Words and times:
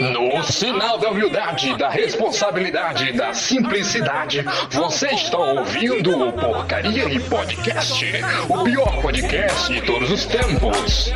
No 0.00 0.42
sinal 0.42 0.98
da 0.98 1.10
humildade, 1.10 1.76
da 1.76 1.88
responsabilidade, 1.88 3.12
da 3.12 3.32
simplicidade, 3.32 4.44
você 4.70 5.08
está 5.08 5.38
ouvindo 5.38 6.28
o 6.28 6.32
Porcaria 6.32 7.04
e 7.04 7.20
Podcast, 7.20 8.04
o 8.48 8.64
pior 8.64 9.00
podcast 9.00 9.72
de 9.72 9.80
todos 9.82 10.10
os 10.10 10.26
tempos. 10.26 11.12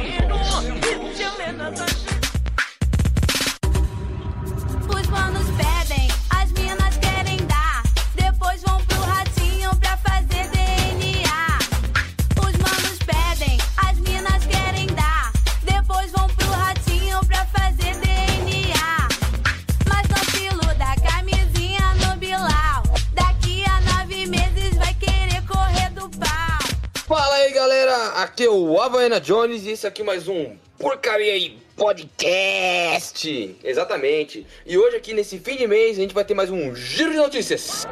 Aqui 28.89 28.95
o 28.95 28.97
Havaiana 28.97 29.21
Jones 29.21 29.67
e 29.67 29.71
esse 29.71 29.87
aqui 29.87 30.03
mais 30.03 30.29
um 30.29 30.57
Porcaria 30.79 31.33
aí 31.35 31.59
Podcast. 31.77 33.57
Exatamente. 33.63 34.47
E 34.67 34.79
hoje 34.79 34.97
aqui 34.97 35.13
nesse 35.13 35.39
fim 35.39 35.57
de 35.57 35.67
mês 35.67 35.99
a 35.99 36.01
gente 36.01 36.15
vai 36.15 36.25
ter 36.25 36.35
mais 36.35 36.51
um 36.51 36.75
giro 36.75 37.11
de 37.13 37.19
notícias. 37.19 37.87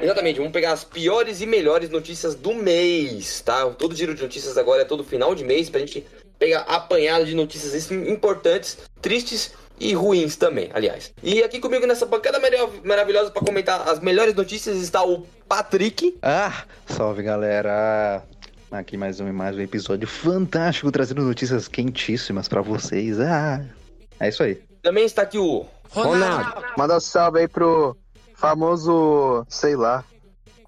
Exatamente, 0.00 0.36
vamos 0.38 0.52
pegar 0.52 0.72
as 0.72 0.84
piores 0.84 1.40
e 1.40 1.46
melhores 1.46 1.90
notícias 1.90 2.34
do 2.36 2.54
mês, 2.54 3.40
tá? 3.40 3.66
Todo 3.70 3.96
giro 3.96 4.14
de 4.14 4.22
notícias 4.22 4.56
agora 4.56 4.82
é 4.82 4.84
todo 4.84 5.02
final 5.02 5.34
de 5.34 5.42
mês 5.44 5.68
pra 5.68 5.80
gente 5.80 6.06
pegar 6.38 6.60
apanhado 6.60 7.24
de 7.24 7.34
notícias 7.34 7.90
importantes, 7.90 8.78
tristes 9.02 9.50
e 9.80 9.94
ruins 9.94 10.36
também, 10.36 10.70
aliás. 10.72 11.12
E 11.22 11.42
aqui 11.42 11.58
comigo 11.58 11.84
nessa 11.86 12.06
bancada 12.06 12.38
marav- 12.38 12.80
maravilhosa 12.84 13.30
pra 13.32 13.42
comentar 13.42 13.88
as 13.88 13.98
melhores 13.98 14.34
notícias 14.34 14.76
está 14.76 15.02
o 15.02 15.26
Patrick. 15.48 16.16
Ah, 16.22 16.64
salve 16.86 17.24
galera! 17.24 18.22
Aqui 18.70 18.96
mais 18.98 19.18
um, 19.18 19.32
mais 19.32 19.56
um 19.56 19.60
episódio 19.60 20.06
fantástico, 20.06 20.92
trazendo 20.92 21.22
notícias 21.22 21.68
quentíssimas 21.68 22.48
pra 22.48 22.60
vocês. 22.60 23.18
Ah, 23.18 23.64
é 24.20 24.28
isso 24.28 24.42
aí. 24.42 24.62
Também 24.82 25.04
está 25.04 25.22
aqui 25.22 25.38
o 25.38 25.64
Ronaldo, 25.90 26.62
manda 26.76 27.00
salve 27.00 27.40
aí 27.40 27.48
pro 27.48 27.96
famoso, 28.34 29.44
sei 29.48 29.74
lá. 29.74 30.04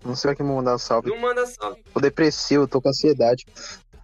Não 0.04 0.16
sei 0.16 0.30
aqui 0.30 0.42
mandar 0.42 0.78
salve. 0.78 1.10
Não 1.10 1.18
manda 1.18 1.44
salve. 1.46 1.78
Tô 1.92 2.00
depressivo, 2.00 2.66
tô 2.66 2.80
com 2.80 2.88
ansiedade. 2.88 3.44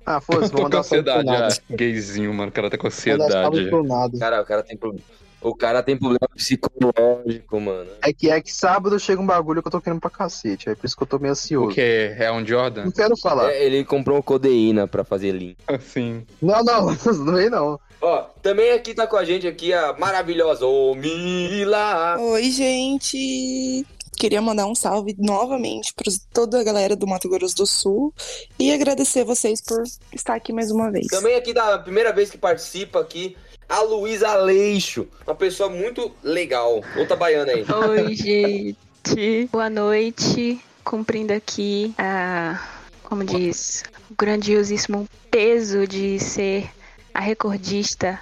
Ah, 0.04 0.20
foda-se, 0.20 0.52
vou 0.52 0.60
Tô 0.62 0.68
com 0.68 0.76
mandar 0.76 0.82
salve 0.82 1.02
pro 1.02 1.12
ansiedade, 1.12 1.40
nada. 1.40 1.54
ah, 1.54 1.74
gayzinho, 1.74 2.34
mano, 2.34 2.50
o 2.50 2.52
cara 2.52 2.68
tá 2.70 2.76
com 2.76 2.84
Mandar 2.88 3.30
salve 3.30 3.58
ansiedade. 3.58 3.70
pro 3.70 3.82
nada. 3.82 4.18
Cara, 4.18 4.42
o 4.42 4.44
cara 4.44 4.62
tem 4.62 4.76
problema. 4.76 5.04
O 5.40 5.54
cara 5.54 5.82
tem 5.82 5.96
problema 5.96 6.28
psicológico, 6.34 7.60
mano. 7.60 7.90
É 8.02 8.12
que, 8.12 8.30
é 8.30 8.40
que 8.40 8.52
sábado 8.52 8.98
chega 8.98 9.20
um 9.20 9.26
bagulho 9.26 9.62
que 9.62 9.68
eu 9.68 9.72
tô 9.72 9.80
querendo 9.80 10.00
pra 10.00 10.10
cacete. 10.10 10.68
É 10.68 10.74
por 10.74 10.86
isso 10.86 10.96
que 10.96 11.02
eu 11.02 11.06
tô 11.06 11.18
meio 11.18 11.30
O 11.30 11.32
ansioso. 11.32 11.74
que? 11.74 12.14
É 12.18 12.30
um 12.32 12.44
Jordan? 12.44 12.84
Não 12.86 12.92
quero 12.92 13.16
falar. 13.16 13.52
É, 13.52 13.64
ele 13.64 13.84
comprou 13.84 14.22
codeína 14.22 14.88
pra 14.88 15.04
fazer 15.04 15.32
link. 15.32 15.56
Assim. 15.68 16.24
Não, 16.40 16.62
não, 16.64 16.86
não 17.24 17.34
vem 17.34 17.50
não. 17.50 17.78
Ó, 18.00 18.22
também 18.42 18.72
aqui 18.72 18.94
tá 18.94 19.06
com 19.06 19.16
a 19.16 19.24
gente 19.24 19.46
aqui 19.46 19.72
a 19.72 19.92
maravilhosa 19.94 20.66
ô 20.66 20.94
Mila. 20.94 22.16
Oi, 22.18 22.50
gente! 22.50 23.86
Queria 24.18 24.40
mandar 24.40 24.66
um 24.66 24.74
salve 24.74 25.14
novamente 25.18 25.92
para 25.94 26.10
toda 26.32 26.58
a 26.60 26.64
galera 26.64 26.96
do 26.96 27.06
Mato 27.06 27.28
Grosso 27.28 27.54
do 27.56 27.66
Sul 27.66 28.14
e 28.58 28.72
agradecer 28.72 29.24
vocês 29.24 29.60
por 29.60 29.82
estar 30.14 30.34
aqui 30.34 30.52
mais 30.54 30.70
uma 30.70 30.90
vez. 30.90 31.06
Também 31.08 31.36
aqui 31.36 31.52
da 31.52 31.78
primeira 31.78 32.12
vez 32.14 32.30
que 32.30 32.38
participa 32.38 33.00
aqui, 33.00 33.36
a 33.68 33.80
Luísa 33.80 34.28
Aleixo. 34.28 35.06
Uma 35.26 35.34
pessoa 35.34 35.68
muito 35.68 36.12
legal. 36.22 36.82
Outra 36.96 37.16
baiana 37.16 37.52
aí. 37.52 37.64
Oi, 37.88 38.14
gente. 38.14 39.48
Boa 39.50 39.68
noite. 39.70 40.60
Cumprindo 40.84 41.32
aqui 41.32 41.94
a, 41.98 42.60
como 43.02 43.24
diz, 43.24 43.84
o 44.10 44.14
grandiosíssimo 44.14 45.08
peso 45.30 45.86
de 45.86 46.18
ser 46.20 46.70
a 47.12 47.20
recordista 47.20 48.20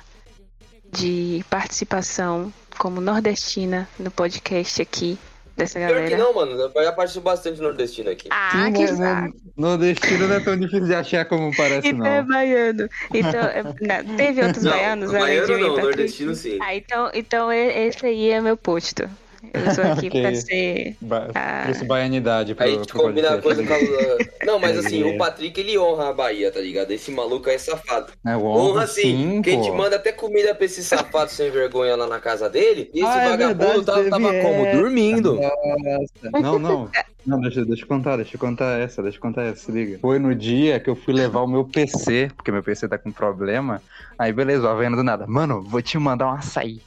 de 0.91 1.45
participação 1.51 2.53
como 2.79 3.01
nordestina 3.01 3.89
no 3.99 4.11
podcast 4.11 4.81
aqui 4.81 5.19
dessa 5.57 5.79
Pior 5.79 5.89
que 5.89 5.95
galera. 5.95 6.17
não, 6.19 6.35
mano. 6.35 6.53
Eu 6.53 6.85
já 6.85 6.93
participo 6.93 7.25
bastante 7.25 7.61
nordestino 7.61 8.11
aqui. 8.11 8.29
Ah, 8.31 8.71
que 8.75 8.87
saco. 8.89 9.35
Nordestino 9.57 10.29
não 10.29 10.35
é 10.37 10.41
tão 10.41 10.57
difícil 10.59 10.87
de 10.87 10.95
achar 10.95 11.25
como 11.27 11.55
parece, 11.57 11.89
Então 11.89 12.07
é 12.07 12.23
baiano. 12.23 12.89
Então, 13.13 13.41
é- 13.41 13.63
não, 14.03 14.17
teve 14.17 14.43
outros 14.43 14.65
Não, 14.65 14.73
baianos 14.73 15.11
além 15.11 15.21
baiano 15.23 15.47
de 15.47 15.55
mim, 15.55 15.61
não, 15.61 15.69
Patrick? 15.71 15.87
nordestino 15.87 16.35
sim. 16.35 16.59
Ah, 16.61 16.75
então, 16.75 17.11
então 17.15 17.53
esse 17.53 18.05
aí 18.07 18.31
é 18.31 18.41
meu 18.41 18.57
posto. 18.57 19.09
Eu 19.53 19.75
sou 19.75 19.85
aqui 19.85 20.07
Ok. 20.09 20.23
pra 20.23 20.35
ser. 20.35 20.97
Ba 21.01 21.29
Ah. 21.35 21.63
Trouxe 21.65 21.85
baianidade 21.85 22.55
pro, 22.55 22.65
Aí 22.65 22.75
a 22.75 22.79
gente 22.79 22.93
combina 22.93 23.35
a 23.35 23.43
coisa 23.43 23.63
com 23.65 23.73
a... 23.75 24.47
Não, 24.47 24.59
mas 24.59 24.79
assim, 24.79 25.03
É. 25.03 25.15
o 25.15 25.19
Patrick 25.19 25.59
ele 25.61 25.79
honra 25.79 26.09
a 26.11 26.13
Bahia, 26.13 26.51
tá 26.51 26.61
ligado? 26.61 26.91
Esse 26.91 27.11
maluco 27.11 27.49
aí 27.49 27.57
é 27.57 27.59
safado. 27.59 28.13
É, 28.27 28.37
o 28.37 28.45
Honra 28.45 28.71
honra 28.71 28.87
sim, 28.87 29.03
sim, 29.35 29.43
que 29.43 29.51
a 29.51 29.53
gente 29.55 29.71
pô. 29.71 29.77
manda 29.77 29.97
até 29.97 30.13
comida 30.13 30.55
pra 30.55 30.65
esse 30.65 30.83
safado 30.85 31.31
sem 31.31 31.51
vergonha 31.51 31.97
lá 31.97 32.07
na 32.07 32.19
casa 32.21 32.49
dele. 32.49 32.91
E 32.95 33.01
esse 33.01 33.09
Ah, 33.09 33.23
é 33.25 33.31
vagabundo 33.31 33.59
verdade, 33.85 33.85
tava, 33.85 34.11
tava 34.11 34.33
como? 34.43 34.73
Dormindo. 34.73 35.35
Nossa. 35.35 36.41
Não, 36.41 36.59
não. 36.59 36.91
Não, 37.27 37.41
deixa, 37.41 37.65
deixa 37.65 37.85
eu 37.85 37.89
contar, 37.89 38.17
deixa 38.17 38.37
eu 38.37 38.41
contar 38.41 38.79
essa, 38.81 39.03
deixa 39.03 39.17
eu 39.17 39.23
contar 39.23 39.45
essa, 39.45 39.57
se 39.57 39.73
liga. 39.73 39.99
Foi 39.99 40.19
no 40.19 40.35
dia 40.35 40.79
que 40.79 40.91
eu 40.91 40.95
fui 40.95 41.15
levar 41.15 41.41
o 41.41 41.47
meu 41.47 41.65
PC, 41.65 42.31
porque 42.37 42.53
meu 42.53 42.63
PC 42.63 42.87
tá 42.87 42.99
com 42.99 43.11
problema. 43.11 43.81
Aí, 44.19 44.31
beleza, 44.31 44.65
o 44.65 44.69
Havaiana 44.69 44.95
do 44.97 45.03
nada. 45.03 45.27
Mano, 45.27 45.63
vou 45.63 45.81
te 45.81 45.97
mandar 45.99 46.27
um 46.27 46.33
açaí. 46.35 46.83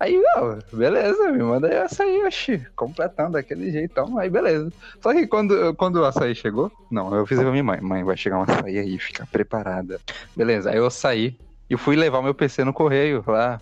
Aí, 0.00 0.20
ó, 0.36 0.58
beleza, 0.72 1.30
me 1.30 1.42
manda 1.42 1.68
aí 1.68 1.78
o 1.78 1.84
açaí, 1.84 2.24
oxi, 2.24 2.66
completando 2.74 3.32
daquele 3.32 3.70
jeitão, 3.70 4.18
aí 4.18 4.28
beleza. 4.28 4.72
Só 5.00 5.12
que 5.12 5.26
quando, 5.26 5.74
quando 5.74 5.96
o 5.96 6.04
açaí 6.04 6.34
chegou, 6.34 6.70
não, 6.90 7.14
eu 7.14 7.26
fiz 7.26 7.38
pra 7.38 7.50
minha 7.50 7.62
mãe, 7.64 7.80
mãe, 7.80 8.04
vai 8.04 8.16
chegar 8.16 8.38
um 8.38 8.42
açaí 8.42 8.78
aí, 8.78 8.98
fica 8.98 9.26
preparada. 9.26 10.00
Beleza, 10.36 10.70
aí 10.70 10.76
eu 10.76 10.90
saí 10.90 11.36
e 11.70 11.76
fui 11.76 11.96
levar 11.96 12.22
meu 12.22 12.34
PC 12.34 12.64
no 12.64 12.72
correio 12.72 13.22
lá, 13.26 13.60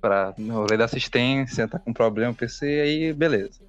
pra 0.00 0.32
no 0.38 0.54
rolê 0.54 0.76
da 0.76 0.86
assistência, 0.86 1.68
tá 1.68 1.78
com 1.78 1.92
problema 1.92 2.32
o 2.32 2.34
PC, 2.34 2.66
aí 2.66 3.12
beleza. 3.12 3.60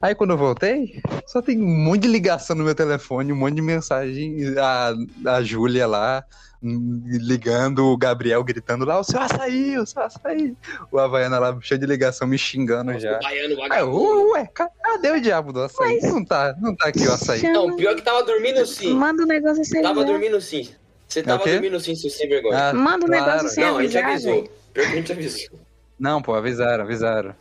Aí 0.00 0.14
quando 0.14 0.30
eu 0.30 0.38
voltei, 0.38 1.00
só 1.26 1.40
tem 1.40 1.60
um 1.60 1.84
monte 1.84 2.02
de 2.02 2.08
ligação 2.08 2.54
no 2.54 2.64
meu 2.64 2.74
telefone, 2.74 3.32
um 3.32 3.36
monte 3.36 3.54
de 3.54 3.62
mensagem, 3.62 4.36
a, 4.58 4.92
a 5.36 5.42
Júlia 5.42 5.86
lá, 5.86 6.22
ligando, 6.66 7.86
o 7.86 7.96
Gabriel 7.96 8.42
gritando 8.42 8.84
lá, 8.84 8.98
o 8.98 9.04
seu 9.04 9.20
açaí, 9.20 9.78
o 9.78 9.86
seu 9.86 10.02
açaí. 10.02 10.54
O 10.90 10.98
Havaiana 10.98 11.38
lá, 11.38 11.56
cheio 11.60 11.78
de 11.80 11.86
ligação, 11.86 12.26
me 12.26 12.36
xingando 12.36 12.98
já. 12.98 13.16
O 13.16 13.22
baiano 13.22 13.46
Aí 13.46 13.50
eu, 13.52 13.56
vagabundo. 13.56 14.30
ué, 14.32 14.46
ca- 14.52 14.70
cadê 14.82 15.10
o 15.12 15.20
diabo 15.20 15.52
do 15.52 15.62
açaí? 15.62 16.00
Não 16.02 16.24
tá, 16.24 16.54
não 16.60 16.74
tá 16.74 16.88
aqui 16.88 17.06
o 17.06 17.12
açaí. 17.12 17.40
Chama- 17.40 17.52
Não, 17.54 17.76
pior 17.76 17.94
que 17.94 18.02
tava 18.02 18.22
dormindo 18.22 18.64
sim. 18.66 18.92
Manda 18.94 19.22
um 19.22 19.26
negócio 19.26 19.64
sem 19.64 19.82
Tava 19.82 20.04
dormindo 20.04 20.40
sim. 20.40 20.68
Você 21.08 21.20
É 21.20 21.22
o 21.22 21.26
tava 21.26 21.44
quê? 21.44 21.52
dormindo 21.52 21.78
sim, 21.80 21.94
seu 21.94 22.10
sem 22.10 22.28
vergonha. 22.28 22.70
Ah, 22.70 22.72
Manda 22.74 23.04
um 23.06 23.08
claro. 23.08 23.24
negócio 23.26 23.48
sem 23.48 23.64
Não, 23.64 23.78
a 23.78 23.82
gente 23.82 23.96
avisou. 23.98 24.48
Pior 24.74 24.86
que 24.86 24.92
a 24.92 24.96
gente 24.96 25.12
avisou. 25.12 25.58
Não, 25.98 26.20
pô, 26.20 26.34
avisaram, 26.34 26.84
avisaram. 26.84 27.34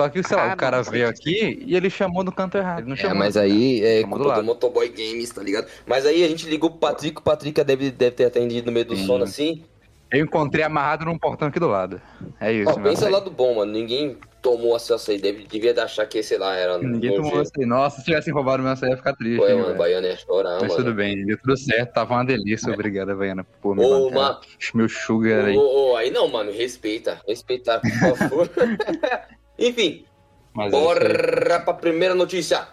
Só 0.00 0.08
que, 0.08 0.22
sei 0.22 0.34
lá, 0.36 0.50
Ah, 0.50 0.54
o 0.54 0.56
cara 0.56 0.82
veio 0.82 1.08
aqui 1.08 1.62
e 1.66 1.76
ele 1.76 1.90
chamou 1.90 2.24
no 2.24 2.32
canto 2.32 2.56
errado. 2.56 2.86
Não 2.86 2.94
É, 2.94 2.96
chamou 2.96 3.18
mas 3.18 3.34
no 3.34 3.42
canto. 3.42 3.52
aí 3.52 3.84
é 3.84 4.00
culpa 4.02 4.18
do 4.18 4.24
lado. 4.24 4.44
Motoboy 4.44 4.88
Games, 4.88 5.28
tá 5.30 5.42
ligado? 5.42 5.66
Mas 5.86 6.06
aí 6.06 6.24
a 6.24 6.28
gente 6.28 6.46
ligou 6.48 6.70
pro 6.70 6.78
Patrick, 6.78 7.18
o 7.18 7.22
Patrick 7.22 7.62
deve, 7.62 7.90
deve 7.90 8.12
ter 8.12 8.24
atendido 8.24 8.66
no 8.66 8.72
meio 8.72 8.86
do 8.86 8.96
Sim. 8.96 9.06
sono 9.06 9.24
assim. 9.24 9.62
Eu 10.10 10.24
encontrei 10.24 10.64
amarrado 10.64 11.04
num 11.04 11.18
portão 11.18 11.48
aqui 11.48 11.60
do 11.60 11.68
lado. 11.68 12.00
É 12.40 12.50
isso, 12.52 12.70
Ó, 12.70 12.74
pensa 12.80 13.02
açaí. 13.02 13.12
lá 13.12 13.20
do 13.20 13.30
bom, 13.30 13.54
mano. 13.56 13.70
Ninguém 13.70 14.16
tomou 14.42 14.74
acesso 14.74 15.10
aí. 15.10 15.18
Deve, 15.20 15.44
devia 15.44 15.72
de 15.74 15.80
achar 15.80 16.04
que, 16.06 16.20
sei 16.22 16.36
lá, 16.38 16.56
era. 16.56 16.78
Ninguém 16.78 17.10
tomou 17.14 17.30
nojento. 17.36 17.50
açaí. 17.56 17.66
Nossa, 17.66 17.98
se 17.98 18.04
tivessem 18.06 18.32
roubado 18.32 18.60
meu 18.62 18.72
açaí, 18.72 18.90
ia 18.90 18.96
ficar 18.96 19.14
triste. 19.14 19.36
Pô, 19.38 19.46
é, 19.46 19.52
hein, 19.52 19.58
mano. 19.60 19.74
Baiana 19.76 20.06
ia 20.08 20.16
chorar, 20.16 20.54
Mas 20.62 20.62
mano. 20.62 20.76
tudo 20.76 20.94
bem, 20.94 21.24
deu 21.26 21.38
tudo 21.38 21.56
certo, 21.56 21.92
tava 21.92 22.14
uma 22.14 22.24
delícia. 22.24 22.72
Obrigado, 22.72 23.10
Havaiana, 23.10 23.44
por 23.62 23.76
me 23.76 23.84
Ô, 23.84 24.10
ma- 24.10 24.40
Meu 24.74 24.88
sugar 24.88 25.44
aí. 25.44 25.56
Ô, 25.56 25.90
ô, 25.92 25.96
aí 25.96 26.10
não, 26.10 26.26
mano, 26.26 26.50
respeita. 26.50 27.20
Respeitar, 27.28 27.80
por 27.80 28.16
favor. 28.16 28.50
Enfim, 29.60 30.04
Mas 30.54 30.68
é 30.68 30.70
bora 30.70 31.60
pra 31.60 31.74
primeira 31.74 32.14
notícia. 32.14 32.66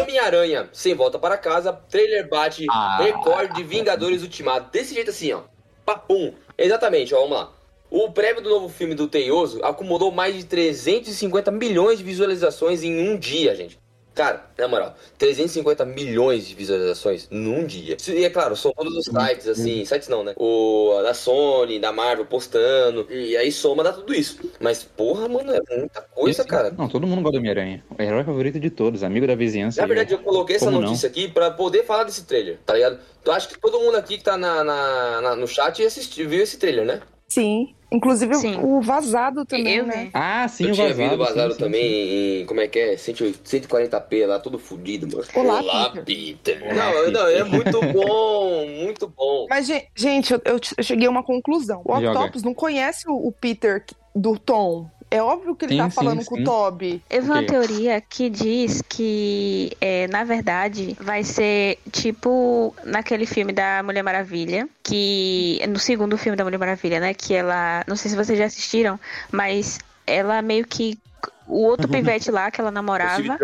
Homem-Aranha, 0.00 0.68
sem 0.72 0.94
volta 0.94 1.18
para 1.18 1.36
casa, 1.36 1.72
trailer 1.72 2.28
bate 2.28 2.66
Ah. 2.70 2.98
recorde 3.00 3.54
de 3.54 3.62
Vingadores 3.62 4.22
Ultimato. 4.22 4.70
Desse 4.72 4.94
jeito 4.94 5.10
assim, 5.10 5.32
ó. 5.32 5.42
Papum. 5.84 6.32
Exatamente, 6.56 7.14
ó, 7.14 7.20
vamos 7.20 7.36
lá. 7.36 7.52
O 7.90 8.10
prêmio 8.10 8.42
do 8.42 8.48
novo 8.50 8.68
filme 8.68 8.94
do 8.94 9.06
Teioso 9.06 9.62
acumulou 9.62 10.10
mais 10.10 10.34
de 10.34 10.44
350 10.44 11.50
milhões 11.50 11.98
de 11.98 12.04
visualizações 12.04 12.82
em 12.82 13.08
um 13.08 13.16
dia, 13.18 13.54
gente. 13.54 13.78
Cara, 14.14 14.44
na 14.56 14.68
moral, 14.68 14.94
350 15.18 15.84
milhões 15.84 16.46
de 16.46 16.54
visualizações 16.54 17.26
num 17.30 17.66
dia. 17.66 17.96
E 18.08 18.24
é 18.24 18.30
claro, 18.30 18.54
são 18.56 18.72
todos 18.72 18.94
os 18.96 19.04
sites, 19.06 19.48
assim, 19.48 19.84
sites 19.84 20.08
não, 20.08 20.22
né? 20.22 20.34
O 20.36 21.00
da 21.02 21.12
Sony, 21.12 21.80
da 21.80 21.92
Marvel 21.92 22.24
postando. 22.24 23.06
E 23.10 23.36
aí 23.36 23.50
soma 23.50 23.82
dá 23.82 23.92
tudo 23.92 24.14
isso. 24.14 24.38
Mas, 24.60 24.84
porra, 24.84 25.28
mano, 25.28 25.52
é 25.52 25.60
muita 25.78 26.00
coisa, 26.02 26.42
Esse- 26.42 26.48
cara. 26.48 26.70
Não, 26.70 26.88
todo 26.88 27.06
mundo 27.06 27.22
gosta 27.22 27.32
do 27.32 27.38
Homem-Aranha. 27.40 27.84
O 27.98 28.00
herói 28.00 28.22
favorito 28.22 28.60
de 28.60 28.70
todos, 28.70 29.02
amigo 29.02 29.26
da 29.26 29.34
vizinhança. 29.34 29.80
Na 29.80 29.86
verdade, 29.88 30.12
eu 30.14 30.18
coloquei 30.20 30.56
essa 30.56 30.66
Como 30.66 30.80
não? 30.80 30.86
notícia 30.88 31.08
aqui 31.08 31.26
pra 31.26 31.50
poder 31.50 31.84
falar 31.84 32.04
desse 32.04 32.24
trailer, 32.24 32.58
tá 32.64 32.74
ligado? 32.74 32.98
Tu 33.24 33.32
acha 33.32 33.48
que 33.48 33.58
todo 33.60 33.80
mundo 33.80 33.96
aqui 33.96 34.18
que 34.18 34.22
tá 34.24 34.36
na, 34.36 34.62
na- 34.62 35.20
na- 35.22 35.36
no 35.36 35.48
chat 35.48 35.82
assistiu, 35.84 36.28
viu 36.28 36.42
esse 36.42 36.56
trailer, 36.56 36.84
né? 36.84 37.00
Sim. 37.26 37.74
Inclusive 37.94 38.34
Sim. 38.34 38.58
o 38.62 38.80
vazado 38.80 39.44
também, 39.44 39.76
Eu 39.76 39.86
né? 39.86 40.04
vi. 40.04 40.10
Ah, 40.14 40.46
sim, 40.48 40.64
eu 40.64 40.70
o 40.70 40.74
tinha 40.74 40.88
vazado. 40.94 41.16
vazado 41.18 41.52
sim, 41.54 41.58
também 41.60 41.82
sim. 41.82 42.40
em, 42.42 42.46
como 42.46 42.60
é 42.60 42.68
que 42.68 42.78
é? 42.78 42.96
108 42.96 43.40
140p 43.42 44.26
lá, 44.26 44.38
todo 44.38 44.58
fudido, 44.58 45.06
mano. 45.06 45.24
Olá, 45.34 45.90
Peter. 46.04 46.62
Olá, 46.64 46.74
Não, 46.74 47.10
não, 47.12 47.26
é 47.28 47.44
Peter. 47.44 47.46
muito 47.46 47.80
bom, 47.92 48.66
muito 48.66 49.08
bom. 49.08 49.46
Mas, 49.48 49.66
gen- 49.66 49.86
gente, 49.94 50.32
eu, 50.32 50.40
eu 50.44 50.58
cheguei 50.82 51.06
a 51.06 51.10
uma 51.10 51.22
conclusão. 51.22 51.82
O 51.84 51.94
Joga. 51.94 52.10
Octopus 52.20 52.42
não 52.42 52.54
conhece 52.54 53.08
o, 53.08 53.14
o 53.14 53.32
Peter 53.32 53.84
do 54.14 54.38
Tom. 54.38 54.88
É 55.14 55.22
óbvio 55.22 55.54
que 55.54 55.64
ele 55.66 55.74
Sim, 55.74 55.78
tá 55.78 55.84
sim, 55.90 55.94
falando 55.94 56.24
com 56.24 56.34
o 56.34 56.38
sim. 56.38 56.44
Toby. 56.44 57.00
Eu 57.08 57.22
vi 57.22 57.30
uma 57.30 57.42
teoria 57.44 58.00
que 58.00 58.28
diz 58.28 58.82
que, 58.82 59.70
é, 59.80 60.08
na 60.08 60.24
verdade, 60.24 60.96
vai 61.00 61.22
ser 61.22 61.78
tipo 61.92 62.74
naquele 62.84 63.24
filme 63.24 63.52
da 63.52 63.80
Mulher 63.84 64.02
Maravilha, 64.02 64.68
que 64.82 65.60
no 65.68 65.78
segundo 65.78 66.18
filme 66.18 66.34
da 66.36 66.42
Mulher 66.42 66.58
Maravilha, 66.58 66.98
né? 66.98 67.14
Que 67.14 67.32
ela, 67.32 67.84
não 67.86 67.94
sei 67.94 68.10
se 68.10 68.16
vocês 68.16 68.36
já 68.36 68.46
assistiram, 68.46 68.98
mas 69.30 69.78
ela 70.04 70.42
meio 70.42 70.66
que 70.66 70.98
o 71.46 71.62
outro 71.62 71.86
pivete 71.88 72.32
lá 72.32 72.50
que 72.50 72.60
ela 72.60 72.72
namorava 72.72 73.38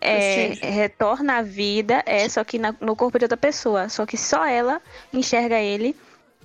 é, 0.00 0.56
retorna 0.62 1.38
à 1.38 1.42
vida, 1.42 2.04
é 2.06 2.28
só 2.28 2.44
que 2.44 2.56
na- 2.56 2.76
no 2.80 2.94
corpo 2.94 3.18
de 3.18 3.24
outra 3.24 3.36
pessoa, 3.36 3.88
só 3.88 4.06
que 4.06 4.16
só 4.16 4.46
ela 4.46 4.80
enxerga 5.12 5.58
ele 5.58 5.96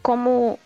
como 0.02 0.58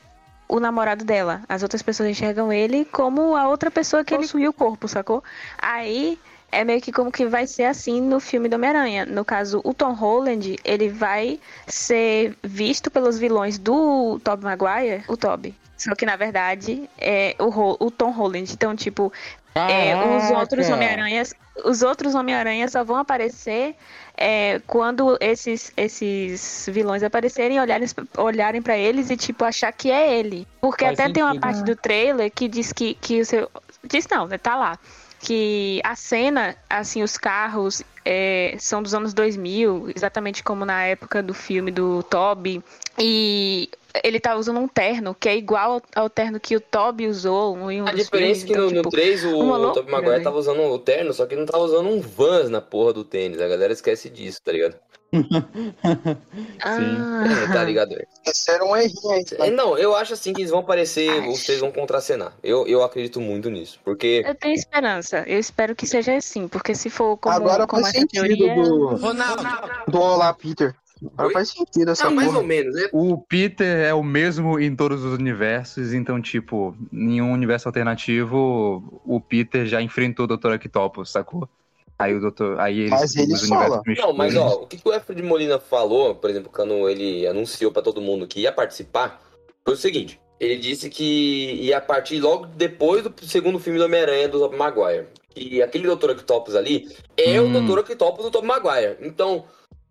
o 0.47 0.59
namorado 0.59 1.03
dela. 1.03 1.41
As 1.47 1.63
outras 1.63 1.81
pessoas 1.81 2.09
enxergam 2.09 2.51
ele 2.51 2.85
como 2.85 3.35
a 3.35 3.47
outra 3.47 3.71
pessoa 3.71 4.03
que 4.03 4.15
possui 4.15 4.47
o 4.47 4.53
corpo, 4.53 4.87
sacou? 4.87 5.23
Aí 5.57 6.19
é 6.51 6.63
meio 6.63 6.81
que 6.81 6.91
como 6.91 7.11
que 7.11 7.25
vai 7.25 7.45
ser 7.47 7.65
assim 7.65 8.01
no 8.01 8.19
filme 8.19 8.47
do 8.47 8.55
Homem-Aranha. 8.55 9.05
No 9.05 9.25
caso, 9.25 9.61
o 9.63 9.73
Tom 9.73 9.93
Holland, 9.93 10.57
ele 10.63 10.89
vai 10.89 11.39
ser 11.67 12.37
visto 12.41 12.89
pelos 12.89 13.17
vilões 13.17 13.57
do 13.57 14.19
Tobey 14.23 14.45
Maguire, 14.45 15.03
o 15.07 15.17
Toby. 15.17 15.55
Só 15.77 15.93
que 15.93 16.05
na 16.05 16.15
verdade 16.15 16.89
é 16.97 17.35
o, 17.39 17.85
o 17.85 17.91
Tom 17.91 18.11
Holland. 18.11 18.51
Então, 18.53 18.75
tipo, 18.75 19.11
é, 19.55 19.95
os 19.95 20.31
outros 20.31 20.69
Homem-Aranhas, 20.69 21.33
os 21.63 21.81
outros 21.81 22.13
Homem-Aranha 22.13 22.67
só 22.67 22.83
vão 22.83 22.97
aparecer 22.97 23.75
é, 24.17 24.61
quando 24.67 25.17
esses, 25.21 25.71
esses 25.77 26.67
vilões 26.71 27.03
aparecerem, 27.03 27.59
olharem, 27.59 27.87
olharem 28.17 28.61
para 28.61 28.77
eles 28.77 29.09
e 29.09 29.15
tipo 29.15 29.45
achar 29.45 29.71
que 29.71 29.89
é 29.89 30.19
ele. 30.19 30.45
Porque 30.59 30.83
Faz 30.83 30.99
até 30.99 31.13
tem 31.13 31.23
uma 31.23 31.31
sentido. 31.31 31.41
parte 31.41 31.63
do 31.63 31.75
trailer 31.75 32.29
que 32.31 32.49
diz 32.49 32.73
que, 32.73 32.95
que 32.95 33.21
o 33.21 33.25
seu. 33.25 33.49
Diz 33.83 34.05
não, 34.09 34.27
né? 34.27 34.37
Tá 34.37 34.55
lá. 34.57 34.77
Que 35.21 35.79
a 35.83 35.95
cena, 35.95 36.55
assim, 36.69 37.01
os 37.01 37.17
carros 37.17 37.81
é, 38.03 38.55
são 38.59 38.83
dos 38.83 38.93
anos 38.93 39.13
2000, 39.13 39.91
exatamente 39.95 40.43
como 40.43 40.65
na 40.65 40.83
época 40.83 41.23
do 41.23 41.33
filme 41.33 41.71
do 41.71 42.03
Toby. 42.03 42.61
E 42.97 43.69
ele 44.03 44.19
tá 44.19 44.35
usando 44.35 44.59
um 44.59 44.67
terno 44.67 45.15
que 45.15 45.29
é 45.29 45.35
igual 45.35 45.81
ao, 45.95 46.09
terno 46.09 46.39
que 46.39 46.55
o 46.55 46.59
Toby 46.59 47.07
usou 47.07 47.71
em 47.71 47.81
um 47.81 47.87
A 47.87 47.91
dos 47.91 48.01
diferença 48.03 48.43
é 48.43 48.47
filmes. 48.47 48.47
que 48.47 48.51
Então, 48.51 48.63
no, 48.65 48.71
no 48.71 48.77
tipo, 48.77 48.89
3 48.89 49.25
o, 49.25 49.39
o 49.39 49.71
Tobey 49.71 49.91
Maguire 49.91 50.17
né? 50.17 50.23
tava 50.23 50.37
usando 50.37 50.61
o 50.61 50.79
terno, 50.79 51.13
só 51.13 51.25
que 51.25 51.35
não 51.35 51.45
tava 51.45 51.63
usando 51.63 51.89
um 51.89 52.01
Vans 52.01 52.49
na 52.49 52.61
porra 52.61 52.93
do 52.93 53.03
tênis. 53.03 53.39
A 53.39 53.47
galera 53.47 53.73
esquece 53.73 54.09
disso, 54.09 54.39
tá 54.43 54.51
ligado? 54.51 54.75
ah, 56.61 57.23
É, 57.49 57.53
tá 57.53 57.63
ligado? 57.63 57.95
Esse 58.25 58.51
era 58.51 58.65
um 58.65 58.75
errinho 58.75 59.11
aí. 59.11 59.23
É, 59.39 59.49
não, 59.49 59.77
eu 59.77 59.95
acho 59.95 60.13
assim 60.13 60.33
que 60.33 60.41
eles 60.41 60.51
vão 60.51 60.59
aparecer, 60.59 61.09
os 61.29 61.43
três 61.43 61.59
vão 61.59 61.71
contracenar. 61.71 62.33
Eu, 62.43 62.67
eu 62.67 62.83
acredito 62.83 63.21
muito 63.21 63.49
nisso. 63.49 63.79
Porque. 63.83 64.23
Eu 64.25 64.35
tenho 64.35 64.55
esperança. 64.55 65.23
Eu 65.27 65.39
espero 65.39 65.75
que 65.75 65.87
seja 65.87 66.15
assim, 66.15 66.47
porque 66.47 66.75
se 66.75 66.89
for 66.89 67.17
como, 67.17 67.33
Agora 67.35 67.65
como 67.65 67.83
faz 67.83 67.95
essa 67.95 68.01
sentido 68.01 68.37
teoria. 68.37 68.55
do, 68.63 68.95
Ronaldo! 68.95 69.43
do 69.87 69.99
Olá, 70.01 70.33
Peter. 70.33 70.75
Agora 71.13 71.27
Oi? 71.27 71.33
faz 71.33 71.49
sentido 71.49 71.91
essa 71.91 72.05
Não, 72.05 72.15
mais 72.15 72.33
ou 72.33 72.43
menos. 72.43 72.73
né? 72.75 72.89
O 72.93 73.17
Peter 73.17 73.85
é 73.85 73.93
o 73.93 74.01
mesmo 74.03 74.59
em 74.59 74.75
todos 74.75 75.03
os 75.03 75.13
universos, 75.13 75.93
então, 75.93 76.21
tipo, 76.21 76.75
em 76.91 77.21
um 77.21 77.31
universo 77.31 77.67
alternativo, 77.67 79.01
o 79.05 79.19
Peter 79.19 79.65
já 79.65 79.81
enfrentou 79.81 80.25
o 80.25 80.27
Dr. 80.37 80.53
Octopus, 80.53 81.11
sacou? 81.11 81.49
Aí 81.97 82.13
o 82.13 82.19
Dr. 82.19 82.59
Aí 82.59 82.79
eles, 82.79 82.91
Mas 82.91 83.15
ele 83.15 83.37
fala. 83.37 83.81
Não, 83.97 84.13
mas 84.13 84.35
ó, 84.35 84.63
o 84.63 84.67
que 84.67 84.77
que 84.77 84.87
o 84.89 85.15
de 85.15 85.23
Molina 85.23 85.59
falou, 85.59 86.15
por 86.15 86.29
exemplo, 86.29 86.51
quando 86.53 86.89
ele 86.89 87.25
anunciou 87.25 87.71
pra 87.71 87.81
todo 87.81 88.01
mundo 88.01 88.27
que 88.27 88.41
ia 88.41 88.51
participar, 88.51 89.21
foi 89.63 89.73
o 89.73 89.77
seguinte. 89.77 90.19
Ele 90.37 90.57
disse 90.57 90.89
que 90.89 91.53
ia 91.61 91.79
partir 91.79 92.19
logo 92.19 92.45
depois 92.47 93.01
do 93.03 93.13
segundo 93.25 93.59
filme 93.59 93.79
do 93.79 93.85
Homem-Aranha 93.85 94.27
do 94.27 94.39
Tobey 94.39 94.57
Maguire. 94.59 95.07
E 95.33 95.61
aquele 95.61 95.87
Dr. 95.87 96.11
Octopus 96.11 96.55
ali 96.55 96.89
é 97.15 97.39
Hum. 97.39 97.55
o 97.55 97.61
Dr. 97.61 97.79
Octopus 97.79 98.25
do 98.25 98.31
Tobey 98.31 98.47
Maguire. 98.49 98.97
Então, 99.01 99.45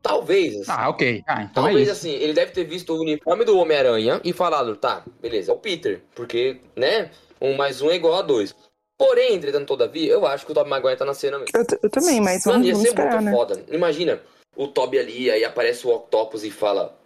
talvez, 0.05 0.61
assim, 0.61 0.71
Ah, 0.71 0.89
ok. 0.91 1.25
Ah, 1.27 1.43
então 1.43 1.65
Talvez 1.65 1.79
é 1.79 1.83
isso. 1.83 1.93
assim, 1.93 2.11
ele 2.12 2.35
deve 2.35 2.53
ter 2.53 2.65
visto 2.65 2.93
o 2.93 3.01
uniforme 3.01 3.45
do 3.45 3.59
Homem-Aranha 3.59 4.21
e 4.23 4.33
falado, 4.33 4.77
tá, 4.77 5.03
beleza, 5.21 5.51
é 5.51 5.55
o 5.55 5.59
Peter, 5.59 6.03
porque, 6.15 6.61
né, 6.77 7.11
um 7.41 7.56
mais 7.56 7.81
um 7.81 7.91
é 7.91 7.97
igual 7.97 8.15
a 8.15 8.23
dois. 8.23 8.55
Porém, 8.97 9.35
entretanto, 9.35 9.67
todavia, 9.67 10.12
eu 10.12 10.25
acho 10.27 10.47
que 10.47 10.53
o 10.53 10.55
Tobey 10.55 10.71
Maguire 10.71 10.97
tá 10.97 11.05
na 11.05 11.15
cena 11.15 11.39
mesmo. 11.39 11.51
Eu, 11.55 11.65
eu 11.83 11.91
também, 11.91 12.21
mas 12.21 12.45
Mano, 12.45 12.59
vamos, 12.59 12.67
ia 12.69 12.73
vamos 12.75 12.83
ser 12.83 12.89
esperar, 12.91 13.12
muito 13.15 13.25
né? 13.25 13.33
foda. 13.33 13.65
Imagina, 13.73 14.21
o 14.56 14.69
Toby 14.69 14.99
ali, 15.01 15.31
aí 15.31 15.45
aparece 15.45 15.87
o 15.87 15.91
Octopus 15.91 16.45
e 16.45 16.51
fala... 16.51 16.97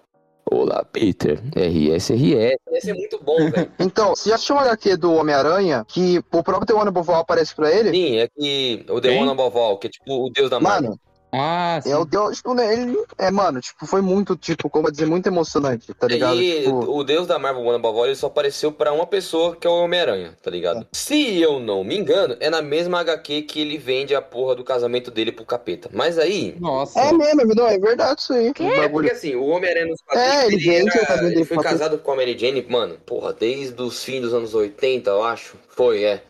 Olá, 0.50 0.82
Peter. 0.82 1.38
RS, 1.54 2.10
RS. 2.10 2.56
Ia 2.72 2.80
ser 2.80 2.94
muito 2.94 3.18
bom, 3.22 3.36
velho. 3.50 3.70
Então, 3.78 4.14
já 4.26 4.34
assistiu 4.34 4.56
uma 4.56 4.62
HQ 4.64 4.96
do 4.96 5.12
Homem-Aranha 5.14 5.84
que 5.86 6.18
o 6.32 6.42
próprio 6.42 6.66
Teona 6.66 6.90
Boval 6.90 7.20
aparece 7.20 7.54
pra 7.54 7.70
ele? 7.70 7.90
Sim, 7.90 8.16
é 8.18 8.28
que 8.28 8.84
o 8.88 8.98
The 9.00 9.08
Quem? 9.10 9.20
One 9.22 9.30
Above 9.30 9.58
All, 9.58 9.78
que 9.78 9.86
é 9.88 9.90
tipo 9.90 10.26
o 10.26 10.30
deus 10.30 10.48
da. 10.48 10.58
Mano, 10.58 10.98
Ah, 11.32 11.80
sim. 11.82 11.92
é 11.92 11.96
o 11.96 12.04
Deus, 12.04 12.36
tipo, 12.38 12.54
né, 12.54 12.72
ele 12.72 12.96
é, 13.18 13.30
mano, 13.30 13.60
tipo, 13.60 13.86
foi 13.86 14.00
muito, 14.00 14.34
tipo, 14.36 14.70
como 14.70 14.88
eu 14.88 14.92
dizer, 14.92 15.06
muito 15.06 15.26
emocionante, 15.26 15.92
tá 15.94 16.06
ligado? 16.06 16.40
E 16.40 16.62
Tipo, 16.62 16.90
o 16.90 17.04
deus 17.04 17.26
da 17.26 17.38
Marvel 17.38 17.68
All, 17.68 18.06
ele 18.06 18.14
só 18.16 18.28
apareceu 18.28 18.72
pra 18.72 18.92
uma 18.92 19.06
pessoa, 19.06 19.54
que 19.54 19.66
é 19.66 19.70
o 19.70 19.74
Homem-Aranha, 19.84 20.34
tá 20.42 20.50
ligado? 20.50 20.86
Se 20.92 21.38
eu 21.40 21.60
não 21.60 21.84
me 21.84 21.98
engano, 21.98 22.36
é 22.40 22.48
na 22.48 22.62
mesma 22.62 23.00
HQ 23.00 23.42
que 23.42 23.60
ele 23.60 23.76
vende 23.76 24.14
a 24.14 24.22
porra 24.22 24.54
do 24.54 24.64
casamento 24.64 25.10
dele 25.10 25.30
pro 25.32 25.44
capeta. 25.44 25.90
Mas 25.92 26.18
aí... 26.18 26.56
Nossa. 26.58 26.98
é 26.98 27.12
mesmo, 27.12 27.54
não, 27.54 27.66
é 27.66 27.78
verdade 27.78 28.20
isso 28.22 28.32
aí. 28.32 28.52
O 28.58 28.62
É, 28.62 28.88
porque 28.88 29.10
assim, 29.10 29.34
o 29.34 29.46
Homem-Aranha 29.46 29.86
nos 29.86 30.00
É, 30.12 30.46
ele 30.46 30.56
vende 30.56 30.90
o 30.90 30.96
era- 30.96 31.06
cabelo 31.06 31.26
ele 31.28 31.34
dele 31.34 31.44
foi 31.46 31.58
casado 31.62 31.98
com 31.98 32.12
a 32.12 32.16
Mary 32.16 32.38
Jane, 32.38 32.64
mano, 32.68 32.96
porra, 33.04 33.32
desde 33.32 33.80
os 33.82 34.02
fins 34.02 34.22
dos 34.22 34.32
anos 34.32 34.54
80, 34.54 35.10
eu 35.10 35.22
acho. 35.22 35.56
Foi, 35.68 36.02
é. 36.04 36.22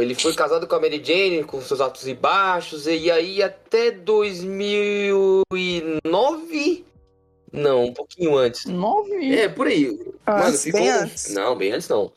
Ele 0.00 0.14
foi 0.14 0.32
casado 0.34 0.66
com 0.66 0.74
a 0.74 0.80
Mary 0.80 1.00
Jane, 1.04 1.44
com 1.44 1.60
seus 1.60 1.80
altos 1.80 2.06
e 2.08 2.14
baixos, 2.14 2.86
e 2.86 3.10
aí 3.10 3.42
até 3.42 3.90
2009... 3.92 6.84
Não, 7.52 7.84
um 7.84 7.92
pouquinho 7.92 8.36
antes. 8.36 8.64
Nove. 8.66 9.32
É, 9.32 9.48
por 9.48 9.68
aí. 9.68 9.96
Antes, 10.26 10.64
bem 10.72 10.90
antes. 10.90 11.32
Não, 11.32 11.54
bem 11.56 11.70
antes 11.70 11.88
não. 11.88 12.10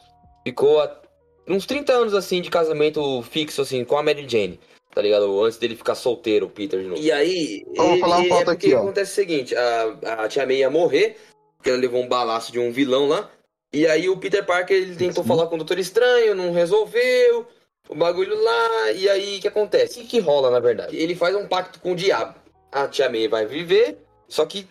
Ficou 0.43 0.81
a- 0.81 0.99
uns 1.47 1.67
30 1.67 1.93
anos 1.93 2.15
assim 2.15 2.41
de 2.41 2.49
casamento 2.49 3.21
fixo 3.21 3.61
assim 3.61 3.85
com 3.85 3.95
a 3.97 4.01
Mary 4.03 4.27
Jane. 4.27 4.59
Tá 4.95 5.01
ligado? 5.03 5.43
Antes 5.43 5.59
dele 5.59 5.75
ficar 5.75 5.93
solteiro, 5.93 6.47
o 6.47 6.49
Peter 6.49 6.81
de 6.81 6.87
novo. 6.87 6.99
E 6.99 7.11
aí, 7.11 7.63
Vamos 7.75 7.91
ele- 7.91 8.01
falar 8.01 8.17
um 8.17 8.23
é 8.23 8.29
ponto 8.29 8.45
porque 8.45 8.65
aqui, 8.67 8.75
ó. 8.75 8.79
acontece 8.81 9.11
o 9.11 9.15
seguinte, 9.15 9.55
a, 9.55 10.23
a 10.23 10.27
tia 10.27 10.43
May 10.47 10.57
ia 10.57 10.71
morrer, 10.71 11.17
porque 11.55 11.69
ela 11.69 11.77
levou 11.77 12.01
um 12.01 12.07
balaço 12.07 12.51
de 12.51 12.57
um 12.57 12.71
vilão 12.71 13.07
lá. 13.07 13.29
E 13.71 13.85
aí 13.85 14.09
o 14.09 14.17
Peter 14.17 14.43
Parker 14.43 14.75
ele 14.75 14.95
tentou 14.95 15.23
Sim. 15.23 15.27
falar 15.27 15.45
com 15.45 15.53
o 15.53 15.57
Doutor 15.59 15.77
Estranho, 15.77 16.33
não 16.33 16.51
resolveu. 16.51 17.45
O 17.89 17.95
bagulho 17.95 18.41
lá, 18.43 18.91
e 18.91 19.07
aí 19.09 19.37
o 19.37 19.41
que 19.41 19.47
acontece? 19.47 19.99
O 19.99 20.01
que, 20.03 20.07
que 20.07 20.19
rola, 20.19 20.51
na 20.51 20.59
verdade? 20.59 20.95
Ele 20.95 21.15
faz 21.15 21.35
um 21.35 21.47
pacto 21.47 21.79
com 21.79 21.93
o 21.93 21.95
diabo. 21.95 22.35
A 22.71 22.87
tia 22.87 23.09
May 23.09 23.27
vai 23.27 23.45
viver, 23.45 24.05
só 24.27 24.45
que 24.45 24.67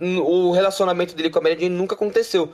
o 0.00 0.50
relacionamento 0.52 1.14
dele 1.14 1.30
com 1.30 1.38
a 1.38 1.42
Mary 1.42 1.54
Jane 1.54 1.74
nunca 1.74 1.94
aconteceu. 1.94 2.50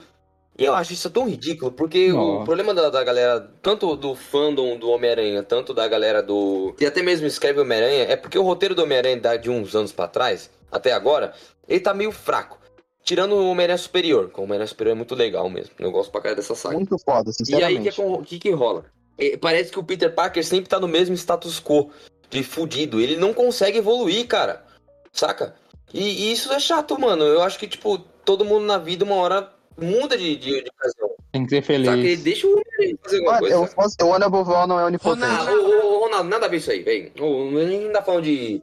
E 0.57 0.65
eu 0.65 0.73
acho 0.73 0.93
isso 0.93 1.09
tão 1.11 1.29
ridículo, 1.29 1.71
porque 1.71 2.11
Ó. 2.11 2.41
o 2.41 2.45
problema 2.45 2.73
da, 2.73 2.89
da 2.89 3.03
galera, 3.03 3.47
tanto 3.61 3.95
do 3.95 4.15
fandom 4.15 4.75
do 4.77 4.89
Homem-Aranha, 4.89 5.43
tanto 5.43 5.71
da 5.73 5.87
galera 5.87 6.23
do. 6.23 6.73
E 6.79 6.85
até 6.85 7.03
mesmo 7.03 7.27
escreve 7.27 7.59
Homem-Aranha, 7.59 8.05
é 8.05 8.15
porque 8.15 8.39
o 8.39 8.43
roteiro 8.43 8.73
do 8.73 8.81
Homem-Aranha 8.81 9.37
de 9.37 9.51
uns 9.51 9.75
anos 9.75 9.91
pra 9.91 10.07
trás, 10.07 10.49
até 10.71 10.93
agora, 10.93 11.33
ele 11.67 11.79
tá 11.79 11.93
meio 11.93 12.11
fraco. 12.11 12.57
Tirando 13.03 13.33
o 13.35 13.51
Homem-Aranha 13.51 13.77
Superior, 13.77 14.29
que 14.29 14.39
o 14.39 14.43
Homem-Aranha 14.43 14.67
Superior 14.67 14.93
é 14.93 14.97
muito 14.97 15.13
legal 15.15 15.47
mesmo. 15.49 15.71
Eu 15.79 15.91
gosto 15.91 16.11
pra 16.11 16.21
cara 16.21 16.35
dessa 16.35 16.55
saga. 16.55 16.75
Muito 16.75 16.97
foda, 16.97 17.29
E 17.47 17.53
aí, 17.63 17.75
o 17.77 17.83
sinceramente. 17.83 17.91
que, 17.95 18.01
o 18.01 18.21
que, 18.23 18.39
que 18.39 18.51
rola? 18.51 18.85
É, 19.17 19.37
parece 19.37 19.71
que 19.71 19.79
o 19.79 19.83
Peter 19.83 20.13
Parker 20.13 20.43
sempre 20.45 20.69
tá 20.69 20.79
no 20.79 20.87
mesmo 20.87 21.15
status 21.15 21.59
quo 21.59 21.89
de 22.29 22.43
fudido. 22.43 22.99
Ele 22.99 23.15
não 23.15 23.33
consegue 23.33 23.77
evoluir, 23.79 24.27
cara. 24.27 24.63
Saca? 25.11 25.55
E, 25.93 26.01
e 26.29 26.31
isso 26.33 26.51
é 26.51 26.59
chato, 26.59 26.99
mano. 26.99 27.23
Eu 27.23 27.41
acho 27.41 27.57
que, 27.57 27.67
tipo, 27.67 27.97
todo 27.97 28.45
mundo 28.45 28.65
na 28.65 28.77
vida, 28.77 29.05
uma 29.05 29.15
hora, 29.15 29.51
muda 29.77 30.17
de, 30.17 30.35
de, 30.35 30.61
de 30.63 30.69
ocasião. 30.69 31.11
Tem 31.31 31.45
que 31.45 31.49
ser 31.49 31.63
Saca? 31.85 31.97
E 31.97 32.01
feliz. 32.01 32.23
deixa 32.23 32.47
o 32.47 32.51
Homem-Aranha 32.51 32.97
fazer 33.03 33.15
alguma 33.17 33.31
Mano, 33.33 33.41
coisa. 33.41 33.55
eu 33.55 33.61
saca? 33.67 33.75
posso, 33.75 33.95
o 34.01 34.29
Boval 34.29 34.67
não 34.67 34.79
é 34.79 34.85
onipotente. 34.85 35.25
Ronaldo, 35.25 35.85
ô, 35.85 35.99
Ronaldo, 36.05 36.29
nada 36.29 36.45
a 36.45 36.49
ver 36.49 36.57
isso 36.57 36.71
aí, 36.71 36.81
velho. 36.83 37.11
Gente 37.15 37.85
não 37.85 37.93
tá 37.93 38.01
falando 38.01 38.23
de. 38.23 38.61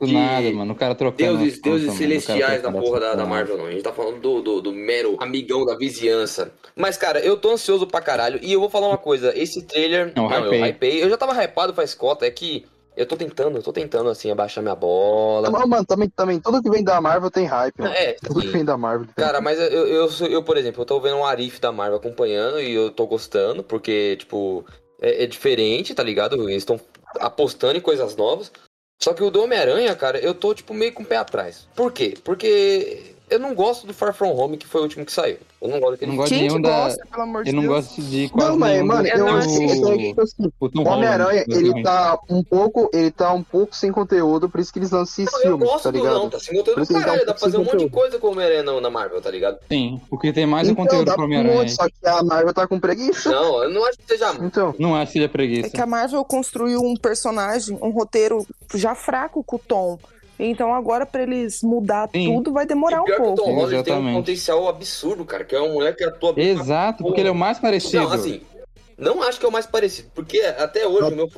Do 0.00 0.06
de 0.06 0.12
nada, 0.14 0.52
mano. 0.52 0.72
O 0.72 0.76
cara 0.76 0.94
trocando. 0.94 1.38
deuses, 1.38 1.60
deuses 1.60 1.86
contas, 1.86 1.98
celestiais 1.98 2.62
da 2.62 2.70
porra 2.72 3.00
da, 3.00 3.14
da. 3.14 3.24
Marvel, 3.24 3.56
não. 3.56 3.66
A 3.66 3.70
gente 3.70 3.82
tá 3.82 3.92
falando 3.92 4.20
do, 4.20 4.42
do, 4.42 4.60
do 4.60 4.72
mero 4.72 5.16
amigão 5.20 5.64
da 5.64 5.76
vizinhança. 5.76 6.52
Mas, 6.76 6.96
cara, 6.96 7.20
eu 7.20 7.36
tô 7.36 7.50
ansioso 7.52 7.86
pra 7.86 8.00
caralho. 8.00 8.38
E 8.42 8.52
eu 8.52 8.60
vou 8.60 8.68
falar 8.68 8.88
uma 8.88 8.98
coisa: 8.98 9.32
esse 9.38 9.62
trailer. 9.62 10.12
Não, 10.16 10.30
eu 10.30 10.46
hypei. 10.46 10.62
hypei. 10.62 11.02
Eu 11.02 11.08
já 11.10 11.16
tava 11.16 11.32
hypado 11.42 11.72
faz 11.72 11.94
cota. 11.94 12.26
É 12.26 12.30
que 12.30 12.66
eu 12.96 13.06
tô 13.06 13.16
tentando, 13.16 13.56
eu 13.56 13.62
tô 13.62 13.72
tentando, 13.72 14.08
assim, 14.08 14.30
abaixar 14.30 14.62
minha 14.62 14.74
bola. 14.76 15.50
Mas, 15.50 15.66
mano, 15.66 15.84
também, 15.84 16.08
também, 16.08 16.40
tudo 16.40 16.62
que 16.62 16.70
vem 16.70 16.84
da 16.84 17.00
Marvel 17.00 17.30
tem 17.30 17.44
hype, 17.44 17.74
mano. 17.80 17.92
É, 17.92 18.12
Tudo 18.14 18.40
que 18.40 18.46
sim. 18.46 18.52
vem 18.52 18.64
da 18.64 18.76
Marvel 18.76 19.06
tem 19.06 19.24
Cara, 19.24 19.40
mas 19.40 19.58
eu, 19.58 19.86
eu, 19.88 20.08
sou- 20.08 20.28
eu, 20.28 20.44
por 20.44 20.56
exemplo, 20.56 20.82
eu 20.82 20.86
tô 20.86 21.00
vendo 21.00 21.16
um 21.16 21.24
Arif 21.24 21.60
da 21.60 21.72
Marvel 21.72 21.96
acompanhando 21.96 22.60
e 22.60 22.72
eu 22.72 22.90
tô 22.92 23.04
gostando, 23.06 23.64
porque, 23.64 24.16
tipo, 24.16 24.64
é, 25.00 25.24
é 25.24 25.26
diferente, 25.26 25.92
tá 25.92 26.04
ligado? 26.04 26.48
Eles 26.48 26.62
estão 26.62 26.78
apostando 27.18 27.76
em 27.76 27.80
coisas 27.80 28.14
novas. 28.14 28.52
Só 29.02 29.12
que 29.12 29.22
o 29.22 29.30
do 29.30 29.42
Homem-Aranha, 29.42 29.94
cara, 29.94 30.18
eu 30.18 30.34
tô, 30.34 30.54
tipo, 30.54 30.72
meio 30.72 30.92
com 30.92 31.02
o 31.02 31.06
pé 31.06 31.16
atrás. 31.16 31.68
Por 31.74 31.92
quê? 31.92 32.14
Porque 32.24 33.13
eu 33.34 33.38
não 33.40 33.54
gosto 33.54 33.86
do 33.86 33.92
Far 33.94 34.14
From 34.14 34.30
Home, 34.36 34.56
que 34.56 34.66
foi 34.66 34.80
o 34.80 34.84
último 34.84 35.04
que 35.04 35.12
saiu. 35.12 35.38
Eu 35.60 35.68
não 35.68 35.80
gosto 35.80 35.84
Eu 35.86 35.90
daquele 35.92 36.10
não 36.10 36.16
gosto 36.18 36.34
de 36.34 36.48
Quem 36.48 36.62
da. 36.62 36.68
gosta, 36.70 37.06
pelo 37.06 37.22
amor 37.22 37.42
de 37.44 37.50
Eu 37.50 37.54
não 37.54 37.62
Deus? 37.62 37.74
gosto 37.74 38.02
de 38.02 38.28
quase 38.28 38.50
Não, 38.50 38.58
mas, 38.58 38.82
mano, 38.82 39.08
eu, 39.08 39.28
acho 39.28 39.48
que 39.48 39.64
é 39.64 39.68
tipo 40.08 40.20
assim, 40.22 40.52
o 40.78 40.88
Homem-Aranha, 40.88 41.44
ele 41.48 41.82
tá 41.82 42.18
um 42.30 42.42
pouco, 42.44 42.90
ele 42.92 43.10
tá 43.10 43.32
um 43.32 43.42
pouco 43.42 43.74
sem 43.74 43.90
conteúdo, 43.90 44.48
por 44.48 44.60
isso 44.60 44.72
que 44.72 44.78
eles 44.78 44.90
lançam 44.90 45.24
esses 45.24 45.32
Não, 45.32 45.40
eu 45.40 45.46
filmes, 45.48 45.68
gosto 45.68 45.82
tá 45.84 45.90
do 45.90 45.96
ligado? 45.98 46.14
não, 46.14 46.30
tá 46.30 46.38
se 46.38 46.52
montando 46.52 46.74
Por 46.74 46.82
isso 46.82 46.92
do 46.92 47.00
caralho, 47.00 47.20
dá 47.26 47.32
pra 47.32 47.40
fazer 47.40 47.56
um 47.56 47.60
monte 47.60 47.70
de 47.70 47.72
conteúdo. 47.76 47.92
coisa 47.92 48.18
com 48.18 48.26
o 48.26 48.30
Homem-Aranha 48.32 48.62
na, 48.62 48.80
na 48.80 48.90
Marvel, 48.90 49.22
tá 49.22 49.30
ligado? 49.30 49.58
Sim, 49.70 50.00
porque 50.10 50.32
tem 50.32 50.46
mais 50.46 50.68
o 50.68 50.72
Então, 50.72 50.84
conteúdo 50.84 51.06
dá 51.06 51.14
pro 51.14 51.22
um 51.22 51.24
Homem-Aranha. 51.26 51.54
monte, 51.56 51.72
só 51.72 51.86
que 51.88 52.06
a 52.06 52.22
Marvel 52.22 52.52
tá 52.54 52.66
com 52.66 52.78
preguiça. 52.78 53.30
Não, 53.30 53.62
eu 53.62 53.70
não 53.70 53.84
acho 53.86 53.98
que 53.98 54.04
seja. 54.06 54.34
Então, 54.42 54.74
Não 54.78 54.94
acho 54.94 55.06
que 55.06 55.12
seja 55.14 55.24
É 55.24 55.28
preguiça. 55.28 55.70
que 55.70 55.80
a 55.80 55.86
Marvel 55.86 56.24
construiu 56.24 56.80
um 56.82 56.94
personagem, 56.96 57.78
um 57.80 57.90
roteiro 57.90 58.46
já 58.74 58.94
fraco 58.94 59.42
com 59.42 59.56
o 59.56 59.58
Tom. 59.58 59.98
Então 60.38 60.74
agora 60.74 61.06
pra 61.06 61.22
eles 61.22 61.62
mudar 61.62 62.08
Sim. 62.12 62.34
tudo 62.34 62.52
vai 62.52 62.66
demorar 62.66 62.98
E 62.98 63.00
um 63.00 63.04
que 63.04 63.12
o 63.12 63.16
pouco. 63.16 63.36
Tom 63.36 63.54
Holland 63.54 63.68
tem 63.70 63.76
um 63.76 63.80
Exatamente. 63.80 64.16
potencial 64.16 64.68
absurdo, 64.68 65.24
cara, 65.24 65.44
que 65.44 65.54
é 65.54 65.60
um 65.60 65.74
moleque 65.74 65.98
que 65.98 66.04
atua 66.04 66.34
Exato, 66.36 67.04
porque 67.04 67.20
ele 67.20 67.28
é 67.28 67.32
o 67.32 67.34
mais 67.36 67.58
parecido. 67.58 68.02
Não, 68.02 68.12
assim, 68.12 68.40
não 68.98 69.22
acho 69.22 69.38
que 69.38 69.46
é 69.46 69.48
o 69.48 69.52
mais 69.52 69.66
parecido, 69.66 70.10
porque 70.14 70.40
até 70.40 70.86
hoje 70.86 71.12
o 71.12 71.16
meu 71.16 71.28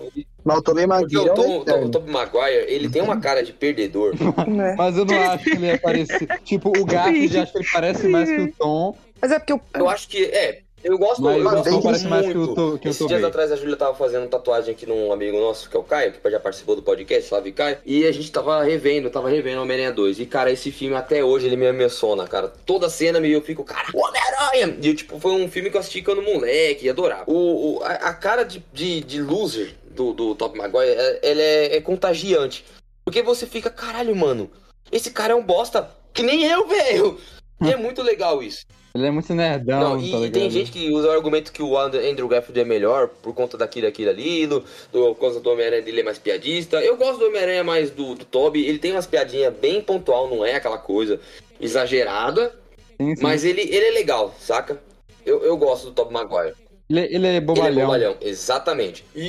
mas 0.45 0.59
o 0.59 0.63
Tobey 0.63 0.87
Porque 0.87 1.17
Maguire 1.17 1.29
o 1.29 1.33
é 1.33 1.35
Tom. 1.65 1.91
Tobey 1.91 2.13
Maguire, 2.13 2.65
ele 2.69 2.89
tem 2.89 3.03
uma 3.03 3.19
cara 3.21 3.43
de 3.43 3.53
perdedor. 3.53 4.15
Mas 4.77 4.97
eu 4.97 5.05
não 5.05 5.21
acho 5.21 5.43
que 5.43 5.51
ele 5.51 5.67
é 5.67 5.77
parecido. 5.79 6.35
tipo, 6.45 6.69
o 6.69 6.85
Garfield 6.85 7.39
acho 7.39 7.53
que 7.53 7.59
ele 7.59 7.69
parece 7.73 8.07
mais 8.07 8.29
que 8.31 8.41
o 8.41 8.53
Tom. 8.53 8.97
Mas 9.21 9.33
é 9.33 9.39
porque 9.41 9.53
eu, 9.53 9.61
Eu 9.75 9.89
acho 9.89 10.09
que, 10.09 10.25
é, 10.25 10.61
eu 10.87 10.99
gosto, 10.99 11.23
Mas 11.23 11.37
eu 11.37 11.43
gosto 11.43 11.83
parece 11.83 12.07
muito. 12.07 12.09
mais 12.09 12.27
que 12.27 12.39
o, 12.39 12.55
to, 12.55 12.79
que 12.81 12.89
Esses 12.89 12.99
dias 13.07 13.21
Tobey. 13.21 13.25
atrás 13.27 13.53
a 13.53 13.57
Júlia 13.57 13.77
tava 13.77 13.95
fazendo 13.97 14.29
tatuagem 14.29 14.73
aqui 14.75 14.87
num 14.87 15.13
amigo 15.13 15.39
nosso, 15.39 15.69
que 15.69 15.77
é 15.77 15.81
o 15.81 15.83
Caio, 15.83 16.13
que 16.13 16.31
já 16.31 16.39
participou 16.41 16.77
do 16.77 16.83
podcast, 16.83 17.29
Salve 17.29 17.53
Caio. 17.53 17.79
E 17.85 18.07
a 18.07 18.13
gente 18.13 18.31
tava 18.31 18.63
revendo, 18.63 19.11
tava 19.11 19.29
revendo 19.29 19.61
Homem-Aranha 19.63 19.93
2. 19.93 20.21
E, 20.21 20.27
cara, 20.27 20.51
esse 20.51 20.71
filme 20.71 20.95
até 20.97 21.25
hoje 21.25 21.47
ele 21.47 21.57
me 21.57 21.67
emociona, 21.67 22.27
cara. 22.27 22.49
Toda 22.65 22.89
cena 22.89 23.19
me 23.21 23.31
eu 23.31 23.43
fico, 23.43 23.65
cara, 23.65 23.89
Homem-Aranha! 23.95 24.79
E, 24.81 24.95
tipo, 24.95 25.19
foi 25.19 25.33
um 25.33 25.49
filme 25.51 25.71
que 25.71 25.77
eu 25.77 25.81
assisti 25.81 26.03
quando 26.03 26.23
moleque, 26.23 26.89
adorava. 26.89 27.25
O, 27.27 27.79
o- 27.79 27.83
a, 27.83 27.89
a 27.93 28.15
cara 28.15 28.43
de, 28.45 28.63
de, 28.73 29.01
de 29.01 29.21
loser 29.23 29.75
do, 29.91 30.13
do 30.13 30.35
Top 30.35 30.57
Maguire, 30.57 30.91
é- 30.91 31.21
ela 31.23 31.41
é, 31.43 31.77
é 31.77 31.81
contagiante. 31.81 32.65
Porque 33.05 33.23
você 33.23 33.47
fica, 33.47 33.71
caralho, 33.71 34.15
mano, 34.17 34.51
esse 34.93 35.11
cara 35.11 35.33
é 35.33 35.37
um 35.37 35.43
bosta, 35.43 35.91
que 36.13 36.23
nem 36.23 36.45
eu, 36.47 36.67
velho! 36.67 37.19
E 37.63 37.71
é 37.73 37.77
muito 37.77 38.03
legal 38.03 38.43
isso. 38.43 38.67
Ele 38.97 39.07
é 39.07 39.11
muito 39.11 39.35
nerdão, 39.35 39.81
Não, 39.81 39.97
tá 39.99 40.03
e 40.03 40.11
ligado? 40.11 40.33
tem 40.33 40.51
gente 40.51 40.73
que 40.73 40.91
usa 40.91 41.09
o 41.09 41.11
argumento 41.11 41.53
que 41.53 41.63
o 41.63 41.77
And- 41.79 41.95
Andrew 42.11 42.27
Garfield 42.29 42.59
é 42.61 42.65
melhor 42.65 43.09
por 43.09 43.35
conta 43.35 43.57
daquilo, 43.59 43.87
aquilo 43.87 44.11
ali, 44.11 44.47
do, 44.47 44.61
do, 44.93 45.15
por 45.15 45.21
causa 45.21 45.41
do 45.41 45.51
Homem-Aranha 45.51 45.83
dele 45.83 46.01
é 46.01 46.05
mais 46.05 46.19
piadista. 46.19 46.83
Eu 46.83 46.97
gosto 46.97 47.19
do 47.19 47.27
Homem-Aranha 47.27 47.63
mais 47.63 47.91
do, 47.91 48.15
do 48.15 48.25
Toby, 48.25 48.65
ele 48.67 48.79
tem 48.79 48.93
umas 48.93 49.07
piadinhas 49.07 49.53
bem 49.55 49.81
pontual, 49.83 50.29
não 50.31 50.45
é 50.45 50.55
aquela 50.55 50.79
coisa 50.79 51.21
exagerada, 51.61 52.55
Sim, 53.01 53.15
sim. 53.17 53.23
mas 53.23 53.45
ele, 53.45 53.61
ele 53.63 53.87
é 53.87 53.91
legal, 53.91 54.35
saca? 54.41 54.81
Eu, 55.25 55.43
eu 55.45 55.57
gosto 55.57 55.87
do 55.87 55.93
Tobey 55.93 56.13
Maguire. 56.15 56.55
Ele, 56.89 57.01
ele 57.01 57.15
é 57.15 57.17
Ele 57.17 57.37
é 57.37 57.41
bobalhão. 57.41 57.87
bobalhão, 57.87 58.17
exatamente. 58.21 59.05
E, 59.15 59.23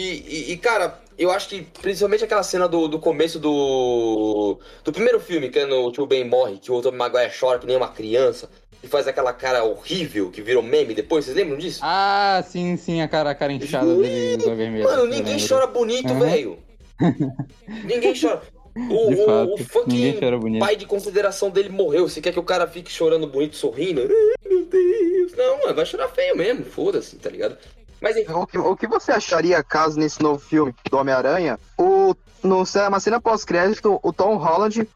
e, 0.48 0.52
e, 0.54 0.58
cara, 0.58 1.02
eu 1.18 1.32
acho 1.32 1.50
que 1.50 1.64
principalmente 1.82 2.24
aquela 2.24 2.44
cena 2.44 2.68
do, 2.68 2.88
do 2.88 3.00
começo 3.00 3.40
do. 3.40 4.60
do 4.84 4.92
primeiro 4.94 5.20
filme, 5.20 5.50
que 5.50 5.58
é 5.60 5.66
no 5.66 5.92
Tio 5.92 6.06
Ben 6.06 6.24
morre, 6.24 6.60
que 6.60 6.72
o 6.72 6.82
Tobey 6.82 6.98
Maguire 7.00 7.32
chora 7.38 7.58
que 7.58 7.66
nem 7.66 7.76
uma 7.76 7.88
criança, 7.88 8.48
e 8.84 8.88
faz 8.88 9.08
aquela 9.08 9.34
cara 9.34 9.64
horrível 9.64 10.30
que 10.32 10.42
virou 10.42 10.62
meme 10.64 10.94
depois, 10.94 11.26
vocês 11.26 11.36
lembram 11.36 11.58
disso? 11.58 11.80
Ah, 11.84 12.44
sim, 12.48 12.78
sim, 12.78 13.02
a 13.02 13.08
cara, 13.08 13.32
a 13.32 13.36
cara 13.36 13.52
inchada 13.54 13.96
dele 13.96 14.38
do 14.44 14.56
vermelho. 14.56 14.84
Mano, 14.84 15.06
ninguém 15.08 15.38
chora 15.46 15.68
bonito, 15.68 16.12
Uhum. 16.14 16.20
velho. 16.20 16.60
ninguém 17.84 18.14
chora. 18.20 18.42
O, 18.76 19.10
De 19.10 19.16
o- 19.22 19.26
fato, 19.26 19.54
o 19.54 19.58
fucking 19.58 19.92
ninguém 19.96 20.20
chora 20.20 20.38
bonito. 20.38 20.60
pai 20.60 20.76
de 20.76 20.86
consideração 20.86 21.50
dele 21.50 21.70
morreu. 21.70 22.08
Você 22.08 22.22
quer 22.22 22.32
que 22.32 22.40
o 22.40 22.44
cara 22.44 22.68
fique 22.68 22.92
chorando 22.92 23.26
bonito, 23.28 23.56
sorrindo? 23.56 24.02
Ai, 24.02 24.08
meu 24.50 24.66
Deus. 24.66 25.34
Não, 25.36 25.60
mano, 25.64 25.74
vai 25.76 25.86
chorar 25.86 26.08
feio 26.10 26.38
mesmo. 26.38 26.64
Foda-se, 26.64 27.16
tá 27.16 27.30
ligado? 27.30 27.58
Mas 28.00 28.16
enfim. 28.16 28.32
O 28.32 28.46
que, 28.46 28.58
o 28.60 28.78
que 28.78 28.86
você 28.88 29.12
acharia 29.12 29.64
caso 29.64 29.98
nesse 30.00 30.22
novo 30.22 30.40
filme 30.40 30.74
do 30.92 30.98
Homem-Aranha, 30.98 31.60
o, 31.76 32.14
no, 32.44 32.64
uma 32.88 33.00
cena 33.00 33.20
pós-crédito, 33.20 34.00
o 34.04 34.14
Tom 34.14 34.36
Holland, 34.38 34.88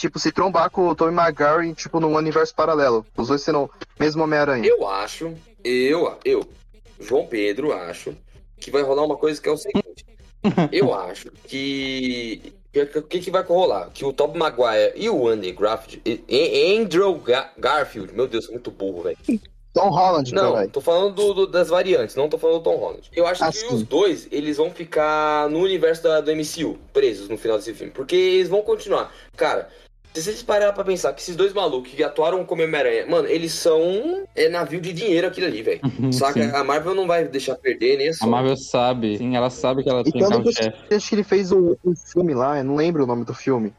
tipo, 0.00 0.18
se 0.18 0.32
trombar 0.32 0.70
com 0.70 0.88
o 0.88 0.94
Tobey 0.94 1.14
Maguire, 1.14 1.74
tipo, 1.74 2.00
num 2.00 2.14
universo 2.14 2.54
paralelo. 2.54 3.06
Os 3.16 3.28
dois 3.28 3.40
sendo 3.42 3.64
o 3.64 3.70
mesmo 3.98 4.22
Homem-Aranha. 4.22 4.66
Eu 4.66 4.88
acho, 4.88 5.32
eu, 5.62 6.18
eu, 6.24 6.44
João 7.00 7.26
Pedro, 7.26 7.72
acho 7.72 8.14
que 8.58 8.70
vai 8.70 8.82
rolar 8.82 9.04
uma 9.04 9.16
coisa 9.16 9.40
que 9.40 9.48
é 9.48 9.52
o 9.52 9.56
seguinte. 9.56 10.04
Eu 10.72 10.92
acho 10.92 11.30
que. 11.46 12.52
O 12.96 13.02
que, 13.02 13.20
que 13.20 13.30
vai 13.30 13.44
rolar? 13.44 13.90
Que 13.94 14.04
o 14.04 14.12
Tobey 14.12 14.38
Maguire 14.40 14.92
e 14.96 15.08
o 15.08 15.28
Andy 15.28 15.52
Garfield. 15.52 16.02
Andrew 16.80 17.14
Ga- 17.18 17.52
Garfield. 17.56 18.12
Meu 18.12 18.26
Deus, 18.26 18.48
muito 18.48 18.70
burro, 18.70 19.02
velho. 19.02 19.18
Tom 19.74 19.88
Holland, 19.88 20.32
Não, 20.34 20.52
caralho. 20.52 20.70
tô 20.70 20.80
falando 20.80 21.14
do- 21.14 21.34
do- 21.34 21.46
das 21.46 21.68
variantes, 21.68 22.14
não 22.14 22.28
tô 22.28 22.36
falando 22.36 22.58
do 22.58 22.62
Tom 22.64 22.76
Holland. 22.76 23.10
Eu 23.14 23.26
acho 23.26 23.42
Ah, 23.42 23.50
que 23.50 23.64
os 23.72 23.82
dois, 23.82 24.28
eles 24.30 24.56
vão 24.58 24.70
ficar 24.70 25.48
no 25.48 25.60
universo 25.60 26.02
da, 26.02 26.20
do 26.20 26.30
MCU, 26.30 26.78
presos 26.92 27.28
no 27.28 27.38
final 27.38 27.56
desse 27.56 27.72
filme. 27.72 27.92
Porque 27.92 28.14
eles 28.14 28.48
vão 28.48 28.60
continuar. 28.62 29.10
Cara, 29.34 29.68
se 30.12 30.22
vocês 30.22 30.42
pararem 30.42 30.74
pra 30.74 30.84
pensar 30.84 31.14
que 31.14 31.22
esses 31.22 31.34
dois 31.34 31.54
malucos 31.54 31.90
que 31.90 32.04
atuaram 32.04 32.44
como 32.44 32.62
Homem-Aranha, 32.62 33.06
mano, 33.06 33.26
eles 33.28 33.52
são 33.54 34.24
é 34.36 34.46
navio 34.50 34.78
de 34.78 34.92
dinheiro 34.92 35.26
aquilo 35.26 35.46
ali, 35.46 35.62
velho. 35.62 35.80
Saca? 36.12 36.42
Sim. 36.42 36.50
A 36.54 36.62
Marvel 36.62 36.94
não 36.94 37.06
vai 37.06 37.24
deixar 37.26 37.54
perder 37.54 37.96
nem 37.96 38.08
a 38.10 38.12
A. 38.20 38.26
Marvel 38.26 38.56
sabe, 38.58 39.16
sim, 39.16 39.36
ela 39.36 39.48
sabe 39.48 39.82
que 39.82 39.88
ela 39.88 40.02
E 40.04 40.12
tem 40.12 40.20
carro-chefe. 40.20 40.76
você 40.86 40.94
acha 40.96 41.08
que 41.08 41.14
ele 41.14 41.24
fez 41.24 41.50
um, 41.50 41.74
um 41.82 41.96
filme 41.96 42.34
lá, 42.34 42.58
eu 42.58 42.64
não 42.64 42.76
lembro 42.76 43.04
o 43.04 43.06
nome 43.06 43.24
do 43.24 43.32
filme. 43.32 43.72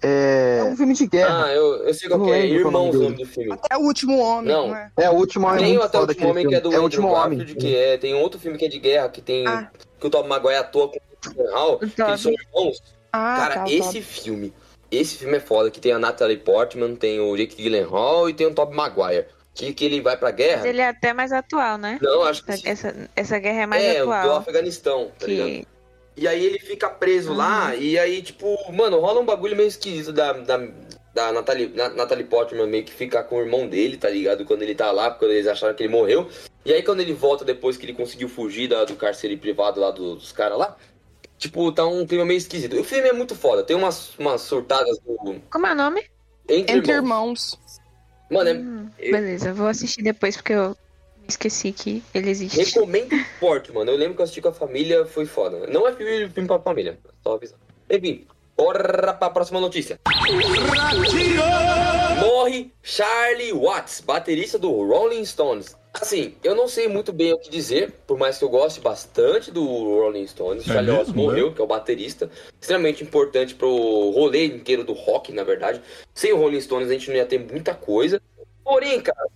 É, 0.00 0.58
é 0.60 0.64
um 0.64 0.76
filme 0.76 0.94
de 0.94 1.06
guerra. 1.06 1.46
Ah, 1.46 1.52
eu, 1.52 1.86
eu 1.86 1.94
sei 1.94 2.08
qual 2.08 2.20
Eu 2.20 2.26
que 2.26 2.32
é. 2.32 2.60
qual 2.60 2.70
o 2.70 2.70
nome 2.70 2.88
Irmãos 2.88 2.88
o 2.88 2.92
dele. 2.92 3.04
nome 3.04 3.16
do 3.16 3.26
filme. 3.26 3.52
até 3.52 3.76
o 3.76 3.80
último 3.80 4.18
homem, 4.18 4.52
Não. 4.52 4.68
não, 4.68 4.76
é? 4.76 4.90
É 4.96 5.10
o 5.10 5.14
último 5.14 5.46
homem 5.46 5.58
Tem 5.58 5.68
muito 5.74 5.84
até 5.84 5.98
o 5.98 6.02
último 6.02 6.28
homem 6.30 6.48
que 6.48 6.54
é 6.54 6.60
do. 6.60 6.72
É 6.72 6.78
o 6.78 6.82
último 6.82 7.08
homem. 7.08 7.44
Que 7.46 7.76
é. 7.76 7.96
Tem 7.98 8.14
outro 8.14 8.38
filme 8.40 8.56
que 8.56 8.64
é 8.64 8.68
de 8.68 8.78
guerra, 8.78 9.08
que 9.08 9.20
tem. 9.20 9.46
Ah. 9.46 9.70
Que 9.98 10.06
o 10.06 10.10
Tom 10.10 10.22
Maguire 10.26 10.54
atua 10.56 10.88
com 10.88 10.96
o 10.96 11.50
Hall, 11.52 11.78
que 11.78 12.00
eles 12.00 12.20
são 12.20 12.32
irmãos. 12.32 12.82
Ah, 13.12 13.36
Cara, 13.38 13.54
tá, 13.54 13.64
tá. 13.64 13.70
esse 13.72 14.00
filme, 14.02 14.52
esse 14.90 15.16
filme 15.16 15.38
é 15.38 15.40
foda, 15.40 15.70
que 15.70 15.80
tem 15.80 15.92
a 15.92 15.98
Natalie 15.98 16.36
Portman, 16.36 16.94
tem 16.94 17.18
o 17.18 17.36
Jake 17.36 17.56
Gyllenhaal 17.60 18.28
e 18.28 18.34
tem 18.34 18.46
o 18.46 18.54
Tobey 18.54 18.76
Maguire. 18.76 19.26
Que, 19.54 19.72
que 19.72 19.84
ele 19.84 20.00
vai 20.00 20.16
pra 20.16 20.28
Mas 20.28 20.36
guerra. 20.36 20.68
ele 20.68 20.80
é 20.80 20.86
até 20.88 21.12
mais 21.12 21.32
atual, 21.32 21.76
né? 21.78 21.98
Não, 22.00 22.22
acho 22.22 22.44
que 22.44 22.52
Essa, 22.52 22.94
essa, 23.16 23.38
guerra 23.40 23.62
é 23.62 23.66
mais 23.66 23.82
é, 23.82 24.02
o 24.04 24.06
do 24.06 24.12
atual. 24.12 24.36
Afeganistão, 24.36 25.10
tá 25.18 25.26
ligado? 25.26 25.66
E 26.18 26.26
aí 26.26 26.44
ele 26.44 26.58
fica 26.58 26.88
preso 26.90 27.32
lá, 27.32 27.74
e 27.76 27.96
aí, 27.98 28.20
tipo, 28.22 28.56
mano, 28.72 28.98
rola 28.98 29.20
um 29.20 29.24
bagulho 29.24 29.54
meio 29.56 29.68
esquisito 29.68 30.12
da, 30.12 30.32
da, 30.32 30.58
da 31.14 31.32
Natalie, 31.32 31.68
Na- 31.74 31.90
Natalie 31.90 32.24
Portman 32.24 32.66
meio 32.66 32.84
que 32.84 32.92
ficar 32.92 33.22
com 33.22 33.36
o 33.36 33.40
irmão 33.40 33.68
dele, 33.68 33.96
tá 33.96 34.08
ligado? 34.10 34.44
Quando 34.44 34.62
ele 34.62 34.74
tá 34.74 34.90
lá, 34.90 35.10
quando 35.12 35.30
eles 35.30 35.46
acharam 35.46 35.74
que 35.74 35.82
ele 35.84 35.92
morreu. 35.92 36.28
E 36.64 36.72
aí 36.72 36.82
quando 36.82 37.00
ele 37.00 37.12
volta 37.12 37.44
depois 37.44 37.76
que 37.76 37.86
ele 37.86 37.94
conseguiu 37.94 38.28
fugir 38.28 38.68
da- 38.68 38.84
do 38.84 38.96
cárcere 38.96 39.36
privado 39.36 39.80
lá 39.80 39.90
do- 39.92 40.16
dos 40.16 40.32
caras 40.32 40.58
lá, 40.58 40.76
tipo, 41.38 41.70
tá 41.70 41.86
um 41.86 42.04
clima 42.04 42.24
meio 42.24 42.38
esquisito. 42.38 42.78
O 42.78 42.84
filme 42.84 43.08
é 43.08 43.12
muito 43.12 43.36
foda, 43.36 43.62
tem 43.62 43.76
umas, 43.76 44.18
umas 44.18 44.40
surtadas 44.40 44.98
do. 44.98 45.40
Como 45.50 45.66
é 45.66 45.72
o 45.72 45.76
nome? 45.76 46.04
Entre, 46.48 46.78
Entre 46.78 46.92
irmãos. 46.92 47.52
irmãos. 47.52 47.80
Mano, 48.30 48.50
é, 48.50 48.54
Hum, 48.54 48.90
eu- 48.98 49.12
beleza, 49.12 49.48
eu 49.50 49.54
vou 49.54 49.68
assistir 49.68 50.02
depois 50.02 50.36
porque 50.36 50.52
eu 50.52 50.70
me 50.70 50.76
esqueci 51.28 51.72
que 51.72 52.02
ele 52.14 52.30
existe. 52.30 52.58
Recomendo 52.58 53.14
forte, 53.38 53.70
mano. 53.72 53.90
Eu 53.90 53.96
lembro 53.96 54.14
que 54.14 54.20
eu 54.22 54.24
assisti 54.24 54.40
com 54.40 54.48
a 54.48 54.52
família, 54.52 55.04
foi 55.04 55.26
foda. 55.26 55.66
Não 55.66 55.86
é 55.86 55.92
filme, 55.92 56.28
filme 56.30 56.48
pra 56.48 56.58
família, 56.58 56.98
só 57.22 57.34
avisando. 57.34 57.60
Enfim, 57.90 58.26
bora 58.56 59.12
pra 59.12 59.30
próxima 59.30 59.60
notícia. 59.60 60.00
Morre 62.20 62.72
Charlie 62.82 63.52
Watts, 63.52 64.00
baterista 64.00 64.58
do 64.58 64.70
Rolling 64.70 65.24
Stones. 65.24 65.76
Assim, 65.94 66.34
eu 66.44 66.54
não 66.54 66.68
sei 66.68 66.86
muito 66.86 67.12
bem 67.12 67.32
o 67.32 67.38
que 67.38 67.50
dizer, 67.50 67.92
por 68.06 68.18
mais 68.18 68.38
que 68.38 68.44
eu 68.44 68.48
goste 68.48 68.80
bastante 68.80 69.50
do 69.50 69.64
Rolling 69.64 70.26
Stones. 70.26 70.62
É 70.68 70.72
Charlie 70.72 70.92
Watts 70.92 71.08
mesmo, 71.12 71.22
morreu, 71.22 71.52
que 71.52 71.60
é 71.60 71.64
o 71.64 71.66
baterista. 71.66 72.30
Extremamente 72.60 73.02
importante 73.02 73.54
pro 73.54 74.10
rolê 74.10 74.46
inteiro 74.46 74.84
do 74.84 74.92
rock, 74.92 75.32
na 75.32 75.42
verdade. 75.44 75.80
Sem 76.14 76.32
o 76.32 76.36
Rolling 76.36 76.60
Stones 76.60 76.88
a 76.88 76.92
gente 76.92 77.08
não 77.08 77.16
ia 77.16 77.26
ter 77.26 77.38
muita 77.38 77.74
coisa. 77.74 78.20
Porém, 78.62 79.00
cara, 79.00 79.28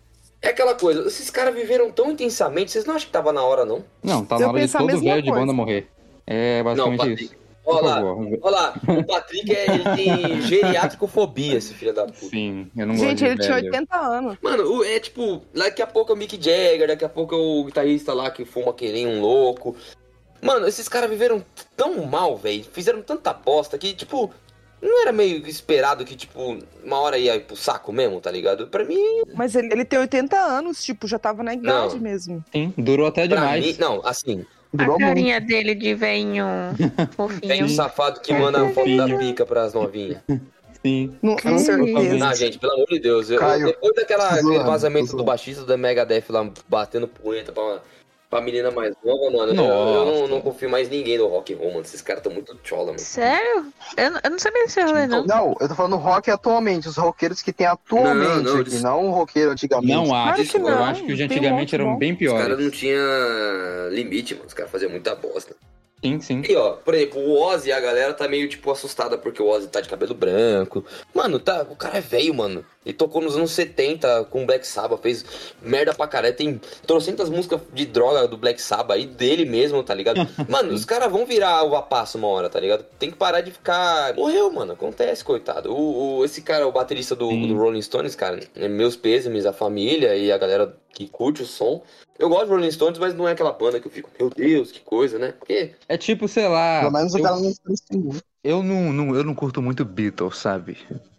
é 0.42 0.48
aquela 0.48 0.74
coisa. 0.74 1.06
Esses 1.06 1.30
caras 1.30 1.54
viveram 1.54 1.90
tão 1.90 2.10
intensamente, 2.10 2.70
vocês 2.72 2.84
não 2.84 2.94
acham 2.96 3.06
que 3.06 3.12
tava 3.12 3.32
na 3.32 3.42
hora, 3.42 3.64
não? 3.64 3.84
Não, 4.02 4.24
tá 4.24 4.38
na 4.38 4.48
hora 4.48 4.66
de 4.66 4.72
todo 4.72 5.00
velho 5.00 5.22
de 5.22 5.30
banda 5.30 5.52
morrer. 5.52 5.86
É 6.26 6.58
Não, 6.58 6.64
basicamente 6.64 6.98
bate- 6.98 7.24
isso. 7.24 7.42
Olha 7.64 7.80
lá, 7.82 8.02
olha 8.04 8.40
lá. 8.50 8.74
O 8.88 9.04
Patrick 9.04 9.54
é, 9.54 9.66
ele 9.72 9.84
tem 9.94 10.40
geriátricofobia, 10.42 11.58
esse 11.58 11.72
filho 11.74 11.94
da 11.94 12.06
puta. 12.06 12.26
Sim, 12.26 12.68
eu 12.76 12.86
não 12.86 12.94
gosto 12.94 13.06
Gente, 13.08 13.18
de 13.18 13.24
ele 13.26 13.38
tinha 13.38 13.54
velho. 13.54 13.66
80 13.66 13.96
anos. 13.96 14.36
Mano, 14.42 14.84
é 14.84 14.98
tipo, 14.98 15.42
daqui 15.54 15.80
a 15.80 15.86
pouco 15.86 16.10
é 16.10 16.14
o 16.14 16.18
Mick 16.18 16.34
Jagger, 16.42 16.88
daqui 16.88 17.04
a 17.04 17.08
pouco 17.08 17.34
é 17.34 17.38
o 17.38 17.64
guitarrista 17.64 18.12
lá 18.12 18.30
que 18.32 18.44
fuma 18.44 18.72
que 18.74 18.90
nem 18.90 19.06
um 19.06 19.20
louco. 19.20 19.76
Mano, 20.40 20.66
esses 20.66 20.88
caras 20.88 21.08
viveram 21.08 21.44
tão 21.76 22.04
mal, 22.04 22.36
velho. 22.36 22.64
Fizeram 22.72 23.00
tanta 23.00 23.32
bosta 23.32 23.78
que, 23.78 23.94
tipo, 23.94 24.28
não 24.82 25.02
era 25.02 25.12
meio 25.12 25.46
esperado 25.46 26.04
que, 26.04 26.16
tipo, 26.16 26.58
uma 26.84 26.98
hora 26.98 27.16
ia 27.16 27.38
pro 27.40 27.56
saco 27.56 27.92
mesmo, 27.92 28.20
tá 28.20 28.30
ligado? 28.30 28.66
Pra 28.66 28.84
mim, 28.84 29.22
Mas 29.34 29.54
ele, 29.54 29.68
ele 29.72 29.84
tem 29.84 29.98
80 29.98 30.36
anos, 30.36 30.82
tipo, 30.82 31.06
já 31.06 31.18
tava 31.18 31.42
na 31.42 31.54
idade 31.54 31.94
Não. 31.94 32.00
mesmo. 32.02 32.44
Sim, 32.52 32.74
durou 32.76 33.06
até 33.06 33.26
pra 33.28 33.36
demais. 33.36 33.64
mim, 33.64 33.76
não, 33.78 34.00
assim, 34.04 34.44
Durou 34.74 34.96
a 34.96 34.98
muito. 34.98 35.08
carinha 35.10 35.40
dele 35.40 35.74
de 35.74 35.94
veinho 35.94 36.44
fofinho. 37.16 37.40
tem 37.42 37.62
um 37.62 37.68
safado 37.68 38.20
que 38.20 38.32
manda 38.34 38.60
a 38.66 38.70
foto 38.70 38.96
da 38.96 39.18
pica 39.18 39.44
pras 39.46 39.74
novinhas. 39.74 40.18
Sim. 40.84 41.14
No, 41.22 41.36
com 41.40 41.58
certeza. 41.58 42.26
Ah, 42.28 42.34
gente, 42.34 42.58
pelo 42.58 42.72
amor 42.72 42.86
de 42.88 42.98
Deus. 42.98 43.30
Eu, 43.30 43.38
Caio, 43.38 43.66
depois 43.66 43.94
daquela 43.94 44.24
tô 44.30 44.34
aquele 44.34 44.48
zoando, 44.54 44.64
vazamento 44.64 45.16
do 45.16 45.22
baixista 45.22 45.64
da 45.64 45.76
Megadeth 45.76 46.24
lá 46.28 46.50
batendo 46.68 47.06
punheta 47.06 47.52
pra, 47.52 47.80
pra 48.32 48.40
menina 48.40 48.70
mais 48.70 48.94
nova, 49.04 49.30
mano, 49.30 49.52
eu, 49.52 49.62
eu 49.62 50.04
não, 50.06 50.26
não 50.28 50.40
confio 50.40 50.70
mais 50.70 50.88
ninguém 50.88 51.18
do 51.18 51.26
rock 51.26 51.52
and 51.52 51.58
roll, 51.58 51.68
mano. 51.68 51.82
Esses 51.82 52.00
caras 52.00 52.22
tão 52.22 52.32
muito 52.32 52.58
chola, 52.64 52.86
mano. 52.86 52.98
Sério? 52.98 53.66
Eu, 53.94 54.10
não- 54.10 54.20
eu 54.24 54.30
não 54.30 54.38
sabia 54.38 54.62
desse 54.64 54.80
rolê, 54.80 55.06
não. 55.06 55.26
Não, 55.26 55.54
eu 55.60 55.68
tô 55.68 55.74
falando 55.74 55.96
rock 55.96 56.30
atualmente, 56.30 56.88
os 56.88 56.96
roqueiros 56.96 57.42
que 57.42 57.52
tem 57.52 57.66
atualmente 57.66 58.16
Não, 58.16 58.42
não, 58.42 58.50
aqui, 58.52 58.60
eles- 58.70 58.82
não 58.82 59.06
o 59.08 59.10
roqueiro 59.10 59.50
antigamente. 59.50 59.92
Não 59.92 60.14
acho. 60.14 60.44
que 60.50 60.56
Eu 60.56 60.60
não, 60.62 60.84
acho 60.84 61.04
que 61.04 61.12
os 61.12 61.18
de 61.18 61.22
um 61.22 61.26
antigamente 61.26 61.74
eram 61.74 61.92
bom. 61.92 61.98
bem 61.98 62.12
Os 62.14 62.18
caras 62.20 62.46
piores. 62.46 62.64
não 62.64 62.70
tinham 62.70 63.88
limite, 63.90 64.34
mano. 64.34 64.46
Os 64.46 64.54
caras 64.54 64.72
faziam 64.72 64.90
muita 64.90 65.14
bosta. 65.14 65.54
Sim, 66.02 66.20
sim. 66.20 66.42
E 66.48 66.56
ó, 66.56 66.72
por 66.72 66.94
exemplo, 66.94 67.20
o 67.20 67.40
Ozzy, 67.40 67.70
a 67.70 67.78
galera 67.78 68.12
tá 68.12 68.26
meio, 68.26 68.48
tipo, 68.48 68.68
assustada 68.70 69.16
porque 69.16 69.40
o 69.40 69.48
Ozzy 69.48 69.68
tá 69.68 69.80
de 69.80 69.88
cabelo 69.88 70.14
branco. 70.14 70.84
Mano, 71.14 71.38
tá, 71.38 71.64
o 71.70 71.76
cara 71.76 71.98
é 71.98 72.00
velho, 72.00 72.34
mano. 72.34 72.64
Ele 72.84 72.92
tocou 72.92 73.22
nos 73.22 73.36
anos 73.36 73.52
70 73.52 74.24
com 74.24 74.42
o 74.42 74.46
Black 74.46 74.66
Sabbath, 74.66 75.00
fez 75.00 75.24
merda 75.62 75.94
pra 75.94 76.08
caralho. 76.08 76.34
Tem 76.34 76.60
trocentas 76.84 77.30
músicas 77.30 77.60
de 77.72 77.86
droga 77.86 78.26
do 78.26 78.36
Black 78.36 78.60
Sabbath 78.60 78.96
aí, 78.96 79.06
dele 79.06 79.44
mesmo, 79.44 79.80
tá 79.84 79.94
ligado? 79.94 80.26
Mano, 80.50 80.72
os 80.74 80.84
caras 80.84 81.08
vão 81.12 81.24
virar 81.24 81.62
o 81.62 81.80
passo 81.82 82.18
uma 82.18 82.26
hora, 82.26 82.48
tá 82.50 82.58
ligado? 82.58 82.84
Tem 82.98 83.08
que 83.08 83.16
parar 83.16 83.40
de 83.40 83.52
ficar... 83.52 84.12
Morreu, 84.14 84.50
mano, 84.50 84.72
acontece, 84.72 85.22
coitado. 85.22 85.72
O, 85.72 86.18
o- 86.18 86.24
esse 86.24 86.42
cara, 86.42 86.66
o 86.66 86.72
baterista 86.72 87.14
do, 87.14 87.28
do 87.28 87.56
Rolling 87.56 87.80
Stones, 87.82 88.16
cara, 88.16 88.40
é 88.56 88.66
meus 88.66 88.96
pêsames, 88.96 89.46
a 89.46 89.52
família 89.52 90.16
e 90.16 90.32
a 90.32 90.38
galera 90.38 90.76
que 90.92 91.06
curte 91.08 91.42
o 91.42 91.46
som. 91.46 91.80
Eu 92.22 92.28
gosto 92.28 92.44
de 92.44 92.50
Rolling 92.52 92.70
Stones, 92.70 93.00
mas 93.00 93.14
não 93.16 93.26
é 93.26 93.32
aquela 93.32 93.50
banda 93.52 93.80
que 93.80 93.88
eu 93.88 93.90
fico, 93.90 94.08
meu 94.16 94.30
Deus, 94.30 94.70
que 94.70 94.78
coisa, 94.78 95.18
né? 95.18 95.32
Porque 95.32 95.72
É 95.88 95.96
tipo, 95.98 96.28
sei 96.28 96.46
lá. 96.46 96.78
Pelo 96.78 96.92
menos 96.92 97.12
eu- 97.16 97.20
não 97.20 97.40
muito. 97.40 98.24
Eu 98.44 98.62
não, 98.62 98.92
não- 98.92 99.16
eu 99.16 99.24
não 99.24 99.34
curto 99.34 99.60
muito 99.60 99.84
Beatles, 99.84 100.36
sabe? 100.38 100.78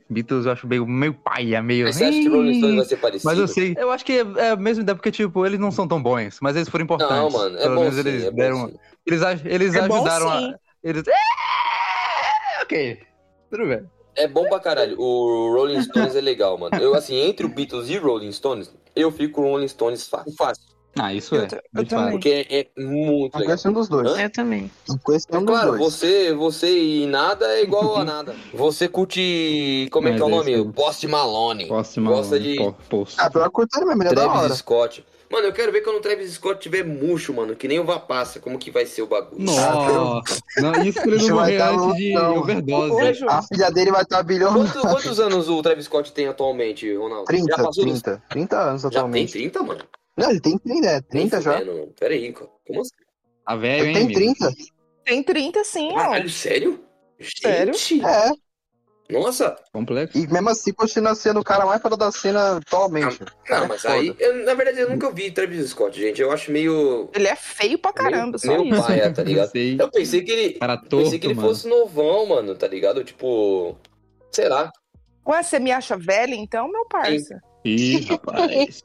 Beatles 0.10 0.45
eu 0.45 0.53
acho 0.53 0.65
meio, 0.65 0.88
meio 0.88 1.13
paia, 1.13 1.62
meio. 1.62 1.88
Mas 1.88 1.98
você 1.98 2.05
acha 2.05 2.19
que 2.22 2.29
Rolling 2.29 2.57
Stones 2.57 2.75
vai 2.77 2.86
ser 2.86 2.98
parecido? 2.98 3.25
Mas 3.29 3.38
eu 3.38 3.48
sei, 3.50 3.75
eu 3.77 3.91
acho 3.91 4.05
que 4.05 4.13
é, 4.13 4.25
é 4.38 4.50
a 4.51 4.55
mesma 4.55 4.81
ideia, 4.83 4.95
porque, 4.95 5.12
tipo, 5.12 5.45
eles 5.45 5.60
não 5.60 5.72
são 5.72 5.86
tão 5.89 6.01
bons, 6.01 6.38
mas 6.41 6.55
eles 6.55 6.69
foram 6.69 6.86
importantes. 6.86 7.15
Não, 7.17 7.29
mano, 7.29 7.57
é 7.57 7.62
Pelo 7.63 7.75
bom 7.75 7.81
menos 7.81 7.95
sim, 7.95 8.07
eles 8.07 8.24
é 8.24 8.31
bom 8.31 8.38
deram. 8.38 8.67
sim. 8.69 8.75
Eles, 9.05 9.22
eles 9.43 9.75
É 9.75 9.88
bom 9.88 9.95
ajudaram 9.95 10.27
sim. 10.39 10.53
a. 10.53 10.60
Eles. 10.86 11.03
É, 11.05 12.62
ok. 12.63 13.00
Tudo 13.51 13.67
bem. 13.67 13.83
É 14.15 14.27
bom 14.27 14.48
pra 14.48 14.60
caralho. 14.60 14.95
O 15.01 15.53
Rolling 15.53 15.81
Stones 15.81 16.15
é 16.15 16.22
legal, 16.22 16.57
mano. 16.57 16.75
Eu, 16.77 16.93
assim, 16.95 17.15
entre 17.17 17.45
o 17.45 17.50
Beatles 17.50 17.89
e 17.89 17.98
Rolling 17.98 18.31
Stones, 18.31 18.72
eu 18.95 19.12
fico 19.12 19.33
com 19.36 19.41
o 19.41 19.51
Rolling 19.51 19.67
Stones 19.67 20.07
fácil. 20.07 20.33
Fácil. 20.38 20.63
Ah, 21.00 21.13
isso 21.13 21.33
Eu 21.35 21.41
é. 21.41 21.45
eu 21.45 21.50
fato. 21.75 21.88
também. 21.89 22.12
Porque 22.12 22.29
é, 22.50 22.59
é 22.59 22.67
muito 22.77 23.33
Não 23.33 23.39
legal. 23.39 23.43
conhece 23.45 23.67
um 23.67 23.73
dos 23.73 23.89
dois. 23.89 24.07
Hã? 24.12 24.21
Eu 24.21 24.29
também. 24.31 24.71
Não 24.88 24.97
conhece 25.00 25.25
É 25.29 25.31
nenhum 25.33 25.45
dos 25.45 25.55
claro, 25.55 25.71
dois. 25.77 25.81
você, 25.93 26.33
você 26.33 26.77
e 26.77 27.05
nada 27.07 27.45
é 27.47 27.63
igual 27.63 27.97
a 27.97 28.03
nada. 28.05 28.35
Você 28.53 28.88
curte. 28.88 29.88
Como 29.91 30.07
é 30.07 30.12
Mas 30.12 30.19
que 30.19 30.23
é 30.23 30.25
o 30.25 30.29
é 30.29 30.31
nome? 30.38 30.51
isso. 30.53 30.65
Post 30.73 31.07
Malone. 31.07 31.65
Posso 31.67 32.01
Gosta 32.01 32.39
de 32.39 32.55
Post. 32.89 33.15
Ah, 33.19 33.29
pior 33.29 33.50
curto 33.50 33.75
ele 33.77 33.85
mesmo, 33.85 34.03
ele 34.03 34.09
é 34.09 34.13
da 34.15 34.27
hora. 34.27 34.39
Travis 34.39 34.57
Scott. 34.59 35.05
Mano, 35.31 35.47
eu 35.47 35.53
quero 35.53 35.71
ver 35.71 35.81
quando 35.81 35.95
o 35.97 36.00
Travis 36.00 36.31
Scott 36.33 36.59
tiver 36.62 36.83
murcho, 36.85 37.33
mano. 37.33 37.55
Que 37.55 37.67
nem 37.67 37.79
o 37.79 37.83
Vapassa. 37.83 38.39
Como 38.39 38.59
que 38.59 38.69
vai 38.69 38.85
ser 38.85 39.01
o 39.01 39.07
bagulho? 39.07 39.41
Nossa! 39.43 40.21
Não, 40.59 40.73
isso 40.83 41.01
que 41.01 41.09
ele 41.09 41.27
não 41.27 41.35
vai 41.38 41.57
morrer 41.57 41.62
antes 41.62 41.95
de 41.97 42.13
loucão. 42.13 42.38
overdose. 42.38 43.25
A 43.27 43.41
filha 43.41 43.71
dele 43.71 43.89
vai 43.91 44.03
estar 44.03 44.21
bilionária. 44.21 44.71
Quanto- 44.71 44.88
quantos 44.88 45.19
anos 45.19 45.50
o 45.50 45.59
Travis 45.63 45.85
Scott 45.85 46.12
tem 46.13 46.27
atualmente, 46.27 46.93
Ronaldo? 46.95 47.25
30, 47.25 47.47
já 47.57 47.63
passou 47.63 47.83
dos- 47.83 48.01
30. 48.03 48.23
30 48.29 48.59
anos 48.59 48.81
Já 48.83 48.89
tem 48.89 48.97
atualmente. 49.00 49.31
30, 49.31 49.63
mano? 49.63 49.81
Não, 50.17 50.29
ele 50.29 50.39
tem 50.39 50.58
30, 50.58 50.88
é, 50.88 51.01
30 51.01 51.36
Nem 51.36 51.43
já. 51.43 51.53
fudendo, 51.53 51.74
mano. 51.77 51.93
Pera 52.00 52.13
aí, 52.13 52.32
cara. 52.34 52.49
Como 52.67 52.82
assim? 52.82 52.91
Tá 53.45 53.56
velho, 53.56 53.84
Ele 53.86 53.88
hein? 53.89 53.93
tem 53.93 54.04
amigo? 54.28 54.36
30. 54.39 54.56
Tem 55.06 55.23
30 55.23 55.63
sim, 55.63 55.89
ó. 55.91 55.95
Caralho, 55.95 56.30
sério? 56.30 56.84
Sério? 57.19 57.73
Gente, 57.73 58.06
É, 58.06 58.32
Nossa! 59.10 59.56
Complexo. 59.73 60.17
e 60.17 60.26
mesmo 60.28 60.49
assim 60.49 60.71
continua 60.73 61.13
sendo 61.13 61.39
o 61.41 61.43
cara 61.43 61.65
mais 61.65 61.82
foda 61.82 61.97
da 61.97 62.12
cena 62.12 62.58
atualmente. 62.58 63.19
Não, 63.49 63.67
mas 63.67 63.86
aí. 63.86 64.15
eu, 64.17 64.45
na 64.45 64.54
verdade, 64.54 64.80
eu 64.80 64.89
nunca 64.89 65.12
vi 65.12 65.30
Travis 65.32 65.69
Scott, 65.71 65.99
gente. 65.99 66.21
Eu 66.21 66.32
acho 66.32 66.52
meio. 66.52 67.10
Ele 67.13 67.28
é 67.28 67.36
feio 67.36 67.78
pra 67.78 67.91
caramba, 67.91 68.38
só 68.38 68.47
meio 68.58 68.73
isso. 68.73 68.82
paia, 68.88 69.12
tá 69.13 69.21
Eu 69.23 69.28
ligado? 69.28 69.52
sei. 69.52 69.76
Eu 69.80 69.91
pensei 69.91 70.21
que 70.23 70.32
ele. 70.32 70.54
Cara 70.54 70.78
Pensei 70.78 70.89
torto, 70.89 71.19
que 71.19 71.28
ele 71.28 71.34
mano. 71.34 71.47
fosse 71.49 71.67
novão, 71.67 72.26
mano, 72.28 72.56
tá 72.56 72.67
ligado? 72.67 73.04
Tipo. 73.04 73.78
Sei 74.32 74.47
lá. 74.47 74.71
Ué, 75.28 75.43
você 75.43 75.60
me 75.60 75.71
acha 75.71 75.97
velha 75.97 76.34
então, 76.36 76.69
meu 76.71 76.86
parça? 76.88 77.39
Ih, 77.65 78.02
rapaz. 78.06 78.84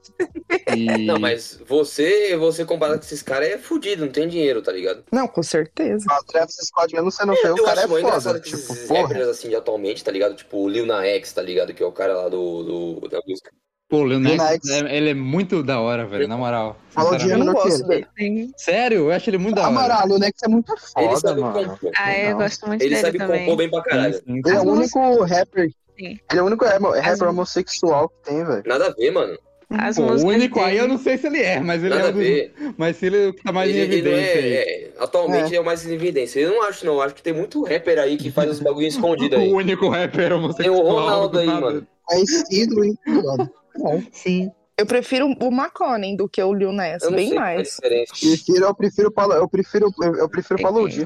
Ih. 0.76 0.98
Não, 1.06 1.18
mas 1.18 1.58
você, 1.66 2.36
você 2.36 2.64
comparado 2.64 2.98
com 3.00 3.04
esses 3.04 3.22
caras 3.22 3.48
é 3.48 3.58
fudido, 3.58 4.04
não 4.04 4.12
tem 4.12 4.28
dinheiro, 4.28 4.62
tá 4.62 4.70
ligado? 4.72 5.02
Não, 5.12 5.26
com 5.26 5.42
certeza. 5.42 6.04
O 6.10 6.24
Travis 6.24 6.54
Scott 6.62 6.94
mesmo 6.94 7.10
sendo 7.10 7.34
feio, 7.36 7.54
o 7.54 7.58
eu 7.58 7.64
cara 7.64 7.80
acho 7.80 7.84
é 7.84 7.86
muito 7.88 8.06
engraçado 8.06 8.34
foda. 8.34 8.40
que 8.44 8.50
Tipo, 8.50 8.72
esses 8.72 8.88
rappers 8.90 9.26
assim 9.28 9.48
de 9.48 9.56
atualmente, 9.56 10.04
tá 10.04 10.10
ligado? 10.12 10.34
Tipo 10.36 10.58
o 10.58 10.68
Lil 10.68 10.86
Nas 10.86 11.04
X, 11.04 11.32
tá 11.32 11.42
ligado? 11.42 11.74
Que 11.74 11.82
é 11.82 11.86
o 11.86 11.92
cara 11.92 12.14
lá 12.16 12.28
do, 12.28 12.98
do 13.00 13.08
da 13.08 13.20
música. 13.26 13.50
Pô, 13.88 13.98
o 14.02 14.06
Lil 14.06 14.20
Nas, 14.20 14.58
Lil 14.64 14.86
é- 14.86 14.96
ele 14.96 15.10
é 15.10 15.14
muito 15.14 15.62
da 15.62 15.80
hora, 15.80 16.06
velho, 16.06 16.28
na 16.28 16.36
moral. 16.36 16.76
Falou 16.90 17.16
de 17.16 17.28
Eu 17.30 17.38
não 17.38 17.52
gosto 17.54 17.90
ele. 17.90 18.06
dele. 18.16 18.50
Sério, 18.56 18.98
eu 18.98 19.10
acho 19.10 19.28
ele 19.30 19.38
muito 19.38 19.56
da 19.56 19.62
Ah, 19.62 19.68
hora. 19.70 19.76
Amaralho, 19.78 20.14
o 20.14 20.18
Nex 20.18 20.42
é 20.44 20.48
muito 20.48 20.72
Ele 20.72 21.08
foda, 21.08 21.20
sabe 21.20 21.40
mano. 21.40 21.70
compor. 21.70 21.90
Ah, 21.96 22.18
eu 22.18 22.36
gosto 22.36 22.66
muito 22.66 22.82
Ele 22.82 22.90
dele 22.90 23.00
sabe 23.06 23.18
também. 23.18 23.40
compor 23.40 23.56
bem 23.56 23.70
pra 23.70 23.82
caralho. 23.82 24.14
Sim, 24.14 24.20
sim. 24.26 24.42
Ele 24.46 24.56
é 24.56 24.60
o 24.60 24.64
único 24.70 25.24
rapper. 25.24 25.70
Sim. 25.98 26.18
Ele 26.30 26.38
é 26.38 26.42
o 26.42 26.46
único 26.46 26.64
rapper 26.64 26.90
As- 26.92 27.04
rapper 27.04 27.28
homossexual 27.28 28.08
que 28.08 28.30
tem, 28.30 28.44
velho. 28.44 28.62
Nada 28.66 28.86
a 28.86 28.90
ver, 28.90 29.10
mano. 29.10 29.38
As 29.70 29.96
Pô, 29.96 30.02
o 30.04 30.26
único 30.28 30.60
aí 30.60 30.78
eu 30.78 30.88
não 30.88 30.96
sei 30.96 31.18
se 31.18 31.26
ele 31.26 31.42
é, 31.42 31.60
mas 31.60 31.82
ele 31.84 31.90
Nada 31.94 32.04
é 32.04 32.06
a 32.06 32.10
um 32.10 32.14
dos... 32.14 32.22
ver. 32.22 32.54
Mas 32.78 32.96
se 32.96 33.04
ele 33.06 33.16
é 33.24 33.28
o 33.28 33.34
que 33.34 33.42
tá 33.42 33.52
mais 33.52 33.68
Ele, 33.68 33.78
em 33.78 33.82
ele 33.82 33.94
evidência 33.96 34.40
aí. 34.40 34.52
é, 34.54 34.82
é, 34.84 34.90
atualmente 34.98 35.54
é. 35.54 35.60
o 35.60 35.64
mais 35.64 35.84
em 35.86 35.92
evidência. 35.92 36.40
Eu 36.40 36.50
não 36.54 36.62
acho, 36.62 36.86
não. 36.86 36.94
Eu 36.94 37.02
acho 37.02 37.14
que 37.14 37.22
tem 37.22 37.34
muito 37.34 37.62
rapper 37.64 37.98
aí 37.98 38.16
que 38.16 38.30
faz 38.30 38.50
os 38.50 38.60
bagulho 38.60 38.86
escondido 38.86 39.36
aí. 39.36 39.48
O 39.52 39.56
único 39.56 39.88
rapper 39.90 40.28
Tem 40.28 40.32
homossexual. 40.38 40.78
o 40.78 40.88
Ronaldo 40.90 41.28
do 41.34 41.38
aí, 41.40 41.46
nada. 41.46 41.60
mano. 41.60 41.86
Conhecido 42.04 42.82
e 42.82 42.94
foda. 43.04 43.50
Não. 43.76 44.02
Sim. 44.10 44.50
Eu 44.78 44.86
prefiro 44.86 45.26
o 45.26 45.48
McConnell 45.48 46.16
do 46.16 46.28
que 46.28 46.40
o 46.40 46.54
Lil 46.54 46.70
Eu 46.70 46.74
não 47.10 47.16
bem 47.16 47.30
qual 47.30 47.44
é 47.44 47.52
a 47.52 47.54
mais. 47.56 47.68
diferença. 47.68 48.12
Prefiro, 48.20 48.64
eu 48.64 48.74
prefiro 48.74 49.10
Paulo, 49.10 49.32
eu 49.34 49.48
prefiro, 49.48 49.92
eu 50.00 50.28
prefiro 50.28 50.62
Paulo 50.62 50.88
Di. 50.88 51.04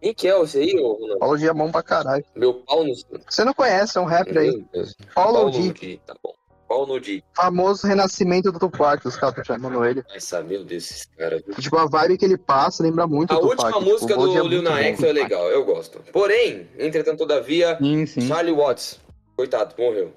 Quem 0.00 0.12
que 0.12 0.26
é 0.26 0.42
esse 0.42 0.58
aí, 0.58 0.74
Ronaldo? 0.74 1.18
Paulo 1.20 1.38
Di 1.38 1.48
é 1.48 1.54
bom 1.54 1.70
pra 1.70 1.82
caralho. 1.84 2.24
Meu 2.34 2.54
pau 2.54 2.82
no... 2.82 2.92
Você 3.28 3.44
não 3.44 3.54
conhece, 3.54 3.96
é 3.96 4.00
um 4.00 4.04
rapper 4.04 4.38
aí. 4.38 4.50
Meu 4.50 4.64
Deus. 4.72 4.96
Paulo 5.14 5.42
Pau 5.42 5.50
Di, 5.50 5.68
no 5.68 5.74
Di, 5.74 6.00
tá 6.04 6.16
bom. 6.20 6.34
Pau 6.68 6.84
no 6.84 7.00
Di. 7.00 7.22
famoso 7.36 7.86
renascimento 7.86 8.50
do 8.50 8.58
Tupac, 8.58 9.06
os 9.06 9.14
caras 9.14 9.38
estão 9.38 9.44
chamando 9.56 9.84
ele. 9.84 10.02
Essa, 10.12 10.42
meu 10.42 10.64
Deus, 10.64 10.90
esses 10.90 11.04
caras. 11.16 11.42
Tipo, 11.60 11.78
a 11.78 11.86
vibe 11.86 12.18
que 12.18 12.24
ele 12.24 12.36
passa 12.36 12.82
lembra 12.82 13.06
muito 13.06 13.32
A 13.32 13.36
o 13.38 13.40
Tupac. 13.42 13.62
última 13.62 13.78
tipo, 13.78 13.92
música 13.92 14.12
o 14.12 14.16
Paulo 14.16 14.32
Di 14.32 14.38
é 14.38 14.40
do 14.40 14.48
Lil 14.48 14.62
Nas. 14.62 14.80
X 14.80 15.02
é 15.04 15.12
legal, 15.12 15.48
eu 15.50 15.64
gosto. 15.64 16.00
Porém, 16.12 16.68
entretanto, 16.76 17.18
todavia, 17.18 17.78
Sim, 17.78 18.04
sim. 18.06 18.22
Charlie 18.22 18.52
Watts, 18.52 18.98
coitado, 19.36 19.72
morreu. 19.78 20.12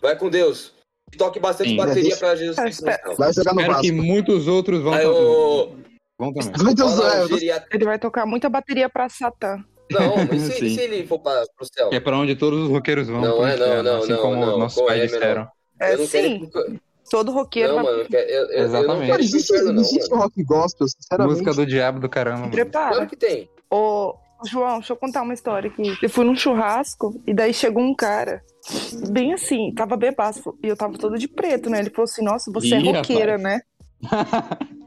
Vai 0.00 0.16
com 0.16 0.30
Deus. 0.30 0.72
Toque 1.16 1.38
bastante 1.38 1.70
Sim. 1.70 1.76
bateria 1.76 2.16
pra 2.16 2.34
Jesus 2.34 2.56
Cristo. 2.58 2.84
céu. 2.84 3.16
Vai 3.18 3.32
jogar 3.32 3.54
no 3.54 3.60
Espero 3.60 3.80
que 3.80 3.90
Vasco. 3.92 4.06
muitos 4.06 4.48
outros 4.48 4.82
vão, 4.82 4.92
Aí, 4.94 5.04
vão 5.04 6.32
também. 6.32 6.52
Muito 6.64 6.82
Olha 6.84 6.90
lá, 6.90 6.92
o 6.92 6.96
zoado. 6.96 7.28
geriatra- 7.28 7.68
Ele 7.72 7.84
vai 7.84 7.98
tocar 7.98 8.26
muita 8.26 8.48
bateria 8.48 8.88
pra 8.88 9.08
Satã. 9.08 9.62
Não, 9.90 10.16
mas 10.26 10.40
se, 10.42 10.52
Sim. 10.52 10.74
se 10.74 10.80
ele 10.80 11.06
for 11.06 11.18
pra, 11.18 11.44
pro 11.56 11.66
céu? 11.72 11.90
Que 11.90 11.96
é 11.96 12.00
pra 12.00 12.16
onde 12.16 12.34
todos 12.34 12.62
os 12.64 12.68
roqueiros 12.70 13.08
vão. 13.08 13.20
Não 13.20 13.46
é, 13.46 13.56
não, 13.56 13.66
inferno, 13.66 13.82
não, 13.82 13.98
assim 13.98 14.12
não, 14.12 14.18
como 14.22 14.36
não, 14.46 14.58
nossos 14.58 14.82
pais 14.82 15.00
é, 15.00 15.06
disseram. 15.06 15.48
É 15.80 15.94
eu 15.94 15.98
não 15.98 16.06
quero 16.06 16.28
sim, 16.28 16.46
pro... 16.46 16.80
todo 17.10 17.32
roqueiro 17.32 17.76
Não, 17.76 17.82
mano, 17.82 17.98
eu, 17.98 18.06
quero- 18.06 18.30
eu, 18.30 18.34
eu, 18.34 18.48
eu 18.50 18.58
não 18.58 18.64
Exatamente. 18.64 19.10
quero 19.10 19.22
existe, 19.22 19.52
inferno, 19.52 19.72
não, 19.72 19.82
existe 19.82 20.14
rock 20.14 20.42
gospel, 20.44 20.86
sinceramente. 20.88 21.32
Música 21.40 21.54
do 21.54 21.66
diabo 21.66 22.00
do 22.00 22.08
caramba. 22.08 22.48
prepara. 22.48 22.94
Claro 22.94 23.06
que 23.08 23.16
tem. 23.16 23.48
Ô, 23.70 24.14
João, 24.46 24.78
deixa 24.78 24.92
eu 24.92 24.96
contar 24.96 25.22
uma 25.22 25.34
história 25.34 25.70
aqui. 25.70 25.96
Eu 26.02 26.10
fui 26.10 26.24
num 26.24 26.34
churrasco 26.36 27.20
e 27.26 27.32
daí 27.34 27.52
chegou 27.54 27.82
um 27.82 27.94
cara, 27.94 28.42
bem 29.10 29.32
assim, 29.32 29.72
tava 29.74 29.96
bebaço. 29.96 30.56
E 30.62 30.68
eu 30.68 30.76
tava 30.76 30.98
toda 30.98 31.16
de 31.18 31.28
preto, 31.28 31.68
né? 31.70 31.78
Ele 31.80 31.90
falou 31.90 32.04
assim: 32.04 32.22
Nossa, 32.24 32.50
você 32.52 32.74
é 32.74 32.80
Ih, 32.80 32.92
roqueira, 32.92 33.36
rapaz. 33.36 33.42
né? 33.42 33.60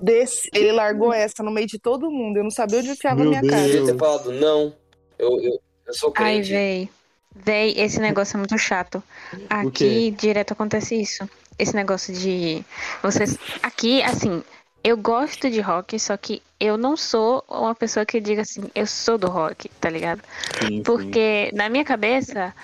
Desse, 0.00 0.48
ele 0.54 0.72
largou 0.72 1.12
essa 1.12 1.42
no 1.42 1.50
meio 1.50 1.66
de 1.66 1.78
todo 1.78 2.10
mundo. 2.10 2.38
Eu 2.38 2.42
não 2.44 2.50
sabia 2.50 2.78
onde 2.78 2.90
enfiava 2.90 3.22
a 3.22 3.24
minha 3.24 3.40
Deus. 3.40 3.52
cara. 3.52 3.66
Devia 3.66 3.84
ter 3.86 3.98
falado 3.98 4.32
não. 4.32 4.74
Eu, 5.18 5.40
eu, 5.42 5.60
eu 5.86 5.94
sou 5.94 6.12
Ai, 6.16 6.34
crente. 6.36 6.50
véi. 6.50 6.88
Véi, 7.34 7.74
esse 7.76 8.00
negócio 8.00 8.36
é 8.36 8.38
muito 8.38 8.56
chato. 8.58 9.02
Aqui 9.48 10.10
direto 10.10 10.52
acontece 10.52 11.00
isso. 11.00 11.28
Esse 11.58 11.74
negócio 11.74 12.12
de. 12.14 12.64
Vocês. 13.02 13.38
Aqui, 13.62 14.02
assim. 14.02 14.42
Eu 14.82 14.96
gosto 14.96 15.50
de 15.50 15.60
rock, 15.60 15.98
só 15.98 16.16
que 16.16 16.42
eu 16.58 16.76
não 16.76 16.96
sou 16.96 17.44
uma 17.48 17.74
pessoa 17.74 18.04
que 18.06 18.20
diga 18.20 18.42
assim, 18.42 18.62
eu 18.74 18.86
sou 18.86 19.18
do 19.18 19.28
rock, 19.28 19.68
tá 19.80 19.90
ligado? 19.90 20.22
Sim, 20.58 20.66
sim. 20.76 20.82
Porque 20.82 21.50
na 21.54 21.68
minha 21.68 21.84
cabeça, 21.84 22.54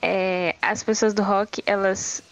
é, 0.00 0.54
as 0.60 0.82
pessoas 0.82 1.14
do 1.14 1.22
rock, 1.22 1.62
elas 1.66 2.22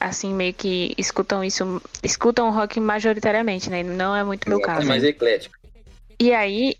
assim 0.00 0.32
meio 0.32 0.54
que 0.54 0.94
escutam 0.96 1.42
isso, 1.42 1.82
escutam 2.02 2.48
o 2.48 2.52
rock 2.52 2.78
majoritariamente, 2.78 3.68
né? 3.68 3.82
Não 3.82 4.14
é 4.14 4.22
muito 4.22 4.48
meu 4.48 4.58
É 4.58 4.62
caso. 4.62 4.86
mais 4.86 5.02
eclético. 5.02 5.56
E 6.18 6.32
aí, 6.32 6.76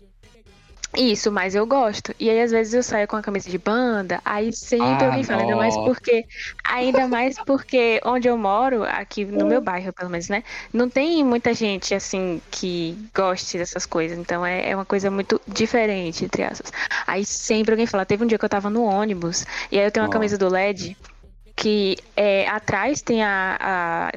isso, 0.97 1.31
mas 1.31 1.55
eu 1.55 1.65
gosto. 1.65 2.13
E 2.19 2.29
aí, 2.29 2.41
às 2.41 2.51
vezes, 2.51 2.73
eu 2.73 2.83
saio 2.83 3.07
com 3.07 3.15
a 3.15 3.21
camisa 3.21 3.49
de 3.49 3.57
banda, 3.57 4.21
aí 4.25 4.51
sempre 4.51 5.05
Ah, 5.05 5.05
alguém 5.07 5.23
fala, 5.23 5.41
ainda 5.41 5.55
mais 5.55 5.75
nossa. 5.75 5.83
porque. 5.83 6.25
Ainda 6.63 7.07
mais 7.07 7.37
porque 7.45 8.01
onde 8.05 8.27
eu 8.27 8.37
moro, 8.37 8.83
aqui 8.83 9.23
no 9.25 9.45
meu 9.45 9.61
bairro, 9.61 9.93
pelo 9.93 10.09
menos, 10.09 10.27
né? 10.29 10.43
Não 10.73 10.89
tem 10.89 11.23
muita 11.23 11.53
gente 11.53 11.93
assim 11.95 12.41
que 12.51 12.97
goste 13.15 13.57
dessas 13.57 13.85
coisas. 13.85 14.17
Então 14.17 14.45
é, 14.45 14.69
é 14.69 14.75
uma 14.75 14.85
coisa 14.85 15.09
muito 15.11 15.39
diferente, 15.47 16.25
entre 16.25 16.43
aspas. 16.43 16.71
Aí 17.07 17.25
sempre 17.25 17.71
alguém 17.71 17.85
fala, 17.87 18.05
teve 18.05 18.23
um 18.23 18.27
dia 18.27 18.37
que 18.37 18.45
eu 18.45 18.49
tava 18.49 18.69
no 18.69 18.83
ônibus, 18.83 19.45
e 19.71 19.79
aí 19.79 19.85
eu 19.85 19.91
tenho 19.91 20.03
uma 20.03 20.09
Nossa. 20.09 20.13
camisa 20.13 20.37
do 20.37 20.47
LED 20.55 20.97
que 21.55 21.97
é, 22.15 22.47
atrás 22.47 23.01
tem 23.01 23.23
a- 23.23 23.57
a 23.59 24.11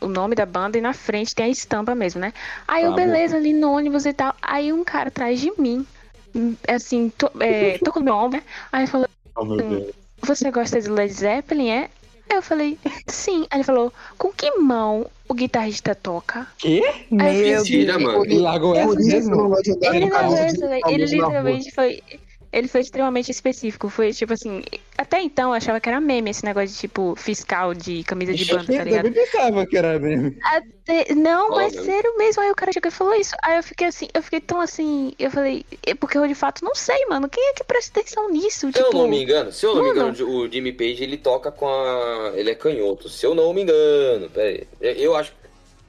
o 0.00 0.08
nome 0.08 0.34
da 0.34 0.44
banda 0.44 0.76
e 0.76 0.80
na 0.80 0.92
frente 0.92 1.34
tem 1.34 1.46
a 1.46 1.48
estampa 1.48 1.94
mesmo, 1.94 2.20
né? 2.20 2.32
Aí 2.66 2.82
eu, 2.84 2.92
Tá 2.92 2.96
beleza, 2.96 3.36
ali 3.36 3.52
no 3.52 3.72
ônibus 3.72 4.04
e 4.04 4.12
tal. 4.12 4.34
Aí 4.42 4.72
um 4.72 4.82
cara 4.84 5.08
atrás 5.08 5.40
de 5.40 5.52
mim, 5.60 5.78
hum, 5.78 5.86
assim, 6.68 7.10
to, 7.16 7.30
é, 7.40 7.78
tocou 7.78 8.00
no 8.00 8.06
meu 8.06 8.14
ombro? 8.14 8.42
Aí 8.70 8.86
falou, 8.86 9.08
Oh, 9.34 9.44
meu 9.44 9.56
Deus. 9.56 9.92
você 10.22 10.50
gosta 10.50 10.80
de 10.80 10.88
Led 10.88 11.12
Zeppelin, 11.12 11.70
é? 11.70 11.90
Aí 12.30 12.36
eu 12.36 12.42
falei, 12.42 12.78
sim. 13.08 13.46
Aí 13.50 13.58
ele 13.58 13.64
falou, 13.64 13.92
com 14.16 14.32
que 14.32 14.50
mão 14.58 15.06
o 15.28 15.34
guitarrista 15.34 15.94
toca? 15.94 16.46
Eu 16.64 16.82
Meu 17.10 17.32
Mentira, 17.32 17.98
Deus. 17.98 18.02
mano. 18.02 18.24
Ele 18.24 18.38
largou 18.38 18.74
É 18.76 18.80
essa 18.80 18.96
que 18.96 19.02
mesmo? 19.04 19.56
Ele 19.64 20.10
ele, 20.10 20.82
ele 20.88 21.04
literalmente 21.06 21.70
foi. 21.72 22.02
Ele 22.52 22.68
foi 22.68 22.82
extremamente 22.82 23.30
específico. 23.30 23.88
Foi 23.88 24.12
tipo 24.12 24.32
assim. 24.34 24.62
Até 24.98 25.22
então 25.22 25.50
eu 25.50 25.54
achava 25.54 25.80
que 25.80 25.88
era 25.88 26.00
meme 26.00 26.30
esse 26.30 26.44
negócio 26.44 26.68
de 26.68 26.76
tipo 26.78 27.14
fiscal 27.16 27.72
de 27.72 28.04
camisa 28.04 28.34
de 28.34 28.44
banda, 28.44 28.66
tá 28.66 28.72
Eu 28.74 28.84
ligado? 28.84 29.04
também 29.04 29.24
pensava 29.24 29.66
que 29.66 29.76
era 29.76 29.98
mesmo. 29.98 30.36
Até- 30.44 31.14
não, 31.14 31.50
mas 31.50 31.72
sério 31.72 32.16
mesmo. 32.18 32.42
Aí 32.42 32.50
o 32.50 32.54
cara 32.54 32.70
chegou 32.70 32.88
e 32.90 32.92
falou 32.92 33.14
isso. 33.14 33.34
Aí 33.42 33.56
eu 33.56 33.62
fiquei 33.62 33.86
assim, 33.86 34.06
eu 34.12 34.22
fiquei 34.22 34.40
tão 34.40 34.60
assim. 34.60 35.14
Eu 35.18 35.30
falei, 35.30 35.64
é 35.86 35.94
porque 35.94 36.18
eu 36.18 36.26
de 36.28 36.34
fato 36.34 36.62
não 36.62 36.74
sei, 36.74 37.06
mano. 37.06 37.28
Quem 37.28 37.42
é 37.48 37.54
que 37.54 37.64
presta 37.64 37.98
atenção 37.98 38.28
nisso? 38.30 38.70
Se 38.70 38.78
eu 38.78 38.84
tipo, 38.84 38.98
não 38.98 39.08
me 39.08 39.22
engano, 39.22 39.50
se 39.50 39.64
eu 39.64 39.74
não 39.74 39.82
me 39.82 39.88
mano. 39.94 40.10
engano, 40.10 40.28
o 40.30 40.48
Jimmy 40.52 40.72
Page 40.72 41.02
ele 41.02 41.16
toca 41.16 41.50
com 41.50 41.66
a. 41.66 42.32
Ele 42.34 42.50
é 42.50 42.54
canhoto. 42.54 43.08
Se 43.08 43.24
eu 43.24 43.34
não 43.34 43.52
me 43.54 43.62
engano, 43.62 44.28
pera 44.28 44.48
aí. 44.50 44.66
Eu- 44.80 44.92
Eu 44.92 45.16
acho. 45.16 45.32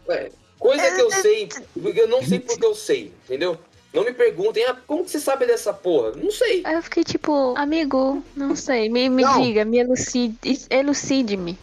Ué, 0.08 0.30
coisa 0.58 0.96
que 0.96 1.02
eu 1.02 1.12
sei, 1.12 1.50
eu 1.96 2.08
não 2.08 2.24
sei 2.24 2.40
porque 2.40 2.66
eu 2.66 2.74
sei, 2.74 3.12
entendeu? 3.26 3.58
Não 3.94 4.04
me 4.04 4.12
perguntem, 4.12 4.66
ah, 4.66 4.76
como 4.88 5.04
que 5.06 5.12
você 5.12 5.20
sabe 5.20 5.46
dessa 5.46 5.72
porra? 5.72 6.14
Não 6.16 6.32
sei. 6.32 6.64
Aí 6.66 6.74
eu 6.74 6.82
fiquei 6.82 7.04
tipo, 7.04 7.54
amigo, 7.56 8.24
não 8.36 8.56
sei, 8.56 8.90
me, 8.90 9.08
me 9.08 9.22
Não. 9.22 9.40
diga, 9.42 9.64
me 9.64 9.78
elucide, 9.78 10.38
elucide-me. 10.70 11.58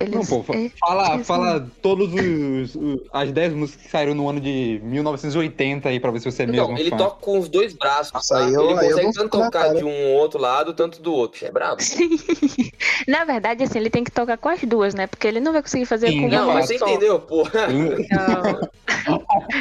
Ele, 0.00 0.16
Não, 0.16 0.24
pô, 0.26 0.42
fa- 0.42 0.54
é, 0.56 0.70
fala, 0.80 1.14
assim. 1.14 1.24
fala 1.24 1.66
todos 1.80 2.12
os, 2.12 2.74
os- 2.74 3.00
as 3.12 3.30
10 3.32 3.52
músicas 3.54 3.82
que 3.84 3.90
saíram 3.90 4.14
no 4.14 4.28
ano 4.28 4.40
de 4.40 4.80
1980 4.82 5.88
aí 5.88 6.00
pra 6.00 6.10
ver 6.10 6.18
se 6.20 6.30
você 6.30 6.42
é 6.42 6.46
mesmo 6.46 6.68
Não, 6.68 6.76
ele 6.78 6.90
fã. 6.90 6.96
toca 6.96 7.16
com 7.20 7.38
os 7.38 7.48
dois 7.48 7.72
braços. 7.74 8.12
Nossa, 8.12 8.34
tá? 8.34 8.48
eu- 8.50 8.70
ele 8.70 8.74
consegue 8.74 9.02
não 9.06 9.12
tanto 9.12 9.30
tocar 9.38 9.74
de 9.74 9.84
um 9.84 10.12
outro 10.14 10.40
lado, 10.40 10.74
tanto 10.74 11.00
do 11.00 11.12
outro. 11.12 11.46
É 11.46 11.50
brabo. 11.50 11.80
Sim. 11.82 12.10
Na 13.08 13.24
verdade, 13.24 13.64
assim, 13.64 13.78
ele 13.78 13.90
tem 13.90 14.02
que 14.04 14.10
tocar 14.10 14.36
com 14.36 14.48
as 14.48 14.60
duas, 14.64 14.94
né? 14.94 15.06
Porque 15.06 15.26
ele 15.26 15.40
não 15.40 15.52
vai 15.52 15.62
conseguir 15.62 15.86
fazer 15.86 16.08
Sim, 16.08 16.22
com 16.22 16.28
Não, 16.28 16.44
uma 16.46 16.54
mas 16.54 16.66
você 16.66 16.78
só. 16.78 16.86
entendeu, 16.88 17.18
porra. 17.20 17.68
Não. 17.68 18.60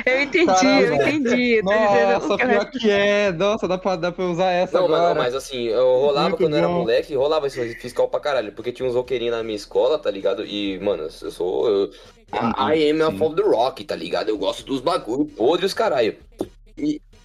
Eu 0.05 0.21
entendi, 0.21 0.45
Caramba. 0.45 0.71
eu 0.71 0.93
entendi. 0.95 1.53
Eu 1.55 1.63
dizendo 1.63 2.13
Nossa, 2.13 2.33
o 2.33 2.37
que 2.37 2.43
eu- 2.43 2.49
pior 2.49 2.65
que 2.71 2.89
é. 2.89 3.31
Nossa, 3.33 3.67
dá 3.67 3.77
pra, 3.77 3.95
dá 3.95 4.11
pra 4.11 4.25
usar 4.25 4.51
essa 4.51 4.77
Não, 4.77 4.85
agora. 4.85 5.01
mano, 5.03 5.15
mas 5.19 5.35
assim, 5.35 5.63
eu 5.65 5.85
rolava 5.99 6.29
Muito 6.29 6.41
quando 6.41 6.53
eu 6.53 6.57
era 6.59 6.67
bom. 6.67 6.79
moleque, 6.79 7.13
rolava 7.15 7.47
esse 7.47 7.75
fiscal 7.75 8.07
pra 8.07 8.19
caralho, 8.19 8.51
porque 8.53 8.71
tinha 8.71 8.87
uns 8.87 8.95
roqueirinhos 8.95 9.35
na 9.35 9.43
minha 9.43 9.55
escola, 9.55 9.99
tá 9.99 10.09
ligado? 10.09 10.22
E, 10.45 10.79
mano, 10.79 11.03
eu 11.21 11.31
sou. 11.31 11.67
Eu, 11.69 11.91
Ah, 12.31 12.75
I 12.75 12.89
am 12.89 13.01
a 13.03 13.11
fan 13.11 13.31
do 13.31 13.47
rock, 13.51 13.83
tá 13.83 13.95
ligado? 13.95 14.29
Eu 14.29 14.37
gosto 14.37 14.65
dos 14.65 14.79
bagulho 14.81 15.25
podre 15.25 15.65
os 15.65 15.73
caralho. 15.73 16.15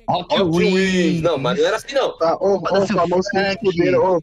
Rock 0.08 0.36
Rock 0.36 0.42
Wings. 0.42 0.74
Wings. 0.74 1.22
Não, 1.22 1.38
mas 1.38 1.58
não 1.58 1.66
era 1.66 1.76
assim, 1.76 1.94
não. 1.94 2.16
Tá, 2.18 2.36
ô, 2.36 2.56
ô, 2.56 2.60
Manda 2.60 2.86
seu 2.86 2.96
famoso 2.96 3.28
Felipe. 3.30 3.66
Escudeiro, 3.68 4.04
ô. 4.04 4.22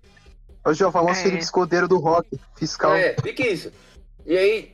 Ô, 0.70 0.74
João, 0.74 0.92
famoso 0.92 1.20
É. 1.20 1.24
Felipe 1.24 1.44
Escudeiro 1.44 1.88
do 1.88 1.98
rock, 2.00 2.28
fiscal. 2.56 2.94
É, 2.96 3.16
fica 3.22 3.48
isso. 3.48 3.72
E 4.26 4.38
aí, 4.38 4.72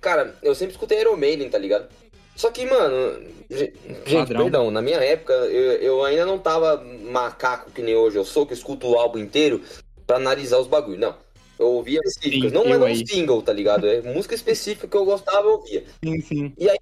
cara, 0.00 0.34
eu 0.42 0.54
sempre 0.54 0.72
escutei 0.74 1.00
Iron 1.00 1.16
Maiden, 1.16 1.48
tá 1.50 1.58
ligado? 1.58 1.88
Só 2.34 2.50
que, 2.50 2.66
mano, 2.66 3.20
ge- 3.50 3.72
gente, 4.06 4.14
Padrão. 4.14 4.42
perdão, 4.42 4.70
na 4.70 4.82
minha 4.82 4.98
época 4.98 5.32
eu, 5.32 5.72
eu 5.72 6.04
ainda 6.04 6.24
não 6.26 6.38
tava 6.38 6.82
macaco 7.10 7.70
que 7.70 7.80
nem 7.82 7.94
hoje 7.96 8.16
eu 8.18 8.24
sou, 8.24 8.44
que 8.46 8.52
eu 8.52 8.56
escuto 8.56 8.86
o 8.88 8.98
álbum 8.98 9.18
inteiro 9.18 9.62
pra 10.06 10.16
analisar 10.16 10.58
os 10.58 10.66
bagulhos. 10.66 11.00
Não. 11.00 11.14
Eu 11.58 11.66
ouvia 11.68 12.00
específicas. 12.04 12.50
Sim, 12.50 12.54
Não 12.56 12.66
era 12.66 12.78
um 12.82 12.86
aí. 12.86 13.06
single, 13.06 13.42
tá 13.42 13.52
ligado? 13.52 13.86
É 13.86 14.00
música 14.02 14.34
específica 14.34 14.86
que 14.86 14.96
eu 14.96 15.04
gostava, 15.04 15.46
eu 15.46 15.52
ouvia. 15.54 15.84
Sim, 16.04 16.20
sim. 16.20 16.52
E 16.58 16.68
aí, 16.68 16.78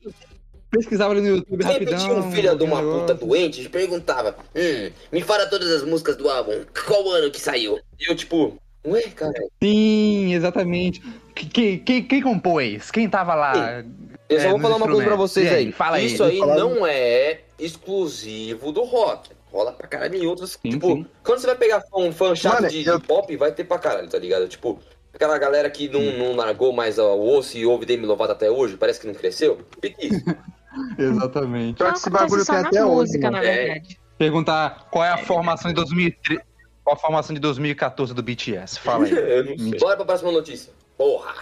Pesquisava 0.71 1.13
ali 1.13 1.21
no 1.21 1.29
YouTube 1.37 1.63
sempre 1.63 1.85
rapidão. 1.85 1.99
tinha 1.99 2.15
um 2.15 2.33
filho 2.33 2.57
de 2.57 2.65
uma 2.65 2.79
aquele 2.79 2.91
puta 2.93 3.15
negócio. 3.15 3.27
doente 3.29 3.63
e 3.63 3.69
perguntava: 3.69 4.37
Hum, 4.57 4.91
me 5.13 5.21
fala 5.23 5.47
todas 5.47 5.71
as 5.71 5.85
músicas 5.85 6.17
do 6.17 6.29
álbum, 6.29 6.65
qual 6.87 7.09
ano 7.11 7.31
que 7.31 7.41
saiu? 7.41 7.79
E 8.01 8.11
eu, 8.11 8.17
tipo, 8.17 8.59
ué, 8.85 9.03
cara, 9.15 9.33
Sim, 9.63 10.35
exatamente. 10.35 11.01
Quem, 11.33 11.79
quem, 11.79 12.03
quem 12.03 12.21
compôs? 12.21 12.91
Quem 12.91 13.09
tava 13.09 13.37
lá? 13.37 13.85
Eu 14.29 14.41
só 14.41 14.47
É, 14.47 14.51
vou 14.51 14.59
falar 14.61 14.77
uma 14.77 14.87
coisa 14.89 15.05
pra 15.05 15.15
vocês 15.17 15.47
aí, 15.53 15.67
aí. 15.67 15.73
fala 15.73 15.97
aí. 15.99 16.07
Isso 16.07 16.25
aí 16.25 16.39
Fala 16.39 16.55
aí. 16.55 16.59
não 16.59 16.85
é 16.85 17.41
exclusivo 17.57 18.73
do 18.73 18.83
rock. 18.83 19.31
Rola 19.55 19.73
pra 19.73 19.87
caralho 19.87 20.17
em 20.17 20.27
outros. 20.27 20.59
Sim, 20.61 20.71
tipo, 20.71 20.87
sim. 20.89 21.07
quando 21.23 21.39
você 21.39 21.47
vai 21.47 21.55
pegar 21.57 21.81
um 21.97 22.11
fã 22.13 22.35
chato 22.35 22.55
Mano, 22.55 22.69
de, 22.69 22.83
de 22.83 22.89
eu- 22.89 23.01
pop, 23.01 23.37
vai 23.37 23.53
ter 23.53 23.63
pra 23.63 23.79
caralho, 23.79 24.09
tá 24.09 24.19
ligado? 24.19 24.49
Tipo, 24.49 24.81
aquela 25.15 25.39
galera 25.39 25.71
que 25.71 25.89
não, 25.89 26.01
não 26.19 26.35
largou 26.37 26.73
mais 26.73 26.99
o 26.99 27.21
osso 27.21 27.57
e 27.57 27.65
ouve 27.65 27.87
Demi 27.87 28.05
Lovato 28.05 28.33
até 28.33 28.51
hoje, 28.51 28.77
parece 28.77 29.01
que 29.01 29.07
não 29.07 29.15
cresceu. 29.15 29.61
Exatamente. 30.99 31.81
Não 31.81 31.93
que 31.93 31.99
esse 31.99 32.11
bagulho 32.11 32.45
só 32.45 32.55
tem 32.55 32.67
até 32.67 32.85
hoje, 32.85 33.13
música, 33.13 33.31
mano. 33.31 33.43
na 33.45 33.49
É. 33.49 33.57
verdade. 33.65 34.01
Perguntar 34.19 34.89
qual 34.91 35.05
é 35.05 35.11
a 35.11 35.19
formação 35.19 35.71
de 35.71 35.75
2013. 35.77 36.43
Qual 36.83 36.97
a 36.97 36.99
formação 36.99 37.33
de 37.33 37.41
2014 37.41 38.13
do 38.13 38.23
BTS? 38.23 38.79
Fala 38.81 39.07
aí. 39.07 39.13
Bora 39.79 39.97
pra 39.97 40.05
próxima 40.05 40.31
notícia. 40.31 40.73
Porra! 40.97 41.35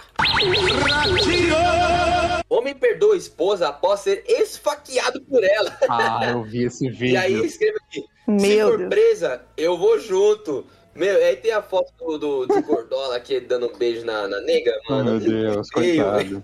Homem 2.49 2.73
perdoa 2.75 3.13
a 3.13 3.17
esposa 3.17 3.67
após 3.69 3.99
ser 4.01 4.23
esfaqueado 4.27 5.21
por 5.21 5.43
ela. 5.43 5.77
Ah, 5.89 6.29
eu 6.31 6.43
vi 6.43 6.63
esse 6.63 6.89
vídeo. 6.89 7.13
E 7.13 7.17
aí 7.17 7.45
escreve 7.45 7.77
aqui. 7.87 8.01
Se 8.25 8.31
Meu 8.47 8.69
for 8.69 8.77
Deus. 8.77 8.89
presa, 8.89 9.41
eu 9.57 9.77
vou 9.77 9.99
junto. 9.99 10.65
Meu, 10.95 11.15
aí 11.23 11.35
tem 11.35 11.51
a 11.51 11.61
foto 11.61 11.91
do, 11.97 12.17
do, 12.17 12.47
do 12.47 12.63
Cordola 12.63 13.15
aqui 13.17 13.39
dando 13.39 13.67
um 13.67 13.77
beijo 13.77 14.05
na, 14.05 14.27
na 14.27 14.39
nega, 14.41 14.71
mano. 14.87 15.11
meu 15.11 15.19
Deus, 15.19 15.67
Feio, 15.73 16.03
coitado. 16.03 16.43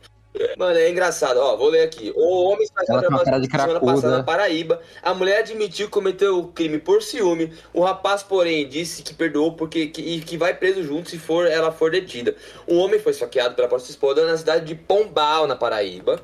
Mano, 0.57 0.77
é 0.77 0.89
engraçado. 0.89 1.37
Ó, 1.37 1.55
vou 1.55 1.69
ler 1.69 1.83
aqui. 1.83 2.13
O 2.15 2.43
homem 2.43 2.67
cara 2.73 2.99
de 2.99 3.05
semana 3.05 3.47
cracuda. 3.47 3.79
passada 3.79 4.17
na 4.17 4.23
Paraíba. 4.23 4.81
A 5.01 5.13
mulher 5.13 5.39
admitiu 5.39 5.87
que 5.87 5.91
cometeu 5.91 6.39
o 6.39 6.47
crime 6.47 6.79
por 6.79 7.01
ciúme. 7.01 7.53
O 7.73 7.81
rapaz, 7.81 8.23
porém, 8.23 8.67
disse 8.67 9.03
que 9.03 9.13
perdoou 9.13 9.53
porque 9.53 9.87
que, 9.87 10.01
e 10.01 10.21
que 10.21 10.37
vai 10.37 10.53
preso 10.53 10.83
junto 10.83 11.09
se 11.09 11.17
for 11.17 11.45
ela 11.47 11.71
for 11.71 11.91
detida. 11.91 12.35
Um 12.67 12.77
homem 12.77 12.99
foi 12.99 13.11
esfaqueado 13.11 13.55
pela 13.55 13.67
própria 13.67 13.89
esposa 13.89 14.25
na 14.25 14.37
cidade 14.37 14.65
de 14.65 14.75
Pombal, 14.75 15.47
na 15.47 15.55
Paraíba. 15.55 16.21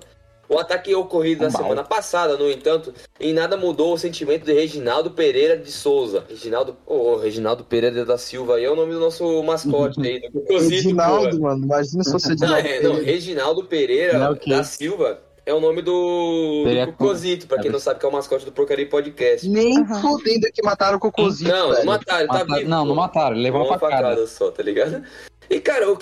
O 0.47 0.59
ataque 0.59 0.93
ocorrido 0.93 1.43
na 1.43 1.49
semana 1.49 1.83
passada, 1.83 2.37
no 2.37 2.49
entanto, 2.51 2.93
em 3.19 3.33
nada 3.33 3.57
mudou 3.57 3.93
o 3.93 3.97
sentimento 3.97 4.45
de 4.45 4.53
Reginaldo 4.53 5.11
Pereira 5.11 5.57
de 5.57 5.71
Souza. 5.71 6.23
Reginaldo, 6.29 6.75
ô, 6.85 7.15
Reginaldo 7.17 7.63
Pereira 7.63 8.05
da 8.05 8.17
Silva 8.17 8.55
aí 8.57 8.63
é 8.63 8.69
o 8.69 8.75
nome 8.75 8.93
do 8.93 8.99
nosso 8.99 9.41
mascote 9.43 9.99
aí, 10.05 10.19
do 10.29 10.41
Cocosito, 10.41 10.69
Reginaldo, 10.71 11.29
porra. 11.37 11.39
mano. 11.55 11.63
Imagina 11.65 12.03
se 12.03 12.11
fosse 12.11 12.29
Não, 12.29 12.35
Reginaldo. 12.55 12.67
é, 12.67 12.81
não, 12.81 12.91
Pereira. 12.95 13.11
Reginaldo 13.11 13.63
Pereira 13.65 14.17
Não, 14.19 14.37
da 14.57 14.63
Silva 14.63 15.19
é 15.47 15.53
o 15.53 15.59
nome 15.59 15.81
do, 15.83 16.63
do 16.63 16.91
Cocosito, 16.93 17.45
pra 17.47 17.59
quem 17.61 17.69
não 17.71 17.79
sabe 17.79 17.99
que 17.99 18.05
é 18.05 18.09
o 18.09 18.11
mascote 18.11 18.45
do 18.45 18.51
Porcaria 18.51 18.87
Podcast. 18.89 19.47
Nem 19.47 19.77
Aham. 19.79 20.01
fodendo 20.01 20.47
que 20.53 20.63
mataram 20.63 20.97
o 20.97 20.99
Cocôzinho, 20.99 21.51
Não, 21.51 21.71
não 21.71 21.85
mataram, 21.85 22.27
tá 22.27 22.33
Mataram- 22.33 22.55
vivo. 22.57 22.69
não, 22.69 22.85
não 22.85 22.95
mataram, 22.95 23.35
ele 23.35 23.43
levou 23.43 23.61
uma 23.63 23.77
facada. 23.79 24.25
só, 24.27 24.49
tá 24.51 24.63
ligado? 24.63 25.03
E, 25.49 25.59
cara, 25.59 25.91
o... 25.91 25.97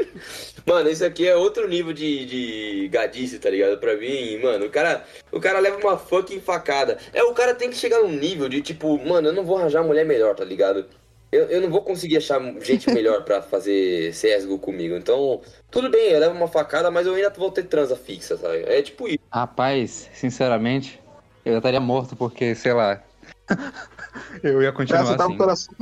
mano, 0.66 0.90
isso 0.90 1.04
aqui 1.04 1.26
é 1.26 1.36
outro 1.36 1.68
nível 1.68 1.92
de, 1.92 2.26
de 2.26 2.88
gadice, 2.88 3.38
tá 3.38 3.50
ligado? 3.50 3.78
Pra 3.78 3.96
mim, 3.96 4.38
mano, 4.38 4.66
o 4.66 4.70
cara, 4.70 5.04
o 5.32 5.40
cara 5.40 5.58
leva 5.58 5.78
uma 5.78 5.96
fucking 5.96 6.40
facada. 6.40 6.98
É, 7.12 7.22
o 7.22 7.34
cara 7.34 7.54
tem 7.54 7.70
que 7.70 7.76
chegar 7.76 8.00
num 8.00 8.12
nível 8.12 8.48
de, 8.48 8.60
tipo, 8.60 8.98
mano, 9.04 9.28
eu 9.28 9.32
não 9.32 9.44
vou 9.44 9.58
arranjar 9.58 9.82
mulher 9.82 10.04
melhor, 10.04 10.34
tá 10.34 10.44
ligado? 10.44 10.86
Eu, 11.30 11.44
eu 11.46 11.60
não 11.60 11.68
vou 11.68 11.82
conseguir 11.82 12.16
achar 12.16 12.40
gente 12.60 12.90
melhor 12.90 13.22
pra 13.24 13.42
fazer 13.42 14.12
CSGO 14.12 14.58
comigo. 14.58 14.94
Então, 14.94 15.40
tudo 15.70 15.90
bem, 15.90 16.12
eu 16.12 16.20
levo 16.20 16.34
uma 16.34 16.48
facada, 16.48 16.90
mas 16.90 17.06
eu 17.06 17.14
ainda 17.14 17.30
vou 17.30 17.50
ter 17.50 17.64
transa 17.64 17.96
fixa, 17.96 18.36
sabe? 18.36 18.62
É 18.66 18.80
tipo 18.80 19.08
isso. 19.08 19.18
Rapaz, 19.30 20.08
sinceramente, 20.14 21.00
eu 21.44 21.52
já 21.52 21.58
estaria 21.58 21.80
morto 21.80 22.14
porque, 22.16 22.54
sei 22.54 22.72
lá. 22.72 23.02
eu 24.42 24.62
ia 24.62 24.72
continuar 24.72 25.04
tava 25.04 25.24
assim. 25.24 25.36
coração. 25.36 25.74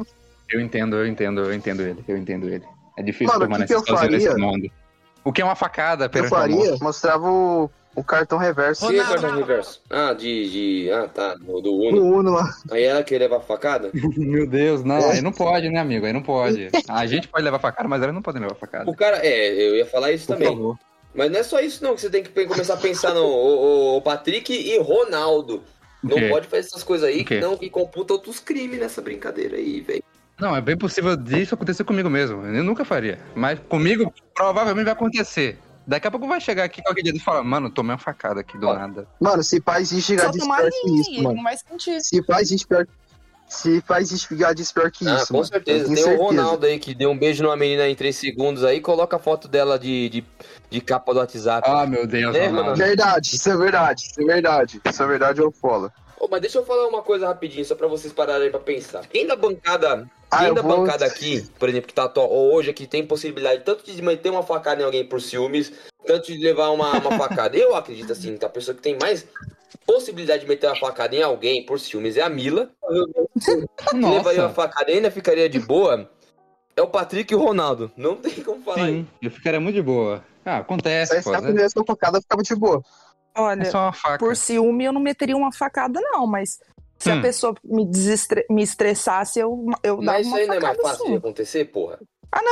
Eu 0.51 0.61
entendo, 0.61 0.97
eu 0.97 1.07
entendo, 1.07 1.43
eu 1.43 1.55
entendo 1.55 1.83
ele, 1.83 2.05
eu 2.07 2.17
entendo 2.17 2.49
ele. 2.49 2.65
É 2.97 3.03
difícil 3.03 3.27
Mano, 3.27 3.39
o 3.39 3.49
que 3.49 3.49
permanecer 3.51 3.83
que 3.83 3.91
eu 3.91 3.97
sozinho 3.97 4.13
nesse 4.13 4.35
mundo. 4.37 4.71
O 5.25 5.33
que 5.33 5.41
é 5.43 5.45
uma 5.45 5.57
facada 5.57 6.05
Eu 6.05 6.11
perante 6.11 6.33
o 6.33 6.37
amor? 6.37 6.59
faria, 6.65 6.77
mostrava 6.81 7.31
o 7.31 7.71
o 7.97 8.03
cartão 8.03 8.39
reverso. 8.39 8.89
Que 8.89 8.99
é 8.99 9.05
cartão 9.05 9.37
reverso? 9.37 9.81
Ah, 9.89 10.13
de, 10.13 10.51
de. 10.85 10.91
Ah, 10.91 11.07
tá. 11.07 11.35
Do, 11.37 11.61
do 11.61 11.71
No 11.93 12.03
Uno. 12.03 12.17
Uno 12.19 12.31
lá. 12.33 12.53
Aí 12.73 12.83
ela 12.83 13.05
quer 13.05 13.19
levar 13.21 13.39
facada? 13.39 13.91
Meu 14.17 14.49
Deus, 14.49 14.83
não, 14.83 14.97
É. 14.97 15.13
aí 15.13 15.21
não 15.23 15.31
pode, 15.31 15.71
né, 15.71 15.79
amigo? 15.79 16.05
Aí 16.05 16.13
não 16.13 16.21
pode. 16.23 16.71
A 16.91 17.07
gente 17.07 17.29
pode 17.29 17.45
levar 17.45 17.61
facada, 17.61 17.89
mas 17.89 18.03
elas 18.03 18.13
não 18.13 18.21
podem 18.21 18.43
levar 18.43 18.57
facada. 18.57 18.91
O 18.91 18.97
cara, 18.97 19.19
é, 19.25 19.53
eu 19.53 19.77
ia 19.77 19.87
falar 19.87 20.11
isso 20.11 20.27
Por 20.27 20.33
também. 20.35 20.49
favor. 20.49 20.77
Mas 21.15 21.31
não 21.31 21.39
é 21.39 21.43
só 21.45 21.61
isso, 21.61 21.85
não, 21.85 21.95
que 21.95 22.01
você 22.01 22.11
tem 22.11 22.25
que 22.25 22.47
começar 22.47 22.75
a 22.75 22.79
pensar 22.79 23.15
no 23.15 23.23
o, 23.25 23.95
o- 23.95 23.97
o 23.99 24.03
Patrick 24.03 24.53
e 24.53 24.77
Ronaldo. 24.81 25.63
Não 26.03 26.17
O 26.17 26.19
quê? 26.21 26.29
pode 26.31 26.49
fazer 26.49 26.67
essas 26.67 26.83
coisas 26.83 27.09
aí, 27.09 27.23
O 27.23 27.25
quê? 27.25 27.37
que 27.37 27.41
não, 27.41 27.57
que 27.57 27.71
computa 27.71 28.13
outros 28.13 28.41
crimes 28.41 28.81
nessa 28.81 29.01
brincadeira 29.01 29.57
aí, 29.57 29.81
velho. 29.81 30.03
Não, 30.41 30.55
é 30.55 30.61
bem 30.61 30.77
possível 30.77 31.17
disso 31.17 31.55
acontecer 31.55 31.85
comigo 31.85 32.11
mesmo. 32.11 32.45
Eu 32.45 32.65
nunca 32.65 32.85
faria. 32.85 33.19
Mas 33.35 33.59
comigo, 33.69 34.13
provavelmente 34.35 34.85
vai 34.85 34.93
acontecer. 34.93 35.59
Daqui 35.87 36.07
a 36.07 36.11
pouco 36.11 36.27
vai 36.27 36.41
chegar 36.41 36.65
aqui 36.65 36.83
qualquer 36.83 37.03
dia 37.03 37.13
e 37.15 37.21
falar, 37.21 37.45
mano, 37.45 37.71
tomei 37.71 37.93
uma 37.93 37.99
facada 37.99 38.41
aqui 38.41 38.57
do 38.57 38.73
nada. 38.73 39.07
Mano, 39.21 39.43
se 39.45 39.61
faz 39.61 39.93
existe 39.93 40.17
gadis 40.17 40.41
tomar 40.41 40.59
pior 40.63 40.71
que 40.71 40.91
isso, 41.01 41.23
mano. 41.23 41.37
não 41.37 41.43
vai 41.45 41.57
sentir. 41.57 42.01
Se 42.01 42.23
faz 42.23 42.43
existe 42.49 42.67
pior 42.67 42.87
se 43.47 43.83
faz 43.83 44.11
existe 44.11 44.35
gadis 44.35 44.73
pior 44.73 44.91
que 44.91 45.07
Ah, 45.07 45.17
isso, 45.17 45.27
com 45.29 45.35
mano. 45.35 45.45
certeza. 45.47 45.85
Tem 45.85 45.95
tenho 45.95 46.07
o 46.07 46.11
certeza. 46.11 46.25
Ronaldo 46.25 46.65
aí 46.67 46.79
que 46.79 46.95
deu 46.95 47.11
um 47.11 47.19
beijo 47.19 47.43
numa 47.43 47.57
menina 47.57 47.87
em 47.87 47.95
3 47.95 48.17
segundos 48.17 48.65
aí, 48.65 48.81
coloca 48.81 49.17
a 49.17 49.19
foto 49.19 49.47
dela 49.47 49.79
de, 49.79 50.09
de, 50.09 50.25
de 50.71 50.81
capa 50.81 51.13
do 51.13 51.21
WhatsApp. 51.21 51.69
Ah, 51.71 51.87
meu 51.87 52.07
Deus, 52.07 52.35
É. 52.35 52.49
Verdade, 52.75 53.37
isso 53.37 53.51
é 53.51 53.57
verdade, 53.57 54.03
isso 54.11 54.21
é 54.21 54.25
verdade. 54.25 54.81
Isso 54.85 55.03
é 55.03 55.07
verdade, 55.07 55.41
eu 55.43 55.53
falo. 55.53 55.93
Ô, 56.25 56.29
mas 56.31 56.41
deixa 56.41 56.57
eu 56.59 56.65
falar 56.65 56.89
uma 56.89 57.03
coisa 57.03 57.27
rapidinho, 57.27 57.65
só 57.67 57.75
pra 57.75 57.87
vocês 57.87 58.11
pararem 58.11 58.51
pra 58.51 58.59
pensar. 58.59 59.07
Quem 59.07 59.27
da 59.27 59.37
bancada, 59.37 60.09
Ah, 60.31 60.51
da 60.51 60.63
vou- 60.63 60.79
bancada 60.79 61.05
aqui, 61.05 61.47
por 61.59 61.69
exemplo, 61.69 61.87
que 61.87 61.93
tá 61.93 62.05
atual, 62.05 62.31
ou 62.31 62.55
hoje 62.55 62.71
aqui, 62.71 62.87
tem 62.87 63.07
possibilidade 63.07 63.63
tanto 63.63 63.85
de 63.85 64.01
meter 64.01 64.31
uma 64.31 64.43
facada 64.43 64.81
em 64.81 64.85
alguém 64.87 65.07
por 65.07 65.21
ciúmes, 65.21 65.71
tanto 66.07 66.33
de 66.33 66.39
levar 66.39 66.71
uma, 66.71 66.93
uma 66.93 67.19
facada. 67.53 67.55
Eu 67.59 67.75
acredito 67.77 68.11
assim, 68.11 68.39
que 68.39 68.45
a 68.45 68.49
pessoa 68.49 68.75
que 68.75 68.81
tem 68.81 68.97
mais 68.99 69.27
possibilidade 69.87 70.45
de 70.45 70.49
meter 70.49 70.67
uma 70.69 70.77
facada 70.77 71.15
em 71.15 71.23
alguém 71.23 71.63
por 71.67 71.79
ciúmes 71.79 72.17
é 72.17 72.23
a 72.23 72.29
Mila. 72.31 72.71
Que 73.35 73.51
levaria 73.97 74.41
uma 74.41 74.49
Nossa, 74.49 74.49
facada 74.55 74.91
e 74.91 74.95
ainda 74.95 75.11
ficaria 75.11 75.47
de 75.49 75.59
boa. 75.59 76.09
É 76.77 76.81
o 76.81 76.87
Patrick 76.87 77.33
e 77.33 77.37
o 77.37 77.41
Ronaldo. 77.41 77.91
Não 77.97 78.17
tem 78.17 78.33
como 78.43 78.63
falar 78.63 78.87
sim, 78.87 79.07
eu 79.21 79.31
ficaria 79.31 79.61
muito 79.61 79.75
de 79.75 79.83
boa. 79.83 80.25
Ah, 80.45 80.57
Se 80.57 80.61
acontece, 80.63 81.17
essa 81.17 81.33
pô. 81.33 81.43
primeira 81.43 81.69
sua 81.69 81.85
facada 81.85 82.21
ficava 82.21 82.43
de 82.43 82.55
boa. 82.55 82.83
Olha, 83.37 83.63
É 83.63 83.65
só 83.71 83.79
uma 83.87 83.93
faca. 83.93 84.19
por 84.19 84.37
ciúme 84.37 84.85
eu 84.85 84.93
não 84.93 85.01
meteria 85.01 85.37
uma 85.37 85.53
facada, 85.53 86.01
não, 86.01 86.27
mas 86.27 86.59
se 86.99 87.11
Hum. 87.11 87.19
a 87.19 87.21
pessoa 87.23 87.55
me, 87.65 87.85
desestre- 87.89 88.47
me 88.49 88.63
estressasse, 88.63 89.39
eu, 89.41 89.65
eu 89.83 89.97
dava 89.97 90.19
Mas 90.19 90.27
isso 90.27 90.35
uma 90.35 90.39
aí 90.39 90.47
não 90.47 90.55
é 90.55 90.61
facada 90.61 90.83
mais 90.83 90.97
fácil 90.97 91.05
de 91.07 91.11
sim. 91.13 91.17
acontecer, 91.19 91.65
porra. 91.67 91.99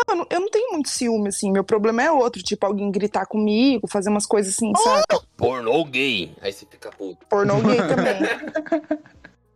Eu 0.08 0.16
não, 0.16 0.26
eu 0.30 0.40
não 0.40 0.48
tenho 0.48 0.72
muito 0.72 0.88
ciúme, 0.88 1.28
assim. 1.28 1.50
Meu 1.50 1.64
problema 1.64 2.02
é 2.02 2.10
outro, 2.10 2.40
tipo, 2.42 2.64
alguém 2.64 2.88
gritar 2.90 3.26
comigo, 3.26 3.88
fazer 3.88 4.10
umas 4.10 4.26
coisas 4.26 4.54
assim, 4.54 4.72
saca? 4.76 5.20
Pornô 5.36 5.84
gay. 5.84 6.32
Aí 6.40 6.52
você 6.52 6.64
fica 6.66 6.90
puto. 6.90 7.26
Pornô 7.28 7.60
gay 7.62 7.78
também. 7.88 8.20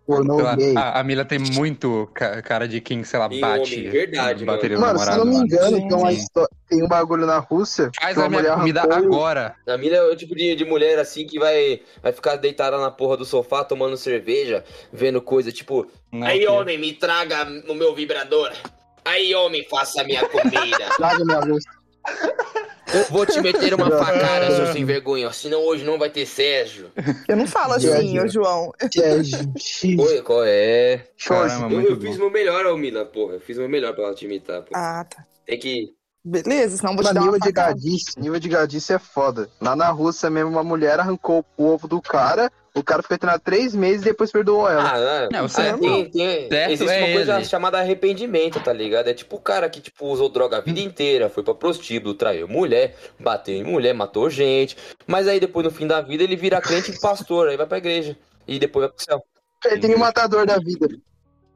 Pornô 0.07 0.37
gay. 0.57 0.77
a, 0.77 1.01
a 1.01 1.03
Mila 1.03 1.25
tem 1.25 1.39
muito 1.39 2.09
ca- 2.15 2.41
cara 2.41 2.69
de 2.69 2.81
quem, 2.81 3.03
sei 3.03 3.19
lá, 3.19 3.29
E 3.31 3.41
bate. 3.41 3.75
homem, 3.75 3.91
verdade, 3.91 4.45
bateria 4.45 4.77
no 4.77 4.83
Mano, 4.87 4.99
se 5.01 5.11
eu 5.11 5.17
não 5.17 5.25
me 5.27 5.37
engano, 5.37 5.77
tem, 5.77 5.93
uma 5.93 6.11
sim. 6.13 6.17
histó- 6.19 6.49
tem 6.69 6.83
um 6.85 6.89
bagulho 6.89 7.27
na 7.27 7.39
Rússia. 7.39 7.91
Faz 8.01 8.17
a 8.17 8.29
minha 8.29 8.55
comida 8.55 8.83
arrancou 8.83 9.15
agora. 9.27 9.57
A 9.67 9.77
Mila 9.77 9.97
é 9.97 10.03
o 10.03 10.15
tipo 10.17 10.35
de, 10.37 10.55
de 10.55 10.65
mulher 10.65 10.99
assim 11.01 11.27
que 11.27 11.39
vai, 11.41 11.81
vai 12.03 12.13
ficar 12.13 12.37
deitada 12.37 12.79
na 12.79 12.91
porra 12.91 13.17
do 13.17 13.25
sofá 13.25 13.65
tomando 13.65 13.97
cerveja, 13.97 14.65
vendo 14.93 15.21
coisa 15.21 15.51
tipo. 15.51 15.87
Não, 16.13 16.27
Aí, 16.27 16.41
que- 16.41 16.47
homem, 16.49 16.79
me 16.79 16.93
traga 16.93 17.45
o 17.69 17.75
meu 17.75 17.95
vibrador. 17.95 18.53
Aí, 19.05 19.35
homem, 19.35 19.67
faça 19.69 20.03
a 20.03 20.05
minha 20.05 20.27
comida. 20.29 20.85
Traga 20.97 21.25
minha 21.25 21.41
luz. 21.41 21.65
Eu 22.99 23.05
vou 23.11 23.27
te 23.27 23.41
meter 23.41 23.75
uma 23.75 23.91
facada, 23.91 24.55
seu 24.55 24.73
sem 24.73 24.85
vergonha. 24.85 25.33
Senão 25.33 25.61
hoje 25.61 25.85
não 25.85 25.99
vai 25.99 26.11
ter 26.11 26.27
Sérgio. 26.27 26.91
Eu 27.29 27.37
não 27.37 27.47
falo 27.47 27.75
assim, 27.75 28.19
ô 28.19 28.29
João. 28.29 28.73
É 28.81 29.23
gente. 29.23 29.97
Oi, 29.99 30.23
qual 30.23 30.45
é? 30.45 31.07
Caramba, 31.25 31.75
Eu, 31.75 31.91
eu 31.91 32.01
fiz 32.01 32.17
meu 32.17 32.31
melhor, 32.31 32.67
ô 32.67 32.77
Mila, 32.77 33.05
porra. 33.05 33.35
Eu 33.35 33.41
fiz 33.41 33.59
meu 33.59 33.69
melhor 33.69 33.95
pra 33.95 34.05
ela 34.05 34.15
te 34.15 34.25
imitar, 34.25 34.63
pô. 34.63 34.71
Ah, 34.75 35.05
tá. 35.09 35.25
Tem 35.47 35.59
que. 35.59 35.95
Beleza, 36.25 36.79
senão 36.79 36.97
vou 36.97 37.05
te 37.05 37.15
dar 37.15 37.21
uma 37.21 37.33
nível 37.33 37.41
de 37.41 37.53
gadice, 37.53 38.19
nível 38.19 38.41
de 38.41 38.49
gadice 38.49 38.93
é 38.93 38.99
foda. 38.99 39.49
Lá 39.61 39.77
na 39.77 39.91
Rússia 39.91 40.29
mesmo, 40.29 40.51
uma 40.51 40.65
mulher 40.65 40.99
arrancou 40.99 41.45
o 41.57 41.65
ovo 41.65 41.87
do 41.87 42.03
cara, 42.03 42.51
o 42.79 42.85
cara 42.85 43.03
ficou 43.03 43.17
treinado 43.19 43.43
três 43.43 43.75
meses 43.75 44.03
e 44.03 44.05
depois 44.07 44.31
perdoou 44.31 44.69
ela. 44.69 44.83
Ah, 44.85 45.29
Não, 45.33 45.45
ah, 45.47 45.49
certo. 45.49 45.81
tem, 45.81 46.11
tem, 46.11 46.49
Certo 46.49 46.71
existe 46.73 46.93
é 46.95 47.05
uma 47.05 47.13
coisa 47.15 47.37
ele. 47.37 47.45
chamada 47.45 47.79
arrependimento, 47.79 48.61
tá 48.61 48.73
ligado? 48.73 49.09
É 49.09 49.15
tipo 49.15 49.37
o 49.37 49.41
cara 49.41 49.69
que 49.69 49.81
tipo, 49.81 50.07
usou 50.07 50.29
droga 50.29 50.59
a 50.59 50.61
vida 50.61 50.81
inteira, 50.81 51.29
foi 51.29 51.43
pra 51.43 51.55
prostíbulo, 51.55 52.15
traiu 52.15 52.47
mulher, 52.47 52.95
bateu 53.19 53.55
em 53.55 53.65
mulher, 53.65 53.95
matou 53.95 54.29
gente. 54.31 54.77
Mas 55.07 55.27
aí 55.27 55.41
depois, 55.41 55.65
no 55.65 55.71
fim 55.71 55.87
da 55.87 56.01
vida, 56.01 56.23
ele 56.23 56.37
vira 56.37 56.61
crente 56.61 56.91
e 56.93 57.01
pastor, 57.01 57.49
aí 57.49 57.57
vai 57.57 57.67
pra 57.67 57.79
igreja. 57.79 58.17
E 58.47 58.59
depois 58.59 58.87
vai 58.87 58.93
pro 58.95 59.05
céu. 59.05 59.23
Ele 59.65 59.81
tem 59.81 59.95
um 59.95 59.99
matador 59.99 60.47
da 60.47 60.59
vida. 60.59 60.89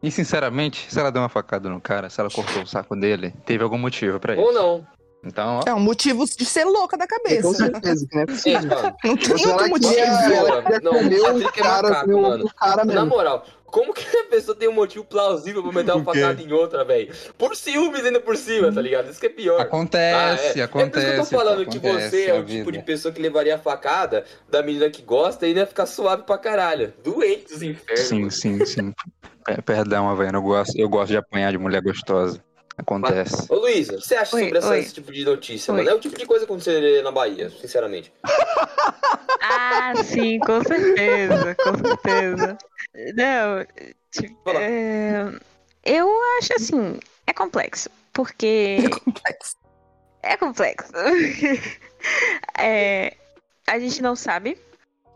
E 0.03 0.11
sinceramente, 0.11 0.87
se 0.91 0.99
ela 0.99 1.13
deu 1.13 1.21
uma 1.21 1.29
facada 1.29 1.69
no 1.69 1.81
cara, 1.81 2.09
se 2.09 2.19
ela 2.21 2.31
cortou 2.31 2.63
o 2.63 2.67
saco 2.67 2.97
dele, 2.97 3.35
teve 3.45 3.63
algum 3.63 3.77
motivo 3.77 4.19
pra 4.19 4.35
Ou 4.35 4.51
isso. 4.51 4.59
não. 4.59 4.87
Então, 5.23 5.61
ó, 5.65 5.69
É 5.69 5.75
um 5.75 5.81
motivo 5.81 6.25
de 6.25 6.45
ser 6.47 6.65
louca 6.65 6.97
da 6.97 7.07
Com 7.07 7.17
cabeça. 7.17 7.53
certeza, 7.55 8.07
que 8.09 8.15
não 8.17 8.23
é 8.23 8.27
Sim, 8.37 8.53
mano. 8.67 8.97
Não 9.05 9.17
tem 9.17 9.29
Você 9.37 9.49
outro 9.49 9.69
motivo. 9.69 9.95
ela 9.95 10.81
Não, 10.83 10.93
o 10.93 11.23
Patrick 11.23 11.61
é 11.61 11.63
cara, 11.63 11.89
macaco, 11.91 12.11
ovo 12.13 12.23
mano. 12.23 12.45
do 12.45 12.55
cara 12.55 12.85
Na 12.87 12.93
mesmo. 12.95 13.07
moral, 13.07 13.45
como 13.67 13.93
que 13.93 14.17
a 14.17 14.25
pessoa 14.25 14.57
tem 14.57 14.67
um 14.69 14.73
motivo 14.73 15.05
plausível 15.05 15.63
pra 15.63 15.73
meter 15.73 15.93
uma 15.93 16.05
facada 16.05 16.41
em 16.43 16.51
outra, 16.53 16.85
velho? 16.85 17.13
Por 17.37 17.55
ciúmes 17.55 18.03
ainda 18.05 18.19
por 18.19 18.35
cima, 18.37 18.73
tá 18.73 18.81
ligado? 18.81 19.11
Isso 19.11 19.21
que 19.21 19.27
é 19.27 19.29
pior. 19.29 19.61
acontece, 19.61 20.59
Ah, 20.59 20.61
é. 20.61 20.63
acontece. 20.63 21.07
É 21.07 21.13
por 21.17 21.21
isso 21.21 21.29
que 21.29 21.35
eu 21.35 21.39
tô 21.39 21.45
falando 21.45 21.67
que 21.67 21.79
você 21.79 22.23
é 22.25 22.33
na 22.33 22.39
o 22.41 22.45
tipo 22.45 22.65
vida. 22.65 22.73
de 22.73 22.79
pessoa 22.83 23.13
que 23.13 23.21
levaria 23.21 23.57
a 23.57 23.59
facada 23.59 24.25
da 24.49 24.63
menina 24.63 24.89
que 24.89 25.03
gosta 25.03 25.45
e 25.45 25.49
ainda 25.49 25.61
ia 25.61 25.67
ficar 25.67 25.85
suave 25.85 26.23
pra 26.23 26.39
caralho. 26.39 26.95
Doente 27.05 27.53
dos 27.53 27.63
infernos. 27.63 28.07
Sim, 28.09 28.31
sim, 28.31 28.65
sim. 28.65 28.93
Pe- 29.45 29.61
Perdão, 29.63 30.09
Havaiano, 30.09 30.39
eu 30.39 30.43
gosto, 30.43 30.79
eu 30.79 30.89
gosto 30.89 31.11
de 31.11 31.19
apanhar 31.19 31.53
de 31.53 31.59
mulher 31.59 31.83
gostosa. 31.83 32.43
Acontece. 32.81 33.47
Ô 33.49 33.57
Luísa, 33.57 33.95
o 33.95 33.99
que 34.01 34.07
você 34.09 34.15
acha 34.17 34.35
Oi, 34.37 34.43
sobre 34.45 34.59
essa- 34.59 34.79
esse 34.79 34.95
tipo 34.95 35.13
de 35.13 35.25
notícia, 35.25 35.73
Oi. 35.73 35.79
mano? 35.79 35.91
É 35.91 35.95
o 35.95 36.01
tipo 36.01 36.17
de 36.19 36.25
coisa 36.27 36.45
que 36.47 36.51
aconteceria 36.53 37.03
na 37.03 37.11
Bahia, 37.11 37.51
sinceramente. 37.51 38.13
Ah, 39.43 39.95
sim, 40.05 40.39
com 40.41 40.63
certeza, 40.63 41.57
com 41.57 41.75
certeza. 41.79 42.59
Não, 43.15 43.67
tipo, 44.13 44.51
é, 44.51 45.25
eu 45.85 46.09
acho 46.39 46.53
assim, 46.55 47.01
é 47.27 47.33
complexo, 47.33 47.89
porque 48.13 48.79
complexo. 49.05 49.57
é 50.23 50.37
complexo. 50.37 50.93
É, 52.59 53.15
a 53.67 53.79
gente 53.79 54.01
não 54.03 54.15
sabe 54.17 54.57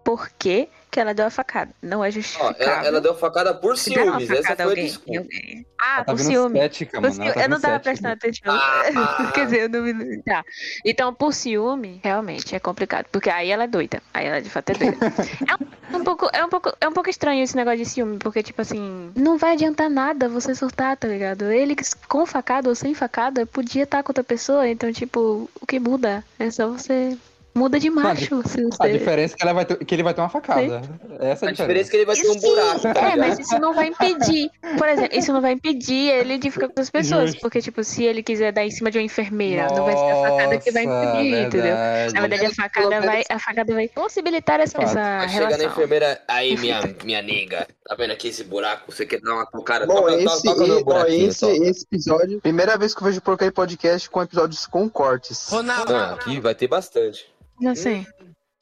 por 0.04 0.28
que, 0.30 0.68
que 0.94 1.00
ela 1.00 1.12
deu 1.12 1.26
a 1.26 1.30
facada. 1.30 1.72
Não 1.82 2.04
é 2.04 2.06
Ó, 2.06 2.10
justificável. 2.12 2.56
ela, 2.60 2.86
ela 2.86 3.00
deu 3.00 3.16
facada 3.16 3.52
por 3.52 3.76
Se 3.76 3.90
ciúmes, 3.90 4.30
essa 4.30 4.42
facada 4.42 4.62
foi 4.62 4.64
a 4.64 4.68
alguém, 4.68 4.84
desculpa. 4.86 5.18
alguém. 5.20 5.66
Ah, 5.80 5.94
Ela 5.96 6.04
tá 6.04 6.12
por 6.12 6.16
vendo 6.18 6.26
ciúme. 6.28 6.58
cética, 6.60 6.92
Por 6.92 7.02
mano. 7.02 7.14
ciúme, 7.14 7.26
ela 7.26 7.34
tá 7.34 7.42
eu 7.42 7.48
não 7.48 7.60
tava 7.60 7.74
cética. 7.74 7.90
prestando 7.90 8.14
atenção. 8.14 8.54
Ah. 8.54 9.32
Quer 9.34 9.44
dizer, 9.46 9.60
eu 9.62 9.68
não 9.68 9.82
me. 9.82 10.22
Tá. 10.22 10.44
Então, 10.84 11.12
por 11.12 11.34
ciúme, 11.34 12.00
realmente 12.02 12.54
é 12.54 12.60
complicado. 12.60 13.06
Porque 13.10 13.28
aí 13.28 13.50
ela 13.50 13.64
é 13.64 13.66
doida. 13.66 14.00
Aí 14.14 14.26
ela 14.26 14.40
de 14.40 14.48
fato 14.48 14.70
é 14.70 14.74
doida. 14.74 14.96
é, 15.50 15.94
um, 15.96 15.98
um 16.00 16.04
pouco, 16.04 16.30
é, 16.32 16.44
um 16.44 16.48
pouco, 16.48 16.72
é 16.80 16.88
um 16.88 16.92
pouco 16.92 17.10
estranho 17.10 17.42
esse 17.42 17.56
negócio 17.56 17.78
de 17.78 17.86
ciúme. 17.86 18.18
Porque, 18.18 18.40
tipo 18.42 18.62
assim, 18.62 19.10
não 19.16 19.36
vai 19.36 19.54
adiantar 19.54 19.90
nada 19.90 20.28
você 20.28 20.54
surtar, 20.54 20.96
tá 20.96 21.08
ligado? 21.08 21.50
Ele 21.50 21.74
com 22.08 22.24
facada 22.24 22.68
ou 22.68 22.74
sem 22.76 22.94
facada 22.94 23.44
podia 23.44 23.82
estar 23.82 24.02
com 24.04 24.10
outra 24.10 24.22
pessoa. 24.24 24.68
Então, 24.68 24.92
tipo, 24.92 25.50
o 25.60 25.66
que 25.66 25.80
muda? 25.80 26.24
É 26.38 26.48
só 26.50 26.68
você. 26.68 27.18
Muda 27.54 27.78
de 27.78 27.88
macho. 27.88 28.42
se 28.48 28.60
A 28.60 28.66
você... 28.66 28.92
diferença 28.92 29.34
é 29.34 29.36
que, 29.36 29.42
ela 29.44 29.52
vai 29.52 29.64
ter- 29.64 29.84
que 29.84 29.94
ele 29.94 30.02
vai 30.02 30.12
ter 30.12 30.20
uma 30.20 30.28
facada. 30.28 30.82
Essa 31.20 31.46
é 31.46 31.48
A 31.48 31.50
a 31.50 31.52
diferença 31.54 31.88
é 31.88 31.90
que 31.90 31.96
ele 31.98 32.04
vai 32.04 32.16
ter 32.16 32.28
um 32.28 32.32
Sim, 32.32 32.40
buraco, 32.40 32.80
tá 32.80 33.10
é, 33.12 33.16
mas 33.16 33.38
isso 33.38 33.58
não 33.60 33.72
vai 33.74 33.86
impedir. 33.86 34.50
Por 34.76 34.88
exemplo, 34.88 35.16
isso 35.18 35.32
não 35.32 35.40
vai 35.40 35.52
impedir 35.52 36.10
ele 36.10 36.38
de 36.38 36.50
ficar 36.50 36.68
com 36.68 36.80
as 36.80 36.90
pessoas. 36.90 37.30
Justo. 37.30 37.40
Porque, 37.42 37.60
tipo, 37.62 37.84
se 37.84 38.02
ele 38.02 38.22
quiser 38.24 38.52
dar 38.52 38.64
em 38.64 38.70
cima 38.72 38.90
de 38.90 38.98
uma 38.98 39.04
enfermeira, 39.04 39.68
não 39.68 39.84
vai 39.84 39.96
ser 39.96 40.10
a 40.10 40.16
facada 40.30 40.58
que 40.58 40.70
vai 40.72 40.82
impedir, 40.84 41.46
entendeu? 41.46 41.74
Na 42.12 42.20
verdade, 42.20 42.46
a 42.46 42.50
facada 42.54 43.00
vai, 43.00 43.22
a 43.30 43.38
facada 43.38 43.74
vai 43.74 43.88
possibilitar 43.88 44.58
essa, 44.60 44.72
Fato. 44.78 44.84
essa 44.88 44.94
Vai 45.18 45.28
chegar 45.28 45.40
na 45.50 45.56
relação. 45.56 45.70
enfermeira, 45.72 46.20
aí 46.26 46.56
minha, 46.58 46.80
minha 47.04 47.22
nega, 47.22 47.68
tá 47.86 47.94
vendo 47.94 48.10
aqui 48.12 48.28
esse 48.28 48.42
buraco? 48.42 48.90
Você 48.92 49.06
quer 49.06 49.20
dar 49.20 49.32
uma 49.34 49.46
tocada? 49.46 49.86
Bom, 49.86 49.94
toca, 49.94 50.14
esse, 50.14 50.42
toca 50.42 50.66
no 50.66 50.80
e- 50.80 50.84
ó, 50.86 51.04
esse, 51.06 51.46
esse 51.46 51.84
episódio. 51.84 52.40
Primeira 52.40 52.76
vez 52.76 52.94
que 52.94 53.00
eu 53.00 53.06
vejo 53.06 53.20
porcaria 53.20 53.52
podcast 53.52 54.10
com 54.10 54.20
episódios 54.22 54.66
com 54.66 54.88
cortes. 54.88 55.52
Ah, 55.52 56.14
aqui 56.14 56.40
vai 56.40 56.54
ter 56.54 56.66
bastante. 56.66 57.32
Não 57.60 57.74
sei. 57.74 58.06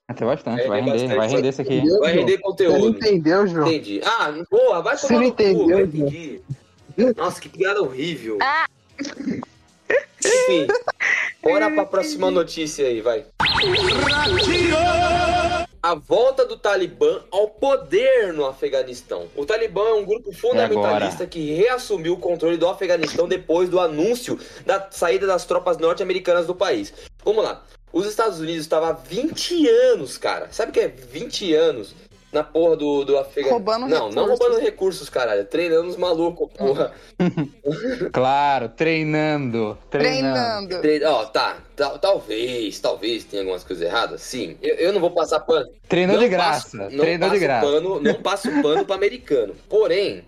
Até 0.09 0.25
bastante, 0.25 0.63
É, 0.63 0.69
vai 0.69 0.81
render, 0.81 0.93
bastante. 0.93 1.17
vai 1.17 1.29
render 1.29 1.49
isso 1.49 1.63
aqui. 1.63 1.75
Entendeu, 1.77 2.01
Vai 2.01 2.13
render 2.13 2.33
Você 2.33 2.37
não 2.37 2.43
conteúdo. 2.51 2.89
entendeu, 2.99 3.47
João? 3.47 3.67
Entendi. 3.69 4.01
Ah, 4.05 4.35
porra, 4.51 4.83
vai 4.83 4.97
Você 4.97 5.07
tomar 5.09 5.21
cu, 5.21 5.27
entendeu, 5.27 5.67
vai 5.67 5.77
João? 5.77 5.83
entendi. 5.87 6.41
Nossa, 7.17 7.41
que 7.41 7.49
piada 7.49 7.81
horrível. 7.83 8.39
Ah. 8.43 8.67
Enfim, 10.25 10.67
bora 11.43 11.71
pra 11.71 11.85
próxima 11.87 12.31
notícia 12.31 12.87
aí, 12.87 13.01
vai. 13.01 13.25
A 15.83 15.95
volta 15.97 16.45
do 16.47 16.57
Talibã 16.57 17.23
ao 17.31 17.49
poder 17.49 18.33
no 18.33 18.47
Afeganistão. 18.47 19.27
O 19.35 19.45
Talibã 19.45 19.83
é 19.89 19.95
um 19.95 20.05
grupo 20.05 20.33
fundamentalista 20.33 21.27
que 21.27 21.53
reassumiu 21.55 22.15
o 22.15 22.19
controle 22.19 22.57
do 22.57 22.69
Afeganistão 22.69 23.27
depois 23.27 23.69
do 23.69 23.81
anúncio 23.81 24.39
da 24.65 24.87
saída 24.93 25.27
das 25.27 25.45
tropas 25.45 25.79
norte-americanas 25.79 26.47
do 26.47 26.55
país. 26.55 26.93
Vamos 27.25 27.43
lá. 27.43 27.65
Os 27.93 28.07
Estados 28.07 28.41
Unidos 28.41 28.63
estavam 28.63 28.89
há 28.89 28.93
20 28.93 29.69
anos, 29.69 30.17
cara. 30.19 30.49
Sabe 30.51 30.71
o 30.71 30.73
que 30.73 30.81
é 30.81 30.89
20 30.89 31.55
anos? 31.55 31.95
Na 32.33 32.43
porra 32.43 32.77
do, 32.77 33.05
do 33.05 33.19
Afeganistão. 33.19 33.59
Roubando 33.59 33.87
Não, 33.87 34.09
não 34.11 34.23
recursos. 34.25 34.39
roubando 34.39 34.61
recursos, 34.65 35.11
caralho. 35.11 35.45
Treinando 35.45 35.89
os 35.91 35.97
malucos, 35.99 36.49
porra. 36.57 36.91
Claro, 38.11 38.71
treinando. 38.71 39.77
Treinando. 39.91 40.69
Treinando. 40.69 40.81
Tre- 40.81 41.05
Ó, 41.05 41.25
tá, 41.27 41.59
tal- 41.77 41.99
talvez, 41.99 42.81
talvez 42.81 43.25
tenha 43.25 43.43
algumas 43.43 43.63
coisas 43.65 43.85
erradas. 43.87 44.23
Sim, 44.23 44.57
eu, 44.63 44.75
eu 44.77 44.93
não 44.95 45.01
vou 45.01 45.11
passar 45.11 45.41
pano. 45.41 45.69
Treinou 45.89 46.17
Não 46.17 46.23
de 46.23 46.29
graça. 46.31 46.63
passo- 46.63 46.77
não 46.77 47.05
Treinou 47.05 47.29
de 47.29 47.35
passo 47.35 47.41
graça. 47.41 47.67
Pano, 47.67 48.01
não 48.01 48.15
passo 48.15 48.63
pano 48.63 48.85
pra 48.87 48.95
americano. 48.97 49.55
Porém, 49.69 50.25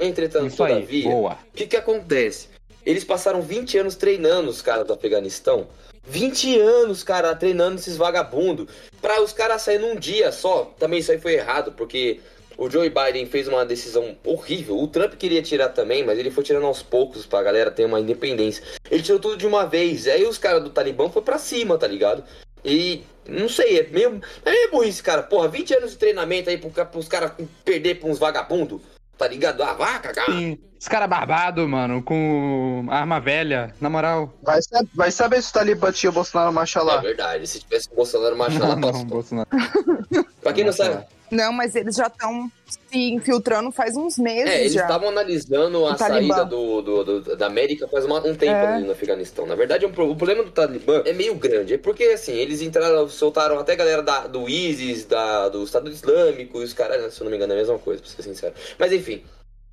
entretanto, 0.00 0.46
Isso 0.46 0.64
aí, 0.64 0.74
todavia, 0.76 1.10
boa. 1.10 1.32
o 1.32 1.52
que 1.54 1.66
que 1.66 1.76
acontece? 1.76 2.48
Eles 2.86 3.04
passaram 3.04 3.42
20 3.42 3.76
anos 3.78 3.96
treinando 3.96 4.48
os 4.50 4.62
caras 4.62 4.86
do 4.86 4.92
Afeganistão. 4.94 5.66
20 6.06 6.58
anos, 6.60 7.02
cara, 7.02 7.34
treinando 7.34 7.76
esses 7.76 7.96
vagabundos. 7.96 8.66
Pra 9.00 9.22
os 9.22 9.32
caras 9.32 9.62
saírem 9.62 9.88
num 9.88 9.96
dia 9.98 10.30
só. 10.32 10.74
Também 10.78 10.98
isso 10.98 11.12
aí 11.12 11.18
foi 11.18 11.34
errado, 11.34 11.72
porque 11.72 12.20
o 12.56 12.70
Joe 12.70 12.88
Biden 12.88 13.26
fez 13.26 13.48
uma 13.48 13.64
decisão 13.64 14.16
horrível. 14.24 14.78
O 14.78 14.88
Trump 14.88 15.14
queria 15.14 15.42
tirar 15.42 15.70
também, 15.70 16.04
mas 16.04 16.18
ele 16.18 16.30
foi 16.30 16.44
tirando 16.44 16.66
aos 16.66 16.82
poucos 16.82 17.26
pra 17.26 17.42
galera 17.42 17.70
ter 17.70 17.84
uma 17.84 18.00
independência. 18.00 18.62
Ele 18.90 19.02
tirou 19.02 19.20
tudo 19.20 19.36
de 19.36 19.46
uma 19.46 19.66
vez. 19.66 20.06
Aí 20.06 20.24
os 20.24 20.38
caras 20.38 20.62
do 20.62 20.70
Talibã 20.70 21.08
foi 21.08 21.22
pra 21.22 21.38
cima, 21.38 21.76
tá 21.78 21.86
ligado? 21.86 22.22
E 22.64 23.02
não 23.28 23.48
sei, 23.48 23.80
é 23.80 23.82
meio, 23.88 24.20
é 24.44 24.50
meio 24.50 24.70
burrice, 24.70 25.02
cara. 25.02 25.22
Porra, 25.22 25.48
20 25.48 25.74
anos 25.74 25.90
de 25.92 25.98
treinamento 25.98 26.48
aí 26.48 26.58
pros 26.58 27.08
caras 27.08 27.32
perder 27.64 27.96
pra 27.96 28.08
uns 28.08 28.18
vagabundos, 28.18 28.80
tá 29.18 29.26
ligado? 29.26 29.62
Ah, 29.62 29.74
vá 29.74 29.98
cagar. 29.98 30.26
Sim. 30.26 30.58
Os 30.84 30.88
caras 30.88 31.08
barbados, 31.08 31.66
mano, 31.66 32.02
com 32.02 32.84
arma 32.90 33.18
velha, 33.18 33.74
na 33.80 33.88
moral. 33.88 34.34
Vai, 34.42 34.60
sa- 34.60 34.84
vai 34.94 35.10
saber 35.10 35.40
se 35.42 35.48
o 35.48 35.52
Talibã 35.54 35.90
tinha 35.90 36.10
o 36.10 36.12
Bolsonaro 36.12 36.52
marcha 36.52 36.78
É 36.80 37.00
verdade, 37.00 37.46
se 37.46 37.58
tivesse 37.60 37.88
o 37.90 37.96
Bolsonaro 37.96 38.36
macho 38.36 38.58
lá, 38.58 38.76
Não, 38.76 38.80
passou. 38.92 39.04
Bolsonaro. 39.06 39.48
Pra 40.42 40.52
quem 40.52 40.62
não 40.62 40.74
sabe, 40.74 41.02
Não, 41.30 41.50
mas 41.54 41.74
eles 41.74 41.96
já 41.96 42.06
estão 42.08 42.50
se 42.66 42.98
infiltrando 43.14 43.72
faz 43.72 43.96
uns 43.96 44.18
meses 44.18 44.50
é, 44.50 44.60
eles 44.60 44.74
já. 44.74 44.82
estavam 44.82 45.08
analisando 45.08 45.86
a 45.86 45.94
Talibã. 45.94 46.34
saída 46.34 46.44
do, 46.50 46.82
do- 46.82 47.04
do- 47.20 47.34
da 47.36 47.46
América 47.46 47.88
faz 47.88 48.04
uma- 48.04 48.18
um 48.18 48.34
tempo 48.34 48.52
É. 48.52 48.74
ali 48.74 48.84
no 48.84 48.92
Afeganistão. 48.92 49.46
Na 49.46 49.54
verdade, 49.54 49.86
é 49.86 49.88
um 49.88 49.90
o 49.90 50.14
problema 50.14 50.42
do 50.42 50.50
Talibã 50.50 51.00
é 51.06 51.14
meio 51.14 51.34
grande. 51.34 51.72
É 51.72 51.78
porque, 51.78 52.04
assim, 52.04 52.32
eles 52.34 52.60
entraram, 52.60 53.08
soltaram 53.08 53.58
até 53.58 53.72
a 53.72 53.76
galera 53.76 54.02
da, 54.02 54.26
do 54.26 54.46
ISIS, 54.50 55.06
da, 55.06 55.48
do 55.48 55.64
Estado 55.64 55.90
Islâmico, 55.90 56.60
e 56.60 56.64
os 56.64 56.74
caras, 56.74 57.14
se 57.14 57.22
eu 57.22 57.24
não 57.24 57.30
me 57.30 57.38
engano, 57.38 57.54
é 57.54 57.56
a 57.56 57.58
mesma 57.60 57.78
coisa, 57.78 58.02
pra 58.02 58.10
ser 58.10 58.20
sincero. 58.22 58.52
Mas, 58.78 58.92
enfim, 58.92 59.22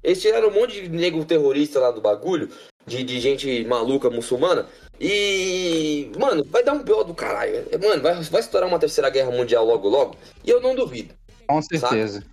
eles 0.04 0.22
tiraram 0.22 0.50
um 0.50 0.54
monte 0.54 0.82
de 0.82 0.90
nego 0.90 1.24
terrorista 1.26 1.80
lá 1.80 1.92
do 1.92 2.02
bagulho, 2.02 2.50
de, 2.86 3.04
de 3.04 3.20
gente 3.20 3.64
maluca 3.66 4.10
muçulmana, 4.10 4.68
e, 5.00 6.12
mano, 6.18 6.44
vai 6.50 6.64
dar 6.64 6.74
um 6.74 6.84
pior 6.84 7.04
do 7.04 7.14
caralho. 7.14 7.66
Mano, 7.82 8.02
vai, 8.02 8.22
vai 8.22 8.42
estourar 8.42 8.68
uma 8.70 8.80
terceira 8.80 9.10
guerra 9.10 9.32
mundial 9.32 9.66
logo, 9.66 9.88
logo, 9.90 10.16
e 10.44 10.50
eu 10.50 10.62
não 10.62 10.76
duvido. 10.76 11.14
Com 11.48 11.62
certeza. 11.62 12.24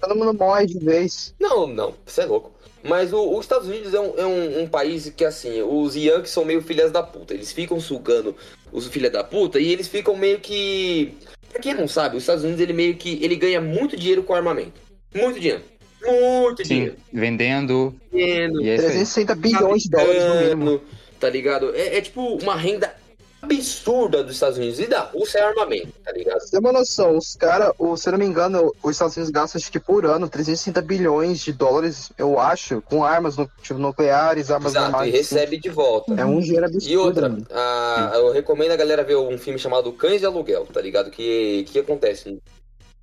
Todo 0.00 0.16
mundo 0.16 0.34
morre 0.34 0.66
de 0.66 0.78
vez. 0.78 1.34
Não, 1.38 1.66
não, 1.66 1.94
você 2.04 2.22
é 2.22 2.24
louco. 2.26 2.52
Mas 2.82 3.12
o- 3.12 3.36
os 3.36 3.44
Estados 3.44 3.68
Unidos 3.68 3.94
é, 3.94 4.00
um, 4.00 4.18
é 4.18 4.26
um- 4.26 4.62
um 4.62 4.66
país 4.66 5.08
que, 5.16 5.24
assim, 5.24 5.62
os 5.62 5.94
Yankees 5.94 6.30
são 6.30 6.44
meio 6.44 6.60
filhas 6.60 6.90
da 6.90 7.02
puta. 7.02 7.32
Eles 7.34 7.52
ficam 7.52 7.78
sugando 7.78 8.34
os 8.72 8.88
filhas 8.88 9.12
da 9.12 9.22
puta 9.22 9.60
e 9.60 9.70
eles 9.70 9.86
ficam 9.86 10.16
meio 10.16 10.40
que. 10.40 11.14
Pra 11.50 11.60
quem 11.60 11.74
não 11.74 11.86
sabe, 11.86 12.16
os 12.16 12.22
Estados 12.24 12.42
Unidos 12.42 12.60
ele 12.60 12.72
meio 12.72 12.96
que. 12.96 13.22
ele 13.22 13.36
ganha 13.36 13.60
muito 13.60 13.96
dinheiro 13.96 14.24
com 14.24 14.34
armamento. 14.34 14.80
Muito 15.14 15.38
dinheiro. 15.38 15.62
Muito 16.04 16.62
Sim, 16.66 16.74
dinheiro. 16.74 16.96
vendendo. 17.12 17.94
E 18.12 18.20
é 18.22 18.46
isso 18.46 18.58
aí. 18.60 18.76
360 18.76 19.34
bilhões 19.34 19.82
de 19.84 19.90
dólares 19.90 20.24
no 20.24 20.34
mínimo. 20.40 20.80
Tá 21.20 21.28
ligado? 21.30 21.72
É, 21.74 21.98
é 21.98 22.00
tipo 22.00 22.20
uma 22.42 22.56
renda 22.56 22.94
absurda 23.40 24.22
dos 24.22 24.34
Estados 24.34 24.56
Unidos. 24.58 24.78
E 24.78 24.86
da 24.86 25.00
Rússia 25.00 25.38
é 25.38 25.42
armamento, 25.42 25.88
tá 26.04 26.12
ligado? 26.12 26.40
Você 26.40 26.50
tem 26.52 26.60
uma 26.60 26.72
noção, 26.72 27.16
os 27.16 27.34
caras, 27.34 27.72
se 27.96 28.08
eu 28.08 28.12
não 28.12 28.18
me 28.18 28.24
engano, 28.24 28.72
os 28.82 28.92
Estados 28.92 29.16
Unidos 29.16 29.30
gastam 29.32 29.58
acho 29.60 29.70
que 29.70 29.80
por 29.80 30.06
ano 30.06 30.28
360 30.28 30.80
bilhões 30.82 31.40
de 31.40 31.52
dólares, 31.52 32.10
eu 32.16 32.38
acho, 32.38 32.80
com 32.82 33.04
armas 33.04 33.36
nu- 33.36 33.50
tipo, 33.62 33.78
nucleares, 33.80 34.50
armas 34.50 34.72
Exato, 34.72 34.88
e 34.88 34.90
normais. 34.92 35.12
recebe 35.12 35.56
de 35.58 35.68
volta. 35.68 36.14
É 36.14 36.24
um 36.24 36.38
dinheiro 36.40 36.66
absurdo. 36.66 36.88
E 36.92 36.96
outra, 36.96 37.36
a- 37.50 38.12
eu 38.14 38.32
recomendo 38.32 38.70
a 38.72 38.76
galera 38.76 39.02
ver 39.02 39.16
um 39.16 39.36
filme 39.36 39.58
chamado 39.58 39.92
Cães 39.92 40.20
de 40.20 40.26
Aluguel, 40.26 40.66
tá 40.66 40.80
ligado? 40.80 41.10
Que 41.10 41.64
que 41.64 41.78
acontece? 41.80 42.38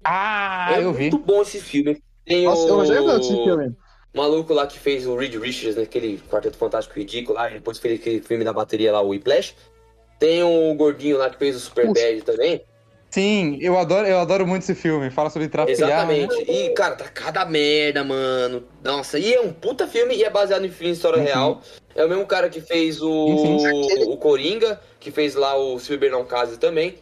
Ah, 0.03 0.69
é 0.73 0.83
eu 0.83 0.93
vi. 0.93 1.09
muito 1.11 1.17
bom 1.19 1.41
esse 1.41 1.59
filme. 1.59 2.01
Tem 2.25 2.45
Nossa, 2.45 2.73
o 2.73 2.81
eu 2.81 2.85
já 2.85 3.17
esse 3.17 3.27
filme. 3.43 3.75
maluco 4.13 4.53
lá 4.53 4.67
que 4.67 4.77
fez 4.79 5.07
o 5.07 5.15
Reed 5.15 5.35
Richards 5.35 5.75
naquele 5.77 6.19
Quarteto 6.29 6.57
Fantástico 6.57 6.97
Ridículo 6.99 7.37
lá, 7.37 7.49
e 7.49 7.55
depois 7.55 7.77
fez 7.79 7.99
aquele 7.99 8.21
filme 8.21 8.43
da 8.43 8.53
bateria 8.53 8.91
lá, 8.91 9.01
o 9.01 9.09
Whiplash. 9.09 9.55
Tem 10.19 10.43
o 10.43 10.73
gordinho 10.75 11.17
lá 11.17 11.29
que 11.29 11.37
fez 11.37 11.55
o 11.55 11.59
Super 11.59 11.87
Puxa. 11.87 12.03
Bad 12.03 12.21
também. 12.23 12.63
Sim, 13.09 13.57
eu 13.59 13.75
adoro, 13.77 14.05
eu 14.07 14.19
adoro 14.19 14.45
muito 14.45 14.61
esse 14.63 14.75
filme. 14.75 15.09
Fala 15.09 15.31
sobre 15.31 15.47
né? 15.47 15.71
Exatamente. 15.71 16.35
E, 16.43 16.69
cara, 16.73 16.95
tá 16.95 17.05
cada 17.05 17.43
merda, 17.43 18.03
mano. 18.03 18.63
Nossa, 18.83 19.17
e 19.17 19.33
é 19.33 19.41
um 19.41 19.51
puta 19.51 19.87
filme 19.87 20.15
e 20.15 20.23
é 20.23 20.29
baseado 20.29 20.63
em 20.63 20.69
filme 20.69 20.91
de 20.91 20.97
história 20.97 21.17
Uhum. 21.17 21.23
real. 21.25 21.61
É 21.95 22.05
o 22.05 22.09
mesmo 22.09 22.25
cara 22.27 22.49
que 22.49 22.61
fez 22.61 23.01
o, 23.01 23.09
o 24.09 24.17
Coringa, 24.17 24.79
que 24.99 25.09
fez 25.09 25.33
lá 25.33 25.55
o 25.57 25.79
Se 25.79 25.89
Beber 25.89 26.11
Não 26.11 26.23
Case 26.23 26.57
também. 26.59 26.95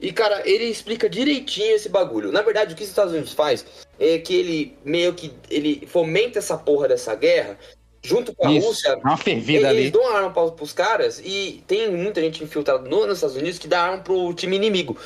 E, 0.00 0.12
cara, 0.12 0.42
ele 0.48 0.64
explica 0.64 1.08
direitinho 1.08 1.74
esse 1.74 1.88
bagulho. 1.88 2.30
Na 2.30 2.42
verdade, 2.42 2.74
o 2.74 2.76
que 2.76 2.82
os 2.82 2.88
Estados 2.88 3.12
Unidos 3.12 3.32
faz 3.32 3.64
é 3.98 4.18
que 4.18 4.34
ele 4.34 4.76
meio 4.84 5.14
que 5.14 5.32
ele 5.50 5.86
fomenta 5.86 6.38
essa 6.38 6.56
porra 6.56 6.88
dessa 6.88 7.14
guerra 7.14 7.58
junto 8.02 8.34
com 8.34 8.46
a 8.46 8.52
Isso, 8.52 8.66
Rússia. 8.68 8.96
uma 8.98 9.16
fervida 9.16 9.70
Eles 9.70 9.84
ali. 9.84 9.90
dão 9.90 10.06
arma 10.14 10.30
pra, 10.30 10.48
pros 10.52 10.72
caras 10.72 11.20
e 11.24 11.64
tem 11.66 11.90
muita 11.90 12.20
gente 12.20 12.44
infiltrada 12.44 12.88
no- 12.88 13.06
nos 13.06 13.16
Estados 13.16 13.36
Unidos 13.36 13.58
que 13.58 13.66
dá 13.66 13.80
arma 13.82 14.02
pro 14.02 14.32
time 14.34 14.54
inimigo. 14.56 14.96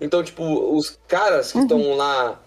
Então, 0.00 0.22
tipo, 0.24 0.42
os 0.74 0.98
caras 1.06 1.52
que 1.52 1.58
estão 1.58 1.94
lá. 1.96 2.40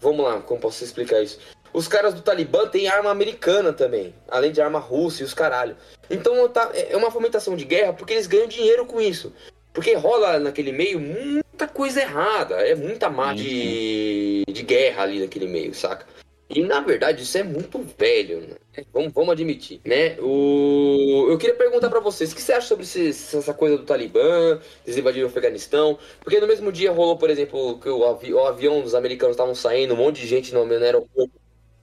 Vamos 0.00 0.24
lá, 0.24 0.40
como 0.40 0.60
posso 0.60 0.82
explicar 0.84 1.20
isso? 1.22 1.38
Os 1.74 1.86
caras 1.86 2.14
do 2.14 2.22
Talibã 2.22 2.66
têm 2.68 2.88
arma 2.88 3.10
americana 3.10 3.72
também, 3.72 4.14
além 4.28 4.50
de 4.50 4.60
arma 4.62 4.78
russa 4.78 5.22
e 5.22 5.24
os 5.26 5.34
caralho. 5.34 5.76
Então 6.08 6.48
tá, 6.48 6.70
é 6.74 6.96
uma 6.96 7.10
fomentação 7.10 7.54
de 7.54 7.64
guerra 7.64 7.92
porque 7.92 8.12
eles 8.14 8.26
ganham 8.26 8.46
dinheiro 8.48 8.86
com 8.86 9.00
isso. 9.00 9.32
Porque 9.72 9.94
rola 9.94 10.38
naquele 10.38 10.72
meio 10.72 10.98
muita 10.98 11.68
coisa 11.68 12.00
errada, 12.00 12.56
é 12.56 12.74
muita 12.74 13.08
má 13.08 13.32
de, 13.34 14.42
de 14.50 14.62
guerra 14.62 15.02
ali 15.04 15.20
naquele 15.20 15.46
meio, 15.46 15.72
saca? 15.74 16.06
E 16.52 16.62
na 16.62 16.80
verdade 16.80 17.22
isso 17.22 17.38
é 17.38 17.44
muito 17.44 17.80
velho, 17.96 18.40
né? 18.40 18.82
Vamos, 18.92 19.12
vamos 19.12 19.30
admitir, 19.30 19.80
né? 19.84 20.16
O... 20.20 21.28
Eu 21.30 21.38
queria 21.38 21.54
perguntar 21.54 21.88
pra 21.88 22.00
vocês, 22.00 22.32
o 22.32 22.34
que 22.34 22.42
você 22.42 22.52
acha 22.52 22.66
sobre 22.66 22.82
esse- 22.82 23.08
essa 23.36 23.54
coisa 23.54 23.76
do 23.78 23.84
Talibã, 23.84 24.58
eles 24.84 24.98
invadiram 24.98 25.28
o 25.28 25.30
Afeganistão? 25.30 25.96
Porque 26.20 26.40
no 26.40 26.48
mesmo 26.48 26.72
dia 26.72 26.90
rolou, 26.90 27.16
por 27.16 27.30
exemplo, 27.30 27.78
que 27.78 27.88
o, 27.88 28.04
avi- 28.04 28.34
o 28.34 28.44
avião 28.44 28.80
dos 28.80 28.96
americanos 28.96 29.34
estavam 29.36 29.54
saindo, 29.54 29.94
um 29.94 29.98
monte 29.98 30.20
de 30.22 30.26
gente 30.26 30.52
no, 30.52 30.66
no 30.66 30.72
aeroporto. 30.74 31.30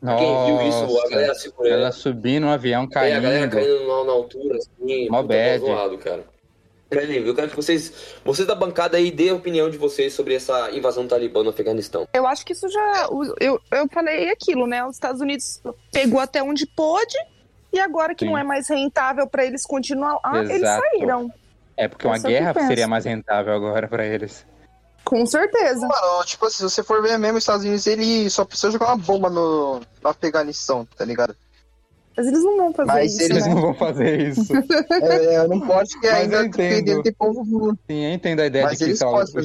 Quem 0.02 0.46
viu 0.46 0.68
isso, 0.68 0.78
a 0.84 0.88
Nossa, 0.88 1.10
galera 1.10 1.34
segurando. 1.36 1.74
ela 1.74 1.92
subindo 1.94 2.44
no 2.44 2.50
avião, 2.52 2.88
É, 2.94 3.14
a 3.14 3.20
galera 3.22 3.48
caindo. 3.48 3.66
caindo 3.68 3.88
na, 3.88 4.04
na 4.04 4.12
altura, 4.12 4.58
assim, 4.58 5.10
Mó 5.10 5.24
bad. 5.24 5.60
zoado, 5.60 5.98
cara. 5.98 6.24
Eu 6.90 7.36
quero 7.36 7.50
que 7.50 7.56
vocês, 7.56 7.92
vocês 8.24 8.48
da 8.48 8.56
bancada 8.56 8.96
aí, 8.96 9.12
dêem 9.12 9.32
a 9.32 9.36
opinião 9.36 9.70
de 9.70 9.78
vocês 9.78 10.14
sobre 10.14 10.36
essa 10.36 10.72
invasão 10.72 11.04
do 11.04 11.10
Talibã 11.10 11.44
no 11.44 11.50
Afeganistão. 11.50 12.08
Eu 12.14 12.26
acho 12.26 12.46
que 12.46 12.54
isso 12.54 12.70
já. 12.70 13.10
Eu, 13.42 13.60
eu 13.72 13.88
falei 13.90 14.30
aquilo, 14.30 14.66
né? 14.66 14.86
Os 14.86 14.96
Estados 14.96 15.20
Unidos 15.20 15.62
pegou 15.92 16.20
até 16.20 16.42
onde 16.42 16.66
pôde 16.66 17.18
e 17.74 17.80
agora 17.80 18.16
que 18.16 18.24
Sim. 18.24 18.32
não 18.32 18.38
é 18.38 18.44
mais 18.44 18.70
rentável 18.70 19.28
pra 19.28 19.46
eles 19.46 19.66
continuar 19.66 20.18
lá, 20.24 20.40
eles 20.44 20.62
saíram. 20.62 21.30
É 21.76 21.88
porque 21.88 22.08
uma 22.08 22.16
Essa 22.16 22.28
é 22.28 22.32
guerra 22.32 22.68
seria 22.68 22.88
mais 22.88 23.06
rentável 23.06 23.54
agora 23.54 23.88
pra 23.88 24.06
eles. 24.06 24.46
Com 25.04 25.26
certeza. 25.26 25.88
Mano, 25.88 26.26
tipo 26.26 26.46
assim, 26.46 26.58
se 26.58 26.64
você 26.64 26.84
for 26.84 27.02
ver 27.02 27.18
mesmo, 27.18 27.38
os 27.38 27.44
Estados 27.44 27.66
Unidos, 27.66 27.86
ele 27.86 28.30
só 28.30 28.44
precisa 28.44 28.72
jogar 28.72 28.88
uma 28.88 28.98
bomba 28.98 29.30
no, 29.30 29.80
no 29.80 30.10
Afeganistão, 30.10 30.88
tá 30.98 31.06
ligado? 31.06 31.36
Mas 32.18 32.26
eles 32.28 32.44
não 32.44 32.58
vão 32.58 32.74
fazer 32.74 32.92
Mas 32.92 33.12
isso, 33.14 33.22
eles 33.22 33.30
Eles 33.30 33.46
né? 33.48 33.54
não 33.54 33.62
vão 33.62 33.74
fazer 33.76 34.22
isso. 34.28 34.54
É, 35.00 35.36
é, 35.36 35.48
não 35.48 35.60
pode 35.62 35.90
que 36.00 36.08
Mas 36.10 36.32
eu 36.32 36.40
ainda 36.40 36.48
entendo. 36.48 36.58
dependendo 36.58 37.04
tem 37.04 37.14
povo. 37.14 37.78
Sim, 37.90 38.06
eu 38.06 38.12
entendo 38.14 38.40
a 38.40 38.46
ideia 38.48 38.66
Mas 38.66 38.80
de 38.80 38.86
que 38.86 38.92
os 38.92 38.96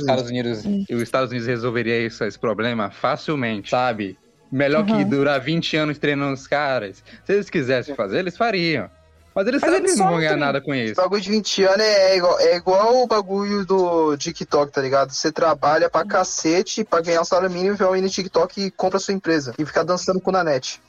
Estados 0.00 0.28
Unidos, 0.30 0.64
e 0.64 0.94
os 0.94 1.02
Estados 1.02 1.30
Unidos 1.30 1.46
resolveria 1.46 1.98
isso, 2.00 2.24
esse 2.24 2.38
problema 2.38 2.90
facilmente, 2.90 3.68
sabe? 3.70 4.18
Melhor 4.50 4.84
que 4.86 4.92
Uhum. 4.92 5.08
durar 5.08 5.40
20 5.40 5.76
anos 5.76 5.98
treinando 5.98 6.32
os 6.32 6.46
caras. 6.46 7.02
Se 7.26 7.32
eles 7.34 7.50
quisessem 7.50 7.94
fazer, 7.94 8.18
eles 8.20 8.36
fariam. 8.36 8.88
Mas 9.34 9.46
eles 9.46 9.60
Mas 9.62 9.70
sabem 9.70 9.84
que 9.84 9.90
eles 9.90 9.98
não 9.98 10.08
vão 10.08 10.18
ganhar 10.18 10.36
nada 10.36 10.60
com 10.60 10.74
Esse 10.74 10.92
isso. 10.92 11.00
bagulho 11.00 11.20
de 11.22 11.30
20 11.30 11.64
anos 11.64 11.80
é 11.80 12.16
igual, 12.16 12.38
é 12.40 12.56
igual 12.56 13.02
o 13.02 13.06
bagulho 13.06 13.64
do 13.64 14.16
TikTok, 14.16 14.70
tá 14.72 14.80
ligado? 14.82 15.10
Você 15.10 15.32
trabalha 15.32 15.88
pra 15.88 16.04
cacete 16.04 16.84
pra 16.84 17.00
ganhar 17.00 17.22
o 17.22 17.24
salário 17.24 17.50
mínimo, 17.50 17.76
vai 17.76 18.00
no 18.00 18.08
TikTok 18.08 18.60
e 18.66 18.70
compra 18.70 18.98
a 18.98 19.00
sua 19.00 19.14
empresa. 19.14 19.54
E 19.58 19.64
fica 19.64 19.82
dançando 19.84 20.20
com 20.20 20.30
o 20.30 20.32
Nanete. 20.32 20.80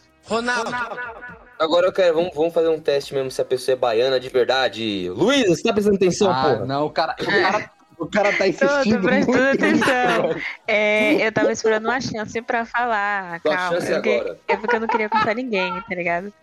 Agora 1.64 1.88
eu 1.88 1.93
quero, 1.93 2.16
vamos, 2.16 2.34
vamos 2.36 2.53
fazer 2.53 2.68
um 2.70 2.80
teste 2.80 3.14
mesmo 3.14 3.32
se 3.32 3.41
a 3.41 3.45
pessoa 3.45 3.74
é 3.74 3.76
baiana 3.78 4.20
de 4.20 4.30
verdade. 4.30 5.09
Luiz, 5.09 5.47
você 5.47 5.64
tá 5.64 5.72
prestando 5.74 5.95
atenção, 5.95 6.30
Ah, 6.32 6.41
porra? 6.43 6.66
não, 6.66 6.86
o 6.86 6.89
cara, 6.89 7.16
o 7.20 7.26
cara, 7.26 7.72
o 7.99 8.05
cara 8.07 8.32
tá 8.32 8.38
Tô, 8.39 8.45
insistindo 8.45 9.01
tô 9.01 9.07
prestando 9.07 9.49
atenção. 9.49 10.28
velho. 10.30 10.41
É, 10.68 11.28
eu 11.28 11.32
tava 11.32 11.51
esperando 11.51 11.86
uma 11.86 12.01
chance 12.01 12.41
pra 12.41 12.66
falar. 12.66 13.39
Calma. 13.41 13.70
chance 13.80 13.91
eu 13.91 14.01
que- 14.01 14.16
agora. 14.18 14.39
É 14.47 14.57
porque 14.57 14.76
eu 14.76 14.80
não 14.82 14.88
queria 14.88 15.09
contar 15.09 15.34
ninguém, 15.36 15.82
tá 15.82 15.95
ligado? 15.95 16.34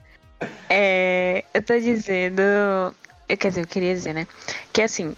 É, 0.69 1.45
eu 1.53 1.63
tô 1.63 1.79
dizendo. 1.79 2.41
Eu, 3.29 3.37
quer 3.37 3.49
dizer, 3.49 3.61
eu 3.63 3.67
queria 3.67 3.95
dizer, 3.95 4.13
né? 4.15 4.27
Que 4.73 4.83
assim. 4.83 5.15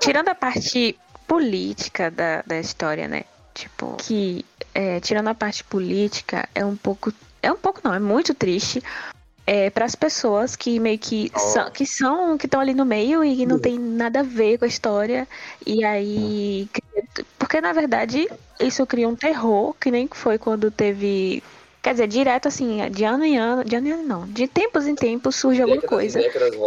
tirando 0.00 0.28
a 0.28 0.34
parte 0.34 0.98
política 1.26 2.10
da, 2.10 2.42
da 2.46 2.58
história, 2.58 3.06
né? 3.06 3.22
Tipo, 3.54 3.96
que 3.96 4.44
é, 4.74 5.00
tirando 5.00 5.28
a 5.28 5.34
parte 5.34 5.62
política, 5.64 6.48
é 6.54 6.64
um 6.64 6.76
pouco. 6.76 7.12
É 7.42 7.52
um 7.52 7.56
pouco 7.56 7.80
não, 7.84 7.94
é 7.94 7.98
muito 7.98 8.34
triste. 8.34 8.82
É, 9.46 9.70
para 9.70 9.86
as 9.86 9.94
pessoas 9.94 10.54
que 10.54 10.78
meio 10.78 10.98
que 10.98 11.32
Oh. 11.34 11.38
são 11.38 11.70
que 11.70 11.86
são 11.86 12.36
que 12.36 12.44
estão 12.44 12.60
ali 12.60 12.74
no 12.74 12.84
meio 12.84 13.24
e 13.24 13.34
que 13.34 13.46
não 13.46 13.58
tem 13.58 13.78
nada 13.78 14.20
a 14.20 14.22
ver 14.22 14.58
com 14.58 14.66
a 14.66 14.68
história 14.68 15.26
e 15.66 15.82
aí 15.82 16.68
porque 17.38 17.58
na 17.58 17.72
verdade 17.72 18.28
isso 18.60 18.86
cria 18.86 19.08
um 19.08 19.16
terror 19.16 19.74
que 19.80 19.90
nem 19.90 20.06
foi 20.06 20.36
quando 20.36 20.70
teve 20.70 21.42
quer 21.80 21.92
dizer 21.92 22.08
direto 22.08 22.46
assim 22.46 22.90
de 22.90 23.04
ano 23.04 23.24
em 23.24 23.38
ano 23.38 23.64
de 23.64 23.74
ano 23.74 23.88
em 23.88 23.92
ano 23.92 24.02
não 24.02 24.26
de 24.26 24.46
tempos 24.46 24.86
em 24.86 24.94
tempos 24.94 25.36
surge 25.36 25.62
alguma 25.62 25.80
coisa 25.80 26.20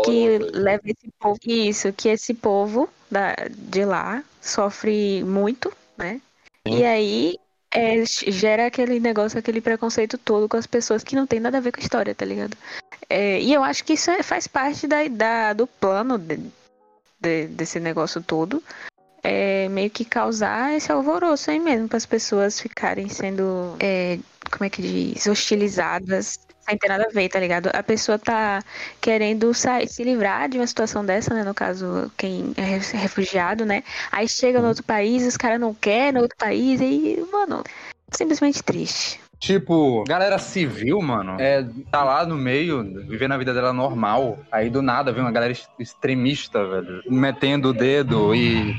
que 0.03 0.39
leva 0.51 0.81
esse 0.85 1.07
povo 1.19 1.37
isso 1.45 1.93
que 1.93 2.09
esse 2.09 2.33
povo 2.33 2.89
da, 3.11 3.35
de 3.47 3.85
lá 3.85 4.23
sofre 4.41 5.23
muito 5.23 5.71
né 5.95 6.19
e 6.65 6.83
aí 6.83 7.37
é, 7.73 8.03
gera 8.05 8.65
aquele 8.67 8.99
negócio 8.99 9.39
aquele 9.39 9.61
preconceito 9.61 10.17
todo 10.17 10.47
com 10.49 10.57
as 10.57 10.67
pessoas 10.67 11.03
que 11.03 11.15
não 11.15 11.25
tem 11.25 11.39
nada 11.39 11.57
a 11.57 11.61
ver 11.61 11.71
com 11.71 11.79
a 11.79 11.83
história 11.83 12.13
tá 12.13 12.25
ligado? 12.25 12.55
É, 13.09 13.39
e 13.41 13.53
eu 13.53 13.63
acho 13.63 13.83
que 13.83 13.93
isso 13.93 14.09
é- 14.11 14.23
faz 14.23 14.47
parte 14.47 14.87
da, 14.87 15.07
da- 15.07 15.53
do 15.53 15.65
plano 15.67 16.17
de- 16.17 16.39
de- 17.19 17.47
desse 17.47 17.79
negócio 17.79 18.21
todo. 18.21 18.63
É 19.23 19.69
meio 19.69 19.89
que 19.89 20.03
causar 20.03 20.73
esse 20.75 20.91
alvoroço 20.91 21.51
aí 21.51 21.59
mesmo 21.59 21.87
para 21.87 21.97
as 21.97 22.05
pessoas 22.05 22.59
ficarem 22.59 23.07
sendo 23.07 23.75
é, 23.79 24.17
como 24.51 24.65
é 24.65 24.69
que 24.69 24.81
diz? 24.81 25.25
Hostilizadas 25.27 26.39
sem 26.71 26.77
ter 26.77 26.87
nada 26.87 27.05
a 27.05 27.09
ver, 27.13 27.29
tá 27.29 27.39
ligado? 27.39 27.67
A 27.73 27.83
pessoa 27.83 28.17
tá 28.17 28.61
querendo 29.01 29.53
sair, 29.53 29.87
se 29.87 30.03
livrar 30.03 30.47
de 30.49 30.57
uma 30.57 30.65
situação 30.67 31.05
dessa, 31.05 31.33
né? 31.33 31.43
No 31.43 31.53
caso, 31.53 32.11
quem 32.17 32.53
é 32.57 32.61
re- 32.61 32.97
refugiado, 32.97 33.65
né? 33.65 33.83
Aí 34.11 34.27
chega 34.27 34.61
no 34.61 34.69
outro 34.69 34.83
país, 34.83 35.25
os 35.25 35.37
caras 35.37 35.59
não 35.59 35.73
querem 35.73 36.13
no 36.13 36.21
outro 36.21 36.37
país, 36.37 36.79
e, 36.81 37.23
mano, 37.31 37.63
simplesmente 38.11 38.63
triste. 38.63 39.19
Tipo, 39.41 40.03
galera 40.03 40.37
civil, 40.37 41.01
mano, 41.01 41.35
é, 41.41 41.65
tá 41.89 42.03
lá 42.03 42.23
no 42.27 42.35
meio, 42.37 42.83
vivendo 43.07 43.31
a 43.31 43.37
vida 43.39 43.51
dela 43.51 43.73
normal. 43.73 44.37
Aí 44.51 44.69
do 44.69 44.83
nada 44.83 45.11
vem 45.11 45.23
uma 45.23 45.31
galera 45.31 45.51
ex- 45.51 45.67
extremista, 45.79 46.63
velho, 46.63 47.01
metendo 47.09 47.69
o 47.69 47.73
dedo 47.73 48.35
e 48.35 48.77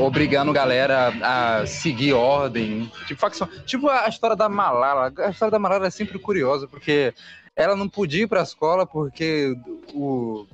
obrigando 0.00 0.52
galera 0.52 1.12
a 1.22 1.64
seguir 1.66 2.14
ordem. 2.14 2.90
Tipo, 3.06 3.20
facção. 3.20 3.48
Tipo 3.64 3.88
a 3.88 4.08
história 4.08 4.34
da 4.34 4.48
Malala. 4.48 5.12
A 5.18 5.30
história 5.30 5.52
da 5.52 5.58
Malala 5.60 5.86
é 5.86 5.90
sempre 5.90 6.18
curiosa, 6.18 6.66
porque 6.66 7.14
ela 7.54 7.76
não 7.76 7.88
podia 7.88 8.24
ir 8.24 8.26
pra 8.26 8.42
escola 8.42 8.84
porque 8.84 9.54
o, 9.94 10.44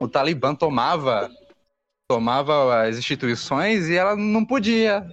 o 0.00 0.08
Talibã 0.08 0.54
tomava, 0.54 1.30
tomava 2.10 2.80
as 2.80 2.96
instituições 2.96 3.90
e 3.90 3.94
ela 3.94 4.16
não 4.16 4.42
podia 4.42 5.06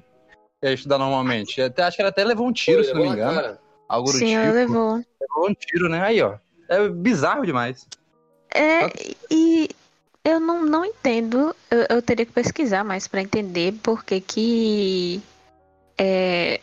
estudar 0.63 0.97
normalmente. 0.97 1.61
Até, 1.61 1.83
acho 1.83 1.97
que 1.97 2.01
ela 2.01 2.11
até 2.11 2.23
levou 2.23 2.47
um 2.47 2.53
tiro, 2.53 2.77
Pô, 2.77 2.83
se 2.85 2.93
não 2.93 3.01
me 3.01 3.09
engano. 3.09 3.61
Algo 3.93 4.11
do 4.11 4.17
Sim, 4.17 4.25
tipo. 4.25 4.39
ela 4.39 4.51
levou. 4.53 5.05
Levou 5.21 5.49
um 5.49 5.53
tiro, 5.53 5.87
né? 5.87 6.01
Aí, 6.01 6.19
ó. 6.19 6.37
É 6.67 6.89
bizarro 6.89 7.45
demais. 7.45 7.85
É, 8.55 8.87
e 9.29 9.69
eu 10.25 10.39
não, 10.39 10.65
não 10.65 10.83
entendo, 10.83 11.55
eu, 11.69 11.85
eu 11.97 12.01
teria 12.01 12.25
que 12.25 12.31
pesquisar 12.31 12.83
mais 12.83 13.07
pra 13.07 13.21
entender 13.21 13.73
por 13.83 14.03
que 14.03 14.19
que 14.19 15.21
é, 15.97 16.59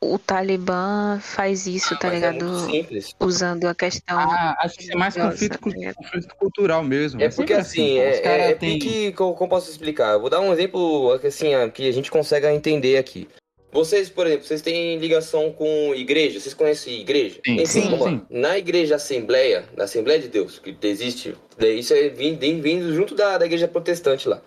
o 0.00 0.16
Talibã 0.16 1.18
faz 1.20 1.66
isso, 1.66 1.96
tá 1.96 2.08
Mas 2.08 2.22
é 2.22 2.30
ligado? 2.30 2.44
muito 2.44 2.70
simples. 2.72 3.14
Usando 3.18 3.64
a 3.66 3.74
questão. 3.74 4.18
Ah, 4.20 4.56
acho 4.60 4.76
que 4.78 4.92
é 4.92 4.96
mais 4.96 5.16
conflito, 5.16 5.58
tá 5.58 5.94
conflito 5.94 6.36
cultural 6.36 6.84
mesmo. 6.84 7.20
É 7.20 7.28
porque 7.28 7.54
sempre 7.54 7.54
assim, 7.54 7.94
pô. 7.96 8.00
é, 8.00 8.18
é, 8.18 8.50
é 8.50 8.54
têm- 8.54 8.78
porque, 8.78 9.12
como, 9.12 9.48
posso 9.48 9.70
explicar? 9.70 10.12
Eu 10.12 10.20
vou 10.20 10.30
dar 10.30 10.40
um 10.40 10.52
exemplo 10.52 11.12
assim, 11.14 11.48
que 11.74 11.88
a 11.88 11.92
gente 11.92 12.10
consegue 12.12 12.46
entender 12.46 12.96
aqui. 12.96 13.28
Vocês, 13.72 14.08
por 14.10 14.26
exemplo, 14.26 14.46
vocês 14.46 14.62
têm 14.62 14.98
ligação 14.98 15.52
com 15.52 15.94
igreja? 15.94 16.40
Vocês 16.40 16.54
conhecem 16.54 17.00
igreja? 17.00 17.36
Sim, 17.44 17.52
Então, 17.54 17.66
sim, 17.66 17.96
lá. 17.96 18.08
sim. 18.10 18.22
Na 18.28 18.58
igreja 18.58 18.96
Assembleia, 18.96 19.64
na 19.76 19.84
Assembleia 19.84 20.18
de 20.20 20.28
Deus, 20.28 20.58
que 20.58 20.76
existe, 20.82 21.34
daí 21.56 21.78
isso 21.78 21.94
é 21.94 22.08
vindo, 22.08 22.40
vindo 22.62 22.92
junto 22.94 23.14
da, 23.14 23.38
da 23.38 23.46
igreja 23.46 23.68
protestante 23.68 24.28
lá. 24.28 24.42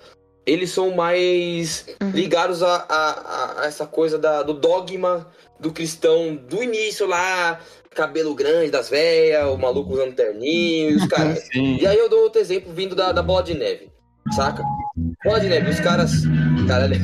Eles 0.45 0.71
são 0.71 0.91
mais 0.93 1.85
Uhum. 2.01 2.09
ligados 2.11 2.61
a, 2.61 2.85
a- 2.89 3.61
a 3.61 3.65
essa 3.65 3.85
coisa 3.85 4.17
da- 4.19 4.43
do 4.43 4.53
dogma 4.53 5.31
do 5.57 5.71
cristão 5.71 6.35
do 6.35 6.61
início 6.61 7.07
lá, 7.07 7.61
cabelo 7.91 8.35
grande 8.35 8.69
das 8.69 8.89
velhas, 8.89 9.47
o 9.47 9.57
maluco 9.57 9.93
usando 9.93 10.13
terninho 10.13 10.89
e 10.91 10.95
os 10.95 11.07
caras. 11.07 11.47
Sim. 11.53 11.77
E 11.79 11.87
aí 11.87 11.97
eu 11.97 12.09
dou 12.09 12.23
outro 12.23 12.41
exemplo 12.41 12.73
vindo 12.73 12.93
da, 12.93 13.13
da 13.13 13.23
bola 13.23 13.41
de 13.43 13.53
neve, 13.53 13.87
saca? 14.35 14.61
Bola 15.23 15.39
de 15.39 15.47
neve, 15.47 15.69
os 15.69 15.79
caras. 15.79 16.11
Caralho. 16.67 16.95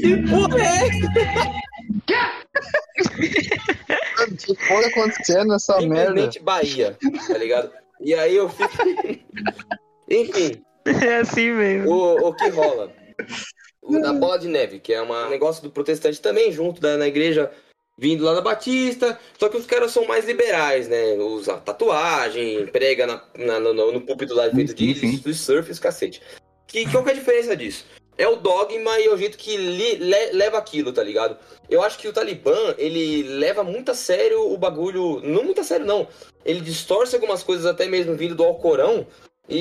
Que 0.00 0.16
porra 0.28 0.58
é? 0.60 0.88
Que 4.36 4.54
porra 4.68 4.86
acontecendo 4.86 5.48
nessa 5.48 5.80
merda? 5.80 6.30
Bahia, 6.42 6.96
tá 7.28 7.38
ligado? 7.38 7.70
E 8.00 8.14
aí 8.14 8.36
eu 8.36 8.48
fico. 8.48 8.70
Enfim, 10.10 10.62
É 10.86 11.16
assim 11.16 11.50
mesmo. 11.52 11.90
o, 11.90 12.28
o 12.28 12.34
que 12.34 12.48
rola? 12.48 12.92
O 13.82 13.98
da 14.00 14.12
bola 14.12 14.38
de 14.38 14.48
neve, 14.48 14.78
que 14.80 14.92
é 14.92 15.02
um 15.02 15.28
negócio 15.30 15.62
do 15.62 15.70
protestante 15.70 16.20
também, 16.20 16.50
junto 16.52 16.80
da, 16.80 16.96
na 16.96 17.06
igreja, 17.06 17.50
vindo 17.98 18.24
lá 18.24 18.32
da 18.34 18.40
Batista. 18.40 19.18
Só 19.38 19.48
que 19.48 19.56
os 19.56 19.66
caras 19.66 19.92
são 19.92 20.06
mais 20.06 20.24
liberais, 20.24 20.88
né? 20.88 21.14
Usa 21.14 21.56
tatuagem, 21.58 22.66
prega 22.66 23.06
na, 23.06 23.22
na- 23.38 23.60
no, 23.60 23.92
no 23.92 24.00
púlpito 24.00 24.34
lá 24.34 24.50
feito 24.50 24.74
de, 24.74 24.94
de 24.94 25.34
surf 25.34 25.68
e 25.68 25.72
os 25.72 25.78
cacete. 25.78 26.22
Que, 26.66 26.90
qual 26.90 27.04
que 27.04 27.10
é 27.10 27.12
a 27.12 27.16
diferença 27.16 27.56
disso? 27.56 27.84
É 28.16 28.28
o 28.28 28.36
dogma 28.36 28.98
e 29.00 29.06
é 29.06 29.10
o 29.12 29.16
jeito 29.16 29.36
que 29.36 29.56
li- 29.56 29.96
le- 29.96 30.32
leva 30.32 30.56
aquilo, 30.56 30.92
tá 30.92 31.02
ligado? 31.02 31.36
Eu 31.68 31.82
acho 31.82 31.98
que 31.98 32.06
o 32.06 32.12
Talibã, 32.12 32.74
ele 32.78 33.24
leva 33.24 33.64
muito 33.64 33.90
a 33.90 33.94
sério 33.94 34.52
o 34.52 34.56
bagulho. 34.56 35.20
Não 35.20 35.42
muito 35.42 35.60
a 35.60 35.64
sério, 35.64 35.84
não. 35.84 36.06
Ele 36.44 36.60
distorce 36.60 37.14
algumas 37.16 37.42
coisas, 37.42 37.66
até 37.66 37.86
mesmo 37.86 38.14
vindo 38.14 38.34
do 38.36 38.44
Alcorão. 38.44 39.06
E, 39.48 39.58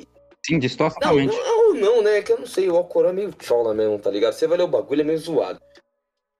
e, 0.00 0.08
Sim, 0.46 0.58
distorce 0.58 0.96
não, 1.00 1.10
totalmente. 1.10 1.36
não, 1.36 1.74
não, 1.74 2.02
né? 2.02 2.22
Que 2.22 2.32
eu 2.32 2.38
não 2.38 2.46
sei, 2.46 2.70
o 2.70 2.76
Alcorão 2.76 3.10
é 3.10 3.12
meio 3.12 3.34
chola 3.42 3.74
mesmo, 3.74 3.98
tá 3.98 4.10
ligado? 4.10 4.32
Você 4.32 4.46
vai 4.46 4.56
ler 4.56 4.64
o 4.64 4.68
bagulho, 4.68 5.02
é 5.02 5.04
meio 5.04 5.18
zoado. 5.18 5.60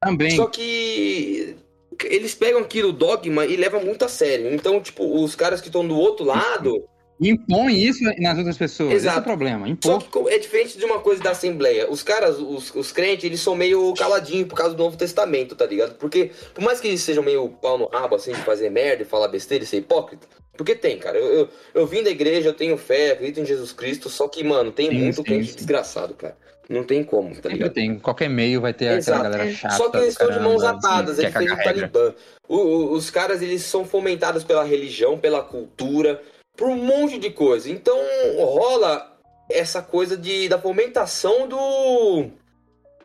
Também. 0.03 0.31
Só 0.31 0.47
que 0.47 1.57
eles 2.05 2.35
pegam 2.35 2.61
aquilo, 2.61 2.89
o 2.89 2.93
dogma, 2.93 3.45
e 3.47 3.57
levam 3.57 3.83
muito 3.85 4.05
a 4.05 4.09
sério. 4.09 4.53
Então, 4.53 4.81
tipo, 4.81 5.23
os 5.23 5.35
caras 5.35 5.61
que 5.61 5.69
estão 5.69 5.87
do 5.87 5.97
outro 5.99 6.25
lado. 6.25 6.89
Impõe 7.21 7.79
isso 7.79 8.03
nas 8.19 8.37
outras 8.37 8.57
pessoas. 8.59 8.89
Esse 8.93 9.07
é 9.07 9.11
Exato. 9.11 9.21
o 9.21 9.23
problema. 9.23 9.67
Só 9.67 9.73
Impor. 9.73 10.03
que 10.03 10.09
co- 10.09 10.29
é 10.29 10.39
diferente 10.39 10.77
de 10.77 10.85
uma 10.85 10.99
coisa 10.99 11.23
da 11.23 11.31
Assembleia. 11.31 11.89
Os 11.89 12.03
caras, 12.03 12.39
os, 12.39 12.75
os 12.75 12.91
crentes, 12.91 13.25
eles 13.25 13.41
são 13.41 13.55
meio 13.55 13.95
caladinhos 13.95 14.49
por 14.49 14.57
causa 14.57 14.75
do 14.75 14.83
Novo 14.83 14.97
Testamento, 14.97 15.55
tá 15.55 15.65
ligado? 15.65 15.95
Porque, 15.95 16.33
por 16.53 16.63
mais 16.65 16.81
que 16.81 16.89
eles 16.89 17.01
sejam 17.03 17.23
meio 17.23 17.49
pau 17.49 17.79
no 17.79 17.87
rabo, 17.87 18.17
assim, 18.17 18.33
de 18.33 18.41
fazer 18.41 18.69
merda 18.69 19.03
e 19.03 19.07
falar 19.07 19.29
besteira 19.29 19.63
e 19.63 19.67
ser 19.67 19.77
hipócrita. 19.79 20.27
Porque 20.57 20.75
tem, 20.75 20.99
cara. 20.99 21.17
Eu, 21.19 21.27
eu, 21.41 21.49
eu 21.75 21.87
vim 21.87 22.03
da 22.03 22.11
igreja, 22.11 22.49
eu 22.49 22.53
tenho 22.55 22.77
fé, 22.77 23.13
acredito 23.13 23.41
em 23.41 23.47
Jesus 23.47 23.73
Cristo, 23.73 24.09
só 24.09 24.27
que, 24.29 24.43
mano, 24.45 24.73
tem 24.73 24.91
Sim, 24.91 24.99
muito 24.99 25.17
sim, 25.17 25.23
crente 25.23 25.51
sim. 25.51 25.57
desgraçado, 25.57 26.15
cara. 26.15 26.37
Não 26.69 26.83
tem 26.83 27.05
como, 27.05 27.35
tá 27.41 27.49
ligado? 27.51 27.73
tem. 27.75 27.99
Qualquer 27.99 28.29
meio 28.29 28.61
vai 28.61 28.73
ter 28.73 28.87
Exato. 28.87 29.19
aquela 29.21 29.37
galera 29.37 29.55
chata. 29.55 29.77
Só 29.77 29.91
que 29.91 29.99
eles 29.99 30.09
estão 30.11 30.31
de 30.31 30.41
mãos 30.41 30.63
atadas, 30.65 31.19
que 31.19 31.27
é 31.27 31.29
diferente 31.29 31.51
do. 31.57 31.63
Talibã. 31.63 32.15
O- 32.49 32.57
o- 32.57 32.93
os 32.93 33.11
caras, 33.11 33.43
eles 33.43 33.63
são 33.63 33.85
fomentados 33.85 34.43
pela 34.45 34.65
religião, 34.65 35.19
pela 35.19 35.43
cultura, 35.43 36.23
por 36.57 36.69
um 36.69 36.77
monte 36.77 37.19
de 37.19 37.31
coisa. 37.31 37.71
Então, 37.71 37.99
rola 38.39 39.17
essa 39.51 39.83
coisa 39.83 40.17
de, 40.17 40.49
da 40.49 40.59
fomentação 40.59 41.47
do... 41.49 42.27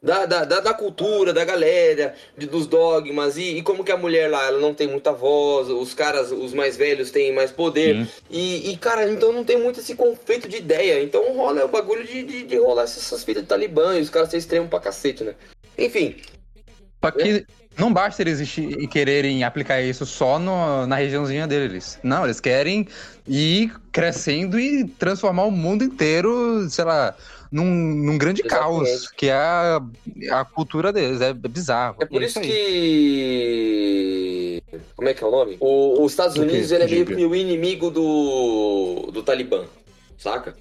Da, 0.01 0.25
da, 0.25 0.45
da, 0.45 0.73
cultura, 0.73 1.33
da 1.33 1.43
galera, 1.43 2.15
de- 2.37 2.45
dos 2.47 2.65
dogmas, 2.65 3.35
e, 3.35 3.57
e 3.57 3.61
como 3.61 3.83
que 3.83 3.91
a 3.91 3.97
mulher 3.97 4.31
lá, 4.31 4.47
ela 4.47 4.57
não 4.57 4.73
tem 4.73 4.87
muita 4.87 5.11
voz, 5.11 5.67
os 5.67 5.93
caras, 5.93 6.31
os 6.31 6.53
mais 6.53 6.77
velhos 6.77 7.11
têm 7.11 7.33
mais 7.33 7.51
poder, 7.51 8.07
e, 8.29 8.71
e, 8.71 8.77
cara, 8.77 9.11
então 9.11 9.33
não 9.33 9.43
tem 9.43 9.57
muito 9.57 9.81
esse 9.81 9.95
conflito 9.95 10.47
de 10.47 10.55
ideia. 10.55 11.03
Então 11.03 11.35
rola 11.35 11.65
o 11.65 11.67
bagulho 11.67 12.07
de, 12.07 12.23
de, 12.23 12.43
de 12.43 12.55
rolar 12.57 12.83
essas 12.83 13.25
filhas 13.25 13.43
de 13.43 13.49
Talibã 13.49 13.97
e 13.97 14.01
os 14.01 14.09
caras 14.09 14.29
ser 14.29 14.37
extremos 14.37 14.69
pra 14.69 14.79
cacete, 14.79 15.25
né? 15.25 15.35
Enfim, 15.77 16.15
Só 17.03 17.11
que 17.11 17.45
não 17.77 17.91
basta 17.93 18.21
eles 18.21 18.35
existir 18.35 18.79
e 18.81 18.87
quererem 18.87 19.43
aplicar 19.43 19.81
isso 19.81 20.05
só 20.05 20.37
no- 20.39 20.85
na 20.85 20.95
regiãozinha 20.95 21.47
deles. 21.47 21.97
Não, 22.03 22.25
eles 22.25 22.39
querem 22.39 22.87
ir 23.27 23.73
crescendo 23.91 24.59
e 24.59 24.85
transformar 24.85 25.43
o 25.45 25.51
mundo 25.51 25.83
inteiro, 25.83 26.69
sei 26.69 26.85
lá, 26.85 27.15
num, 27.51 27.65
num 27.65 28.17
grande 28.17 28.41
Exatamente. 28.45 28.85
caos, 28.85 29.07
que 29.11 29.27
é 29.27 29.33
a, 29.33 29.81
a 30.31 30.45
cultura 30.45 30.91
deles. 30.91 31.21
É 31.21 31.33
bizarro. 31.33 31.97
É 32.01 32.05
por 32.05 32.21
E 32.21 32.25
isso 32.25 32.39
aí. 32.39 32.47
que. 32.47 34.63
Como 34.95 35.09
é 35.09 35.13
que 35.13 35.23
é 35.23 35.27
o 35.27 35.31
nome? 35.31 35.57
O, 35.59 36.03
os 36.03 36.11
Estados? 36.11 36.37
Unidos 36.37 36.71
ele 36.71 36.83
é 36.83 36.87
meio 36.87 37.05
que 37.05 37.25
o 37.25 37.35
inimigo 37.35 37.89
do, 37.89 39.09
do 39.11 39.23
Talibã, 39.23 39.63
saca? 40.17 40.55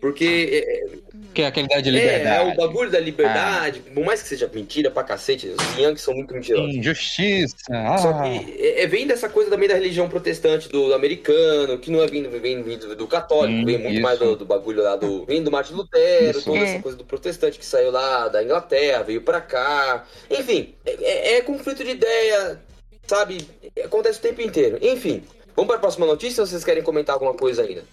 Porque 0.00 0.64
é, 0.66 0.96
Que 1.32 1.42
é 1.42 1.46
aquele 1.46 1.66
da 1.66 1.80
de 1.80 1.88
é, 1.88 1.92
liberdade. 1.92 2.50
é 2.50 2.52
o 2.52 2.56
bagulho 2.56 2.90
da 2.90 3.00
liberdade, 3.00 3.80
por 3.80 4.04
mais 4.04 4.22
que 4.22 4.28
seja 4.28 4.50
mentira 4.52 4.90
pra 4.90 5.02
cacete, 5.02 5.48
os 5.48 5.78
Yankees 5.78 6.02
são 6.02 6.12
muito 6.14 6.34
mentirosos. 6.34 6.74
Injustiça. 6.74 7.56
Só 7.98 8.10
Ah. 8.10 8.22
que 8.22 8.62
é, 8.62 8.82
é- 8.82 8.86
vem 8.86 9.06
dessa 9.06 9.28
coisa 9.28 9.48
também 9.50 9.68
da 9.68 9.74
religião 9.74 10.08
protestante 10.08 10.68
do, 10.68 10.88
do 10.88 10.94
americano, 10.94 11.78
que 11.78 11.90
não 11.90 12.02
é 12.02 12.06
vindo, 12.06 12.28
vem 12.38 12.62
vindo 12.62 12.94
do 12.94 13.06
católico, 13.06 13.58
Hum, 13.60 13.64
vem 13.64 13.78
muito 13.78 13.94
isso. 13.94 14.02
mais 14.02 14.18
do, 14.18 14.36
do 14.36 14.44
bagulho 14.44 14.82
lá 14.82 14.96
do. 14.96 15.24
Vem 15.24 15.42
do 15.42 15.50
Martin 15.50 15.72
Lutero, 15.74 16.38
Isso. 16.38 16.44
toda 16.44 16.58
É. 16.58 16.62
essa 16.64 16.82
coisa 16.82 16.98
do 16.98 17.04
protestante 17.04 17.58
que 17.58 17.64
saiu 17.64 17.90
lá 17.90 18.28
da 18.28 18.42
Inglaterra, 18.42 19.02
veio 19.02 19.22
pra 19.22 19.40
cá. 19.40 20.04
Enfim, 20.30 20.74
é, 20.84 20.92
é- 21.00 21.36
é 21.36 21.40
conflito 21.40 21.82
de 21.82 21.90
ideia, 21.92 22.60
sabe? 23.06 23.38
Acontece 23.82 24.18
o 24.18 24.22
tempo 24.22 24.42
inteiro. 24.42 24.78
Enfim. 24.82 25.22
Vamos 25.56 25.68
para 25.68 25.76
a 25.76 25.80
próxima 25.80 26.06
notícia 26.06 26.42
ou 26.42 26.46
vocês 26.46 26.64
querem 26.64 26.82
comentar 26.82 27.14
alguma 27.14 27.34
coisa 27.34 27.62
ainda? 27.62 27.84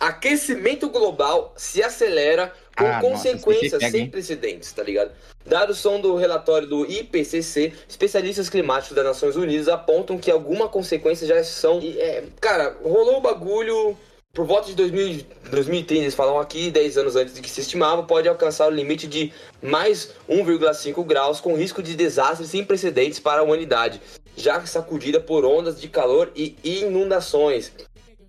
Aquecimento 0.00 0.88
global 0.88 1.52
se 1.56 1.82
acelera 1.82 2.52
com 2.76 2.84
Ah, 2.84 3.00
nossa, 3.00 3.08
consequências 3.08 3.72
pega, 3.72 3.90
sem 3.90 4.08
precedentes, 4.08 4.72
tá 4.72 4.82
ligado? 4.82 5.12
Dados 5.44 5.78
são 5.78 6.00
do 6.00 6.16
relatório 6.16 6.66
do 6.66 6.90
IPCC, 6.90 7.72
especialistas 7.88 8.48
climáticos 8.48 8.96
das 8.96 9.04
Nações 9.04 9.36
Unidas 9.36 9.68
apontam 9.68 10.18
que 10.18 10.30
alguma 10.30 10.68
consequência 10.68 11.26
já 11.26 11.42
são. 11.44 11.80
e, 11.80 11.98
é, 11.98 12.24
cara, 12.40 12.76
rolou 12.82 13.18
o 13.18 13.20
bagulho 13.20 13.96
por 14.34 14.46
volta 14.46 14.66
de 14.66 14.74
2000, 14.74 15.24
2030, 15.48 16.02
eles 16.02 16.14
falam 16.14 16.40
aqui, 16.40 16.68
10 16.70 16.98
anos 16.98 17.14
antes 17.14 17.34
de 17.34 17.40
que 17.40 17.48
se 17.48 17.60
estimava, 17.60 18.02
pode 18.02 18.28
alcançar 18.28 18.66
o 18.66 18.70
limite 18.70 19.06
de 19.06 19.32
mais 19.62 20.10
1,5 20.28 21.04
graus, 21.04 21.40
com 21.40 21.54
risco 21.54 21.80
de 21.80 21.94
desastres 21.94 22.50
sem 22.50 22.64
precedentes 22.64 23.20
para 23.20 23.42
a 23.42 23.44
humanidade, 23.44 24.00
já 24.36 24.64
sacudida 24.66 25.20
por 25.20 25.44
ondas 25.44 25.80
de 25.80 25.88
calor 25.88 26.30
e 26.34 26.56
inundações. 26.64 27.72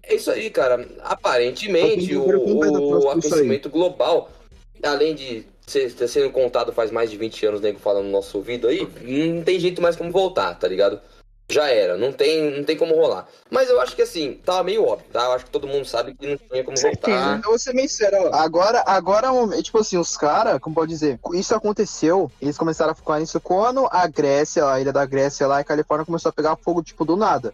É 0.04 0.16
isso 0.16 0.30
aí, 0.30 0.50
cara. 0.50 0.88
Aparentemente, 1.02 2.16
o, 2.16 2.24
o 2.26 3.10
aí. 3.10 3.18
aquecimento 3.18 3.70
global, 3.70 4.30
além 4.84 5.16
de 5.16 5.46
ser, 5.66 5.92
ter 5.92 6.08
sendo 6.08 6.30
contado 6.30 6.72
faz 6.72 6.92
mais 6.92 7.10
de 7.10 7.18
20 7.18 7.46
anos, 7.48 7.62
nego 7.62 7.80
falando 7.80 8.06
no 8.06 8.12
nosso 8.12 8.38
ouvido 8.38 8.68
aí, 8.68 8.88
não 9.02 9.44
tem 9.44 9.60
jeito 9.60 9.82
mais 9.82 9.96
como 9.96 10.12
voltar, 10.12 10.54
tá 10.56 10.68
ligado? 10.68 11.00
Já 11.48 11.70
era, 11.70 11.96
não 11.96 12.12
tem, 12.12 12.58
não 12.58 12.64
tem 12.64 12.76
como 12.76 12.96
rolar. 12.96 13.28
Mas 13.52 13.70
eu 13.70 13.80
acho 13.80 13.96
que 13.96 14.02
assim, 14.02 14.40
tava 14.44 14.64
meio 14.64 14.84
óbvio, 14.84 15.08
tá? 15.14 15.26
Eu 15.26 15.32
acho 15.34 15.46
que 15.46 15.52
todo 15.52 15.68
mundo 15.68 15.86
sabe 15.86 16.16
que 16.16 16.28
não 16.28 16.38
tinha 16.38 16.64
como 16.64 16.76
voltar. 16.76 17.38
Eu 17.38 17.50
vou 17.50 17.60
ser 17.60 17.74
bem 17.74 17.88
sério, 17.88 18.30
ó. 18.30 18.36
agora, 18.36 18.84
agora, 18.86 19.28
é 19.56 19.62
tipo 19.62 19.78
assim, 19.78 19.98
os 19.98 20.18
caras, 20.18 20.60
como 20.60 20.76
pode 20.76 20.90
dizer, 20.90 21.20
isso 21.34 21.54
aconteceu, 21.54 22.32
eles 22.42 22.58
começaram 22.58 22.94
a 22.94 22.96
ficar 22.96 23.20
nisso 23.20 23.40
quando 23.40 23.88
a 23.92 24.08
Grécia, 24.08 24.68
a 24.68 24.82
ilha 24.82 24.92
da 24.92 25.06
Grécia 25.06 25.46
lá, 25.46 25.60
a 25.60 25.64
Califórnia 25.64 26.06
começou 26.06 26.30
a 26.30 26.34
pegar 26.34 26.56
fogo, 26.56 26.82
tipo, 26.82 27.06
do 27.06 27.16
nada. 27.16 27.54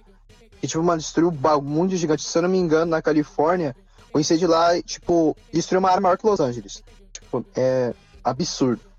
E, 0.63 0.67
tipo, 0.67 0.81
mano, 0.83 1.01
destruiu 1.01 1.29
um 1.29 1.61
mundo 1.61 1.95
gigante. 1.97 2.23
Se 2.23 2.37
eu 2.37 2.43
não 2.43 2.49
me 2.49 2.57
engano, 2.57 2.91
na 2.91 3.01
Califórnia, 3.01 3.75
o 4.13 4.19
incêndio 4.19 4.47
lá, 4.47 4.79
tipo, 4.81 5.35
destruiu 5.51 5.79
uma 5.79 5.89
área 5.89 6.01
maior 6.01 6.17
que 6.17 6.25
Los 6.25 6.39
Angeles. 6.39 6.83
Tipo, 7.11 7.45
é 7.55 7.93
absurdo. 8.23 8.90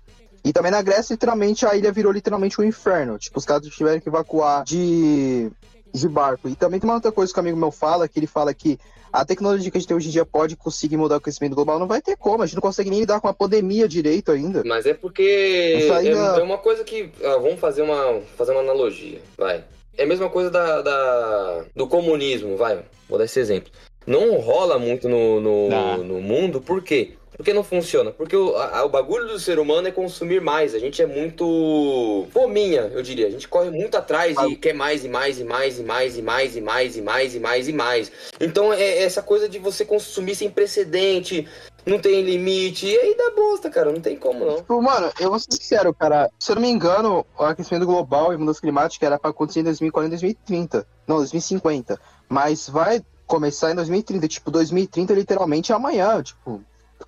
E 0.43 0.51
também 0.51 0.71
na 0.71 0.81
Grécia, 0.81 1.13
literalmente, 1.13 1.65
a 1.65 1.75
ilha 1.75 1.91
virou 1.91 2.11
literalmente 2.11 2.59
um 2.59 2.63
inferno. 2.63 3.17
Tipo, 3.17 3.39
os 3.39 3.45
caras 3.45 3.65
tiveram 3.67 3.99
que 3.99 4.09
evacuar 4.09 4.63
de, 4.63 5.49
de 5.93 6.07
barco. 6.09 6.49
E 6.49 6.55
também 6.55 6.79
tem 6.79 6.89
uma 6.89 6.95
outra 6.95 7.11
coisa 7.11 7.31
que 7.33 7.39
um 7.39 7.41
amigo 7.41 7.57
meu 7.57 7.71
fala, 7.71 8.07
que 8.07 8.19
ele 8.19 8.27
fala 8.27 8.53
que 8.53 8.77
a 9.11 9.23
tecnologia 9.23 9.69
que 9.71 9.77
a 9.77 9.79
gente 9.79 9.87
tem 9.87 9.95
hoje 9.95 10.09
em 10.09 10.11
dia 10.11 10.25
pode 10.25 10.55
conseguir 10.57 10.97
mudar 10.97 11.15
o 11.15 11.17
aquecimento 11.19 11.55
global. 11.55 11.79
Não 11.79 11.87
vai 11.87 12.01
ter 12.01 12.17
como, 12.17 12.43
a 12.43 12.45
gente 12.45 12.55
não 12.55 12.61
consegue 12.61 12.89
nem 12.89 12.99
lidar 12.99 13.21
com 13.21 13.27
a 13.27 13.33
pandemia 13.33 13.87
direito 13.87 14.31
ainda. 14.31 14.63
Mas 14.65 14.85
é 14.85 14.93
porque 14.93 15.75
Isso 15.79 15.93
aí 15.93 16.07
é, 16.07 16.11
é- 16.11 16.39
é 16.39 16.43
uma 16.43 16.57
coisa 16.57 16.83
que. 16.83 17.09
ah, 17.23 17.37
vamos 17.37 17.59
fazer 17.59 17.83
uma, 17.83 18.19
fazer 18.35 18.51
uma 18.51 18.61
analogia, 18.61 19.21
vai. 19.37 19.63
É 19.95 20.03
a 20.03 20.07
mesma 20.07 20.29
coisa 20.29 20.49
da, 20.49 20.81
da- 20.81 21.63
do 21.75 21.87
comunismo, 21.87 22.57
vai. 22.57 22.83
Vou 23.07 23.17
dar 23.19 23.25
esse 23.25 23.39
exemplo. 23.39 23.71
Não 24.05 24.37
rola 24.39 24.77
muito 24.79 25.07
no, 25.07 25.39
no, 25.39 25.69
no 26.03 26.19
mundo, 26.21 26.59
por 26.59 26.81
quê? 26.81 27.13
Porque 27.35 27.53
não 27.53 27.63
funciona. 27.63 28.11
Porque 28.11 28.35
o, 28.35 28.55
a- 28.55 28.85
o 28.85 28.89
bagulho 28.89 29.27
do 29.27 29.39
ser 29.39 29.59
humano 29.59 29.87
é 29.87 29.91
consumir 29.91 30.39
mais. 30.41 30.73
A 30.75 30.79
gente 30.79 31.01
é 31.01 31.05
muito 31.05 32.27
fominha, 32.31 32.91
eu 32.93 33.01
diria. 33.01 33.27
A 33.27 33.29
gente 33.31 33.47
corre 33.47 33.69
muito 33.69 33.95
atrás 33.97 34.35
e 34.47 34.55
quer 34.55 34.73
mais 34.73 35.03
e 35.03 35.09
mais 35.09 35.39
e 35.39 35.43
mais 35.43 35.79
e 35.79 35.83
mais 35.83 36.17
e 36.17 36.21
mais 36.21 36.55
e 36.55 36.61
mais 36.61 36.95
e 36.95 37.01
mais 37.01 37.35
e 37.35 37.39
mais 37.39 37.67
e 37.67 37.73
mais. 37.73 38.11
Então 38.39 38.71
é 38.73 39.03
essa 39.03 39.21
coisa 39.21 39.47
de 39.49 39.59
você 39.59 39.83
consumir 39.85 40.35
sem 40.35 40.49
precedente, 40.49 41.47
não 41.85 41.99
tem 41.99 42.21
limite. 42.21 42.85
E 42.87 42.97
aí 42.97 43.15
dá 43.17 43.31
bosta, 43.35 43.69
cara. 43.69 43.91
Não 43.91 43.99
tem 44.01 44.15
como 44.15 44.45
não. 44.45 44.55
Tipo, 44.57 44.81
mano, 44.81 45.11
eu 45.19 45.29
vou 45.29 45.39
ser 45.39 45.51
sincero, 45.51 45.93
cara. 45.93 46.29
Se 46.39 46.51
eu 46.51 46.55
não 46.55 46.61
me 46.61 46.69
engano, 46.69 47.25
o 47.37 47.43
aquecimento 47.43 47.85
global 47.85 48.33
e 48.33 48.37
mudança 48.37 48.61
climática 48.61 49.05
era 49.05 49.19
pra 49.19 49.31
acontecer 49.31 49.59
em 49.61 49.63
2040 49.63 50.07
e 50.07 50.19
2030. 50.19 50.87
Não, 51.07 51.17
2050. 51.17 51.99
Mas 52.29 52.69
vai 52.69 53.01
começar 53.27 53.71
em 53.71 53.75
2030. 53.75 54.27
Tipo, 54.27 54.51
2030 54.51 55.13
literalmente 55.13 55.71
é 55.71 55.75
amanhã. 55.75 56.21
Tipo, 56.21 56.61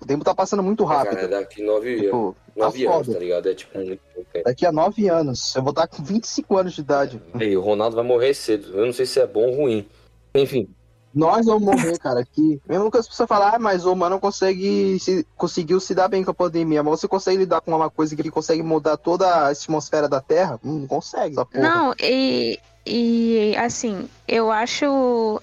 o 0.04 0.06
tempo 0.06 0.24
tá 0.24 0.34
passando 0.34 0.62
muito 0.62 0.84
rápido. 0.84 1.16
Cara, 1.16 1.28
daqui 1.28 1.62
nove, 1.62 2.00
Tipo, 2.02 2.36
tá 2.56 2.64
nove 2.64 2.86
anos, 2.86 3.06
foda. 3.06 3.12
tá 3.14 3.18
ligado? 3.24 3.48
É 3.48 3.54
tipo 3.54 3.72
tempo. 3.72 4.00
Daqui 4.44 4.66
a 4.66 4.72
nove 4.72 5.08
anos. 5.08 5.54
Eu 5.56 5.62
vou 5.62 5.70
estar 5.70 5.86
com 5.86 6.02
25 6.02 6.56
anos 6.56 6.72
de 6.74 6.80
idade. 6.80 7.22
Aí, 7.34 7.56
o 7.56 7.60
Ronaldo 7.60 7.96
vai 7.96 8.04
morrer 8.04 8.34
cedo. 8.34 8.76
Eu 8.78 8.86
não 8.86 8.92
sei 8.92 9.06
se 9.06 9.20
é 9.20 9.26
bom 9.26 9.46
ou 9.48 9.56
ruim. 9.56 9.86
Enfim, 10.34 10.68
Nós 11.14 11.46
vamos 11.46 11.62
morrer, 11.62 11.98
cara, 11.98 12.20
aqui. 12.20 12.60
Mesmo 12.68 12.90
que 12.90 12.98
as 12.98 13.08
pessoas 13.08 13.26
falem, 13.26 13.48
ah, 13.54 13.58
mas 13.58 13.86
o 13.86 13.92
humano 13.92 14.20
consegue 14.20 14.98
se, 15.00 15.26
conseguiu 15.34 15.80
se 15.80 15.94
dar 15.94 16.08
bem 16.08 16.22
com 16.22 16.30
a 16.30 16.34
pandemia. 16.34 16.82
Mas 16.82 17.00
você 17.00 17.08
consegue 17.08 17.38
lidar 17.38 17.62
com 17.62 17.74
uma 17.74 17.88
coisa 17.88 18.14
que 18.14 18.30
consegue 18.30 18.62
mudar 18.62 18.98
toda 18.98 19.26
a 19.26 19.48
atmosfera 19.48 20.08
da 20.10 20.20
Terra? 20.20 20.60
Hum, 20.62 20.80
Não 20.80 20.86
consegue, 20.86 21.34
essa 21.34 21.46
porra. 21.46 21.62
Não, 21.62 21.94
e, 21.98 22.58
e 22.84 23.56
assim, 23.56 24.06
eu 24.28 24.50
acho 24.52 25.40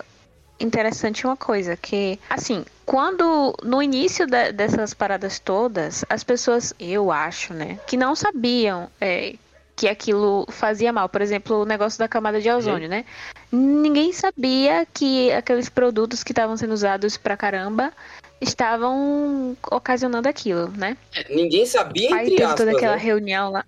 interessante 0.59 1.25
uma 1.25 1.35
coisa, 1.35 1.75
que 1.75 2.19
assim, 2.29 2.63
quando 2.85 3.55
no 3.63 3.81
início 3.81 4.25
da- 4.27 4.51
dessas 4.51 4.93
paradas 4.93 5.39
todas, 5.39 6.05
as 6.09 6.23
pessoas, 6.23 6.73
eu 6.79 7.11
acho, 7.11 7.53
né, 7.53 7.79
que 7.85 7.97
não 7.97 8.15
sabiam 8.15 8.89
é, 9.01 9.35
que 9.75 9.87
aquilo 9.87 10.45
fazia 10.49 10.93
mal. 10.93 11.09
Por 11.09 11.21
exemplo, 11.21 11.61
o 11.61 11.65
negócio 11.65 11.97
da 11.99 12.07
camada 12.07 12.39
de 12.39 12.49
ozônio, 12.49 12.87
né? 12.87 13.05
Ninguém 13.51 14.13
sabia 14.13 14.85
que 14.93 15.31
aqueles 15.31 15.67
produtos 15.69 16.23
que 16.23 16.31
estavam 16.31 16.55
sendo 16.55 16.73
usados 16.73 17.17
pra 17.17 17.35
caramba 17.35 17.91
estavam 18.39 19.57
ocasionando 19.71 20.27
aquilo, 20.29 20.67
né? 20.77 20.97
ninguém 21.29 21.65
sabia, 21.65 22.13
Aí 22.15 22.21
entre 22.27 22.35
teve 22.35 22.43
aspas, 22.43 22.57
toda 22.65 22.71
aquela 22.71 22.95
né? 22.95 23.01
reunião 23.01 23.51
lá. 23.51 23.65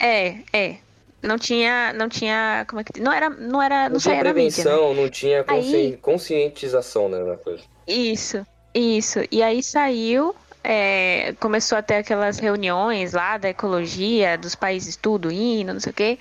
É, 0.00 0.38
é. 0.52 0.76
Não 1.22 1.36
tinha, 1.38 1.92
não 1.94 2.08
tinha, 2.08 2.64
como 2.68 2.80
é 2.80 2.84
que 2.84 3.00
não 3.00 3.12
era, 3.12 3.28
não 3.28 3.60
era, 3.60 3.84
não, 3.88 3.94
Não 3.94 3.98
tinha 4.00 4.22
na 4.22 4.32
mídia. 4.32 4.64
né? 4.64 4.70
prevenção, 4.70 4.94
não 4.94 5.08
tinha 5.08 5.42
consci- 5.44 5.74
Aí- 5.76 5.96
conscientização, 5.96 7.08
né, 7.08 7.18
na 7.24 7.36
coisa. 7.36 7.62
Isso, 7.86 8.46
isso. 8.72 9.18
E 9.32 9.42
aí 9.42 9.60
saiu, 9.62 10.34
é, 10.62 11.34
começou 11.40 11.76
a 11.76 11.82
ter 11.82 11.96
aquelas 11.96 12.38
reuniões 12.38 13.12
lá 13.14 13.36
da 13.36 13.48
ecologia, 13.48 14.38
dos 14.38 14.54
países 14.54 14.94
tudo 14.94 15.30
indo, 15.32 15.72
não 15.72 15.80
sei 15.80 15.90
o 15.90 15.94
quê. 15.94 16.18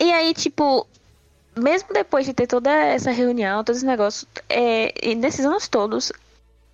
E 0.00 0.10
aí, 0.12 0.32
tipo, 0.32 0.86
mesmo 1.56 1.92
depois 1.92 2.24
de 2.24 2.32
ter 2.32 2.46
toda 2.46 2.70
essa 2.70 3.10
reunião, 3.10 3.62
todos 3.64 3.82
os 3.82 3.86
negócios, 3.86 4.24
é, 4.48 4.94
e 5.02 5.14
nesses 5.14 5.44
anos 5.44 5.68
todos, 5.68 6.12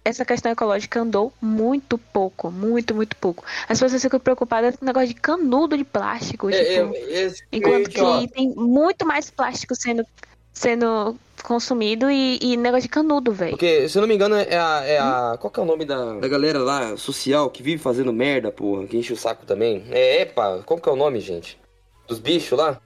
essa 0.04 0.24
questão 0.24 0.52
ecológica 0.52 1.00
andou 1.00 1.32
muito 1.40 1.96
pouco, 1.96 2.50
muito, 2.50 2.94
muito 2.94 3.16
pouco. 3.16 3.42
As 3.68 3.80
pessoas 3.80 4.02
ficam 4.02 4.20
preocupadas 4.20 4.76
com 4.76 4.84
o 4.84 4.86
negócio 4.86 5.08
de 5.08 5.14
canudo 5.14 5.76
de 5.76 5.84
plástico, 5.84 6.50
É, 6.50 6.52
tipo, 6.52 6.94
é, 6.94 7.24
é, 7.24 7.32
enquanto 7.50 7.88
que, 7.88 8.00
ó, 8.00 8.26
tem 8.26 8.50
muito 8.54 9.06
mais 9.06 9.30
plástico 9.30 9.74
sendo, 9.74 10.04
sendo 10.52 11.16
consumido 11.42 12.10
e, 12.10 12.38
e 12.40 12.56
negócio 12.56 12.82
de 12.82 12.88
canudo, 12.90 13.32
velho. 13.32 13.52
Porque, 13.52 13.88
se 13.88 13.96
eu 13.96 14.02
não 14.02 14.08
me 14.08 14.14
engano, 14.14 14.34
é 14.36 14.58
a. 14.58 14.82
É 14.84 14.98
a 14.98 15.36
qual 15.40 15.50
que 15.50 15.58
é 15.58 15.62
o 15.62 15.66
nome 15.66 15.86
da, 15.86 16.14
da 16.18 16.28
galera 16.28 16.58
lá, 16.58 16.96
social, 16.98 17.48
que 17.50 17.62
vive 17.62 17.82
fazendo 17.82 18.12
merda, 18.12 18.52
porra, 18.52 18.86
que 18.86 18.96
enche 18.96 19.12
o 19.12 19.16
saco 19.16 19.46
também? 19.46 19.84
É, 19.90 20.22
epa, 20.22 20.62
qual 20.66 20.78
que 20.78 20.88
é 20.88 20.92
o 20.92 20.96
nome, 20.96 21.20
gente? 21.20 21.58
Dos 22.06 22.18
bichos 22.18 22.58
lá? 22.58 22.78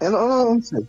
Eu 0.00 0.10
não, 0.10 0.28
não, 0.28 0.54
não 0.54 0.62
sei. 0.62 0.86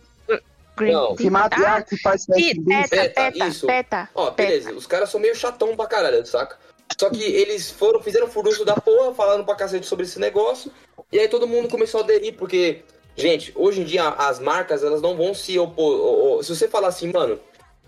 Não. 0.80 1.14
Que 1.14 1.30
mata 1.30 1.56
Ah, 1.56 1.82
que 1.82 1.96
faz 2.00 2.26
bicho. 2.26 2.62
Peta, 2.64 2.88
Peta, 2.88 3.14
peta, 3.30 3.46
isso. 3.46 3.66
peta. 3.66 4.08
Ó, 4.14 4.30
peta. 4.30 4.48
beleza, 4.48 4.72
os 4.72 4.86
caras 4.86 5.08
são 5.10 5.20
meio 5.20 5.34
chatão 5.34 5.76
pra 5.76 5.86
caralho, 5.86 6.24
saca? 6.26 6.56
Só 6.98 7.08
que 7.10 7.22
eles 7.22 7.70
foram, 7.70 8.02
fizeram 8.02 8.28
furunço 8.28 8.64
da 8.64 8.74
porra, 8.74 9.14
falando 9.14 9.44
pra 9.44 9.54
cacete 9.54 9.86
sobre 9.86 10.04
esse 10.04 10.18
negócio, 10.18 10.70
e 11.10 11.18
aí 11.18 11.28
todo 11.28 11.46
mundo 11.46 11.68
começou 11.68 12.00
a 12.00 12.04
aderir, 12.04 12.34
porque, 12.34 12.82
gente, 13.16 13.52
hoje 13.56 13.80
em 13.80 13.84
dia 13.84 14.08
as 14.08 14.38
marcas, 14.38 14.84
elas 14.84 15.00
não 15.00 15.16
vão 15.16 15.32
se 15.34 15.58
opor. 15.58 15.98
ó, 16.00 16.38
ó, 16.38 16.42
Se 16.42 16.54
você 16.54 16.68
falar 16.68 16.88
assim, 16.88 17.10
mano, 17.12 17.40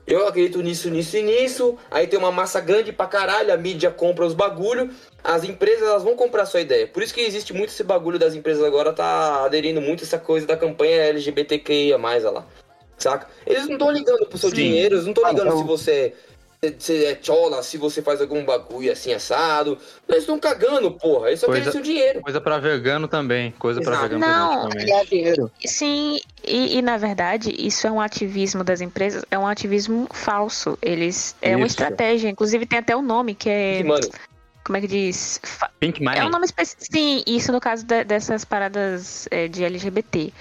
eu 0.06 0.26
acredito 0.26 0.62
nisso, 0.62 0.88
nisso 0.88 1.16
e 1.16 1.22
nisso, 1.22 1.76
aí 1.90 2.06
tem 2.06 2.18
uma 2.18 2.32
massa 2.32 2.60
grande 2.60 2.92
pra 2.92 3.06
caralho, 3.06 3.52
a 3.52 3.56
mídia 3.56 3.90
compra 3.90 4.24
os 4.24 4.34
bagulho, 4.34 4.90
as 5.22 5.44
empresas 5.44 5.82
elas 5.88 6.02
vão 6.02 6.16
comprar 6.16 6.42
a 6.42 6.46
sua 6.46 6.60
ideia. 6.60 6.86
Por 6.86 7.02
isso 7.02 7.12
que 7.12 7.20
existe 7.20 7.52
muito 7.52 7.70
esse 7.70 7.82
bagulho 7.84 8.18
das 8.18 8.34
empresas 8.34 8.64
agora, 8.64 8.92
tá 8.92 9.44
aderindo 9.44 9.80
muito 9.80 10.04
essa 10.04 10.18
coisa 10.18 10.46
da 10.46 10.56
campanha 10.56 11.02
LGBTQIA+, 11.04 11.96
olha 11.98 12.30
lá. 12.30 12.46
Saca? 12.98 13.26
Eles 13.46 13.66
não 13.66 13.74
estão 13.74 13.90
ligando 13.90 14.26
pro 14.26 14.38
seu 14.38 14.50
Sim. 14.50 14.56
dinheiro, 14.56 14.94
eles 14.94 15.04
não 15.04 15.12
estão 15.12 15.24
Cara, 15.24 15.34
ligando 15.36 15.52
eu- 15.52 15.58
se 15.58 15.64
você 15.64 16.14
você 16.80 17.04
é 17.04 17.18
chola 17.22 17.62
se 17.62 17.76
você 17.76 18.00
faz 18.02 18.20
algum 18.20 18.44
bagulho 18.44 18.90
assim 18.90 19.12
assado. 19.12 19.78
Eles 20.08 20.22
estão 20.22 20.40
cagando, 20.40 20.90
porra. 20.90 21.28
Eles 21.28 21.38
só 21.38 21.46
Coisa- 21.46 21.60
querem 21.60 21.72
seu 21.72 21.82
dinheiro. 21.82 22.20
Coisa 22.22 22.40
pra 22.40 22.58
vegano 22.58 23.06
também. 23.06 23.52
Coisa 23.58 23.80
pra 23.80 23.92
Exato. 23.92 24.08
vegano 24.08 24.26
Não. 24.26 24.48
principalmente. 24.62 24.86
Ganhar 24.90 25.04
dinheiro. 25.04 25.50
Sim, 25.64 26.18
e, 26.42 26.78
e, 26.78 26.82
na 26.82 26.96
verdade, 26.96 27.54
isso 27.56 27.86
é 27.86 27.90
um 27.92 28.00
ativismo 28.00 28.64
das 28.64 28.80
empresas, 28.80 29.22
é 29.30 29.38
um 29.38 29.46
ativismo 29.46 30.08
falso. 30.12 30.76
Eles. 30.82 31.36
É 31.42 31.54
uma 31.54 31.66
Isso. 31.66 31.74
estratégia. 31.74 32.30
Inclusive 32.30 32.66
tem 32.66 32.78
até 32.78 32.96
um 32.96 33.02
nome 33.02 33.34
que 33.34 33.48
é. 33.50 33.80
E, 33.80 33.84
mano, 33.84 34.08
Como 34.66 34.76
é 34.76 34.80
que 34.80 34.88
diz? 34.88 35.40
Pink 35.78 36.02
Money. 36.02 36.18
É 36.18 36.24
um 36.24 36.28
nome 36.28 36.44
específico. 36.44 36.92
Sim, 36.92 37.22
isso 37.24 37.52
no 37.52 37.60
caso 37.60 37.86
de- 37.86 38.02
dessas 38.02 38.44
paradas 38.44 39.28
é, 39.30 39.46
de 39.46 39.64
LGBT. 39.64 40.32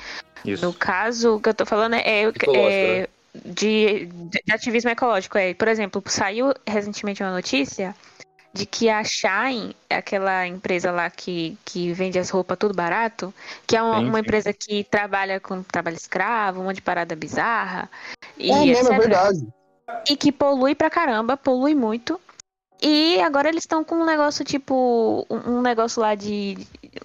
Isso. 0.43 0.65
No 0.65 0.73
caso, 0.73 1.35
o 1.35 1.39
que 1.39 1.47
eu 1.49 1.53
tô 1.53 1.63
falando 1.63 1.93
é, 1.93 2.23
é, 2.23 2.31
é 2.55 3.09
de, 3.45 4.07
de 4.07 4.51
ativismo 4.51 4.89
ecológico. 4.89 5.37
É, 5.37 5.53
por 5.53 5.67
exemplo, 5.67 6.01
saiu 6.07 6.51
recentemente 6.67 7.21
uma 7.21 7.31
notícia 7.31 7.95
de 8.51 8.65
que 8.65 8.89
a 8.89 9.03
Shine, 9.03 9.75
aquela 9.87 10.47
empresa 10.47 10.89
lá 10.89 11.07
que, 11.11 11.55
que 11.63 11.93
vende 11.93 12.17
as 12.17 12.31
roupas 12.31 12.57
tudo 12.57 12.73
barato, 12.73 13.31
que 13.67 13.75
é 13.77 13.83
uma, 13.83 13.99
Sim, 13.99 14.09
uma 14.09 14.19
empresa 14.21 14.51
que 14.53 14.83
trabalha 14.85 15.39
com 15.39 15.61
trabalho 15.61 15.97
escravo, 15.97 16.61
um 16.61 16.63
monte 16.63 16.77
de 16.77 16.81
parada 16.81 17.15
bizarra, 17.15 17.87
e 18.35 18.49
É 18.51 18.65
mesmo, 18.65 18.91
é 18.91 18.97
verdade. 18.97 19.47
E 20.09 20.15
que 20.17 20.31
polui 20.31 20.73
pra 20.73 20.89
caramba, 20.89 21.37
polui 21.37 21.75
muito. 21.75 22.19
E 22.81 23.19
agora 23.21 23.47
eles 23.47 23.63
estão 23.63 23.83
com 23.83 23.95
um 23.95 24.05
negócio 24.05 24.43
tipo. 24.43 25.25
Um 25.29 25.61
negócio 25.61 26.01
lá 26.01 26.15
de. 26.15 26.57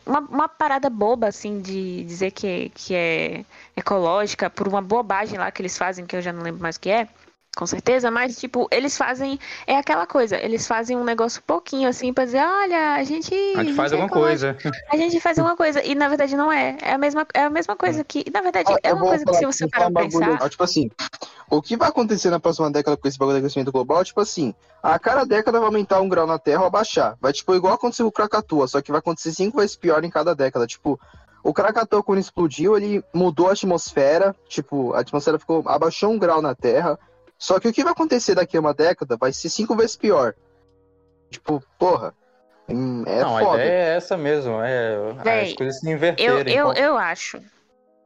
Uma, 0.04 0.20
uma 0.20 0.48
parada 0.48 0.90
boba, 0.90 1.28
assim, 1.28 1.60
de 1.60 2.04
dizer 2.04 2.32
que, 2.32 2.70
que 2.74 2.94
é 2.94 3.44
ecológica, 3.76 4.50
por 4.50 4.68
uma 4.68 4.82
bobagem 4.82 5.38
lá 5.38 5.50
que 5.50 5.62
eles 5.62 5.76
fazem, 5.78 6.06
que 6.06 6.16
eu 6.16 6.22
já 6.22 6.32
não 6.32 6.42
lembro 6.42 6.60
mais 6.60 6.76
o 6.76 6.80
que 6.80 6.90
é. 6.90 7.08
Com 7.56 7.66
certeza, 7.66 8.10
mas 8.12 8.38
tipo, 8.38 8.68
eles 8.70 8.96
fazem. 8.96 9.38
É 9.66 9.76
aquela 9.76 10.06
coisa, 10.06 10.36
eles 10.36 10.68
fazem 10.68 10.96
um 10.96 11.02
negócio 11.02 11.42
pouquinho 11.42 11.88
assim 11.88 12.12
pra 12.12 12.24
dizer, 12.24 12.38
olha, 12.38 12.94
a 12.94 13.02
gente. 13.02 13.34
A 13.56 13.64
gente 13.64 13.74
faz 13.74 13.92
alguma 13.92 14.08
coisa. 14.08 14.56
A 14.88 14.96
gente 14.96 15.20
faz 15.20 15.38
alguma 15.38 15.56
coisa. 15.56 15.84
E 15.84 15.94
na 15.96 16.08
verdade 16.08 16.36
não 16.36 16.52
é. 16.52 16.78
É 16.80 16.92
a 16.92 16.98
mesma, 16.98 17.26
é 17.34 17.42
a 17.42 17.50
mesma 17.50 17.74
coisa 17.74 18.04
que. 18.04 18.24
Na 18.32 18.40
verdade, 18.40 18.72
Ó, 18.72 18.76
é 18.82 18.94
uma 18.94 19.04
coisa 19.04 19.24
que 19.24 19.34
se 19.34 19.44
você 19.44 19.68
parar 19.68 19.86
falar 19.86 19.92
pra 19.92 20.04
um 20.04 20.08
bagulho, 20.08 20.32
pensar. 20.32 20.44
ó, 20.44 20.48
Tipo 20.48 20.62
assim, 20.62 20.90
o 21.50 21.60
que 21.60 21.76
vai 21.76 21.88
acontecer 21.88 22.30
na 22.30 22.38
próxima 22.38 22.70
década 22.70 22.96
com 22.96 23.08
esse 23.08 23.18
bagulho 23.18 23.38
de 23.38 23.44
aquecimento 23.44 23.72
global, 23.72 24.04
tipo 24.04 24.20
assim, 24.20 24.54
a 24.80 24.96
cada 25.00 25.24
década 25.24 25.58
vai 25.58 25.66
aumentar 25.66 26.00
um 26.00 26.08
grau 26.08 26.28
na 26.28 26.38
Terra 26.38 26.60
ou 26.60 26.66
abaixar. 26.68 27.16
Vai, 27.20 27.32
tipo, 27.32 27.52
igual 27.54 27.74
aconteceu 27.74 28.06
com 28.06 28.10
o 28.10 28.12
Krakatoa, 28.12 28.68
só 28.68 28.80
que 28.80 28.92
vai 28.92 29.00
acontecer 29.00 29.32
cinco 29.32 29.58
vezes 29.58 29.74
pior 29.74 30.04
em 30.04 30.10
cada 30.10 30.36
década. 30.36 30.68
Tipo, 30.68 31.00
o 31.42 31.52
Krakatoa, 31.52 32.02
quando 32.02 32.20
explodiu, 32.20 32.76
ele 32.76 33.02
mudou 33.12 33.48
a 33.48 33.52
atmosfera, 33.52 34.36
tipo, 34.48 34.92
a 34.94 35.00
atmosfera 35.00 35.38
ficou, 35.38 35.64
abaixou 35.66 36.12
um 36.12 36.18
grau 36.18 36.40
na 36.40 36.54
Terra. 36.54 36.96
Só 37.40 37.58
que 37.58 37.66
o 37.66 37.72
que 37.72 37.82
vai 37.82 37.92
acontecer 37.92 38.34
daqui 38.34 38.56
a 38.56 38.60
uma 38.60 38.74
década 38.74 39.16
vai 39.18 39.32
ser 39.32 39.48
cinco 39.48 39.74
vezes 39.74 39.96
pior. 39.96 40.34
Tipo, 41.30 41.62
porra, 41.78 42.14
hum, 42.68 43.02
é 43.06 43.20
não, 43.22 43.38
a 43.38 43.40
foda. 43.40 43.64
ideia 43.64 43.72
é 43.72 43.96
essa 43.96 44.16
mesmo. 44.16 44.60
É 44.60 45.12
Véi, 45.24 45.48
as 45.48 45.52
coisas 45.54 45.80
se 45.80 45.88
Eu, 45.88 45.92
inverterem. 45.96 46.54
eu, 46.54 46.66
com- 46.66 46.72
eu 46.74 46.98
acho. 46.98 47.40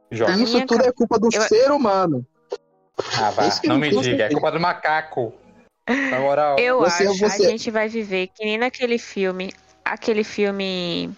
Joga. 0.09 0.33
a 0.33 0.37
isso 0.37 0.65
tudo 0.65 0.85
é 0.85 0.91
culpa 0.91 1.19
do 1.19 1.27
eu- 1.33 1.41
ser 1.41 1.69
humano. 1.69 2.25
Ah, 3.19 3.31
vá. 3.31 3.49
Que 3.59 3.67
Não 3.67 3.75
eu 3.75 3.81
me 3.81 3.89
diga. 4.01 4.23
É 4.25 4.29
culpa 4.29 4.51
do 4.51 4.59
macaco. 4.59 5.33
Na 5.89 6.19
moral. 6.19 6.57
Eu 6.57 6.79
Você- 6.79 7.05
acho, 7.07 7.19
você- 7.19 7.45
a 7.45 7.49
gente 7.49 7.69
vai 7.69 7.89
viver 7.89 8.27
que 8.27 8.45
nem 8.45 8.57
naquele 8.57 8.97
filme, 8.97 9.53
aquele 9.83 10.23
filme 10.23 11.13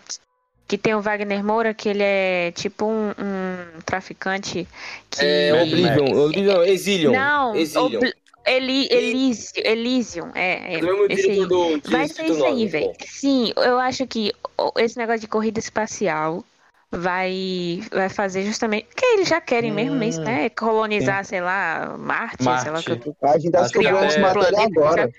que 0.67 0.77
tem 0.77 0.93
o 0.93 1.01
Wagner 1.01 1.43
Moura, 1.43 1.73
que 1.73 1.87
ele 1.87 2.03
é 2.03 2.51
tipo 2.53 2.85
um, 2.85 3.09
um 3.11 3.79
traficante 3.85 4.67
que... 5.09 5.21
é 5.25 5.53
Oblivion, 5.53 6.25
Oblivion, 6.25 6.63
Exilion. 6.63 7.11
Não, 7.13 7.55
Exilion. 7.55 7.99
Obli- 7.99 8.13
Eli, 8.45 8.87
Elysium, 8.89 9.61
Elysium, 9.65 10.31
é, 10.33 10.75
é 10.75 10.79
Do 10.79 10.85
mesmo 10.85 11.05
esse 11.09 11.29
aí. 11.31 11.45
do 11.45 11.81
Vai 11.85 12.07
ser 12.07 12.23
isso 12.27 12.45
aí, 12.45 12.51
9, 12.51 12.67
velho. 12.67 12.93
Sim, 13.05 13.51
eu 13.57 13.77
acho 13.77 14.07
que 14.07 14.31
esse 14.77 14.97
negócio 14.97 15.19
de 15.19 15.27
corrida 15.27 15.59
espacial 15.59 16.45
vai, 16.89 17.81
vai 17.91 18.07
fazer 18.07 18.43
justamente. 18.43 18.87
Que 18.95 19.05
eles 19.05 19.27
já 19.27 19.41
querem 19.41 19.71
mesmo, 19.71 19.95
Hum, 19.95 20.03
isso, 20.03 20.21
né? 20.21 20.49
Colonizar, 20.49 21.25
sei 21.25 21.41
lá, 21.41 21.97
Marte, 21.99 22.43
sei 22.43 22.71
lá 22.71 22.79
o 22.79 22.83
que 22.83 22.91
eu 22.91 22.95
Marte. 22.95 23.17
A 23.21 23.37
gente 23.37 23.51
tá 23.51 23.65
essa 23.65 24.19
matéria 24.21 24.33
planeta, 24.33 24.79
agora. 24.79 25.11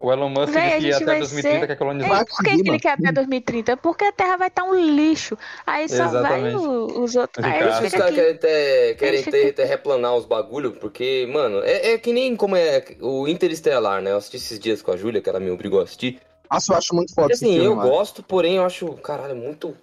O 0.00 0.12
Elon 0.12 0.28
Musk 0.28 0.52
Véi, 0.52 0.80
que 0.80 0.92
até 0.92 1.04
vai 1.04 1.18
2030 1.18 1.60
ser- 1.60 1.66
quer 1.66 1.76
colonizar. 1.76 2.08
Max 2.08 2.36
Por 2.36 2.44
que, 2.44 2.62
que 2.62 2.68
ele 2.68 2.78
quer 2.78 2.92
até 2.92 3.10
2030? 3.10 3.76
Porque 3.78 4.04
a 4.04 4.12
Terra 4.12 4.36
vai 4.36 4.46
estar 4.48 4.62
um 4.62 4.74
lixo. 4.74 5.36
Aí 5.66 5.88
só 5.88 5.96
vai 6.06 6.06
Exatamente. 6.06 6.56
o- 6.56 7.02
os 7.02 7.16
outros. 7.16 7.44
Aí 7.44 7.60
eles 7.60 7.64
Por 7.64 7.70
isso 7.70 7.80
que 7.80 7.86
os 7.86 7.92
caras 7.94 8.14
querem, 8.14 8.36
ter, 8.36 8.96
querem 8.96 9.22
ter, 9.24 9.52
terreplanar 9.54 10.14
os 10.14 10.24
bagulho, 10.24 10.72
porque, 10.72 11.28
mano, 11.32 11.60
é, 11.64 11.94
é 11.94 11.98
que 11.98 12.12
nem 12.12 12.36
como 12.36 12.54
é 12.54 12.84
o 13.00 13.26
Interestelar, 13.26 14.00
né? 14.00 14.12
Eu 14.12 14.18
assisti 14.18 14.36
esses 14.36 14.58
dias 14.60 14.82
com 14.82 14.92
a 14.92 14.96
Júlia, 14.96 15.20
que 15.20 15.28
ela 15.28 15.40
me 15.40 15.50
obrigou 15.50 15.80
a 15.80 15.82
assistir. 15.82 16.20
Nossa, 16.48 16.72
eu 16.72 16.76
acho 16.78 16.94
muito 16.94 17.12
foda 17.14 17.32
E 17.32 17.34
esse 17.34 17.44
assim, 17.44 17.54
filme, 17.54 17.68
eu 17.68 17.74
mano. 17.76 17.90
gosto, 17.90 18.22
porém 18.22 18.56
eu 18.56 18.64
acho, 18.64 18.86
caralho, 19.02 19.34
muito 19.34 19.76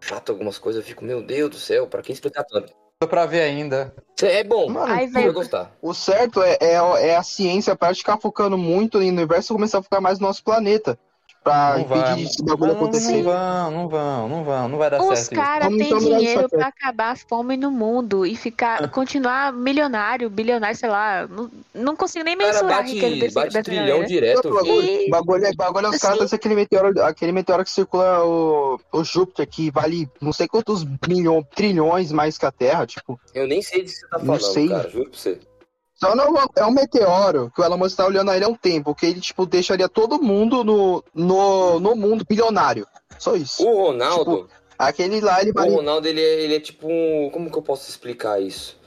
chato 0.00 0.30
algumas 0.32 0.58
coisas. 0.58 0.80
Eu 0.82 0.88
fico, 0.88 1.04
meu 1.04 1.22
Deus 1.22 1.50
do 1.50 1.56
céu, 1.56 1.86
pra 1.86 2.00
quem 2.00 2.14
explicar 2.14 2.44
tanto? 2.44 2.72
Tô 3.02 3.08
pra 3.08 3.24
ver 3.24 3.40
ainda. 3.40 3.94
É 4.22 4.44
bom, 4.44 4.68
Mano, 4.68 4.94
vem- 4.94 5.08
vai 5.08 5.30
gostar. 5.32 5.72
o 5.80 5.94
certo 5.94 6.42
é, 6.42 6.58
é, 6.60 6.74
é 7.08 7.16
a 7.16 7.22
ciência 7.22 7.74
para 7.74 7.92
de 7.92 8.00
ficar 8.00 8.18
focando 8.18 8.58
muito 8.58 8.98
no 9.00 9.06
universo 9.06 9.54
e 9.54 9.56
começar 9.56 9.78
a 9.78 9.82
focar 9.82 10.02
mais 10.02 10.18
no 10.18 10.26
nosso 10.26 10.44
planeta. 10.44 10.98
Pra 11.42 11.78
Não 11.78 11.84
vai. 11.86 11.98
impedir 12.12 12.26
esse 12.26 12.44
bagulho 12.44 12.72
não, 12.74 12.80
acontecer. 12.82 13.12
não 13.16 13.22
vão, 13.22 13.70
não 13.70 13.88
vão, 13.88 14.28
não 14.28 14.44
vão. 14.44 14.68
Não 14.68 14.78
vai 14.78 14.90
dar 14.90 15.00
Os 15.00 15.06
certo 15.06 15.20
isso. 15.20 15.30
caras 15.30 15.68
têm 15.68 15.98
dinheiro 15.98 16.48
pra 16.50 16.66
acabar 16.66 17.12
a 17.12 17.16
fome 17.16 17.56
no 17.56 17.70
mundo 17.70 18.26
e 18.26 18.36
ficar, 18.36 18.88
continuar 18.92 19.50
milionário, 19.50 20.28
bilionário, 20.28 20.76
sei 20.76 20.90
lá. 20.90 21.26
Não, 21.26 21.50
não 21.74 21.96
consigo 21.96 22.24
nem 22.26 22.34
O 22.34 22.38
cara 22.38 22.52
mensurar 22.52 22.78
a 22.78 22.82
riqueza 22.82 23.06
bate, 23.08 23.20
desse, 23.20 23.34
bate 23.34 23.62
trilhão 23.62 23.86
galera. 23.86 24.06
direto, 24.06 24.36
Outro 24.36 24.54
bagulho. 24.54 24.82
E- 24.86 25.08
bagulho, 25.08 25.44
é- 25.46 25.54
bagulho 25.54 25.86
é 25.86 25.88
os 25.88 25.94
assim- 25.94 26.06
caras 26.06 26.20
desse 26.20 26.34
aquele 26.34 26.54
meteoro, 26.54 27.02
aquele 27.02 27.32
meteoro 27.32 27.64
que 27.64 27.70
circula 27.70 28.22
o, 28.22 28.78
o 28.92 29.02
Júpiter, 29.02 29.48
que 29.48 29.70
vale 29.70 30.10
não 30.20 30.34
sei 30.34 30.46
quantos 30.46 30.84
milhões, 31.08 31.46
trilhões 31.56 32.12
mais 32.12 32.36
que 32.36 32.44
a 32.44 32.52
Terra, 32.52 32.86
tipo. 32.86 33.18
Eu 33.34 33.48
nem 33.48 33.62
sei 33.62 33.78
do 33.82 33.84
que 33.86 33.92
você 33.92 34.06
tá 34.08 34.18
Não 34.18 34.26
falando, 34.26 34.42
sei. 34.52 34.68
cara, 34.68 34.90
juro 34.90 35.08
pra 35.08 35.18
você. 35.18 35.40
Só 36.02 36.16
não 36.16 36.34
é 36.56 36.64
um 36.64 36.70
meteoro 36.70 37.52
que 37.54 37.60
o 37.60 37.64
Elon 37.64 37.76
Musk 37.76 37.96
tá 37.96 38.06
olhando 38.06 38.30
aí 38.30 38.42
há 38.42 38.48
um 38.48 38.54
tempo, 38.54 38.94
que 38.94 39.04
ele, 39.04 39.20
tipo, 39.20 39.44
deixaria 39.44 39.88
todo 39.88 40.22
mundo 40.22 40.64
no, 40.64 41.04
no, 41.14 41.78
no 41.78 41.94
mundo 41.94 42.24
bilionário. 42.26 42.86
Só 43.18 43.36
isso. 43.36 43.62
O 43.66 43.88
Ronaldo, 43.88 44.48
Aquele 44.78 45.20
lá, 45.20 45.42
ele 45.42 45.52
o. 45.54 45.74
Ronaldo, 45.74 46.08
ele 46.08 46.22
é, 46.22 46.40
ele 46.40 46.54
é 46.54 46.60
tipo 46.60 46.88
um... 46.90 47.28
Como 47.30 47.50
que 47.50 47.58
eu 47.58 47.62
posso 47.62 47.90
explicar 47.90 48.40
isso? 48.40 48.80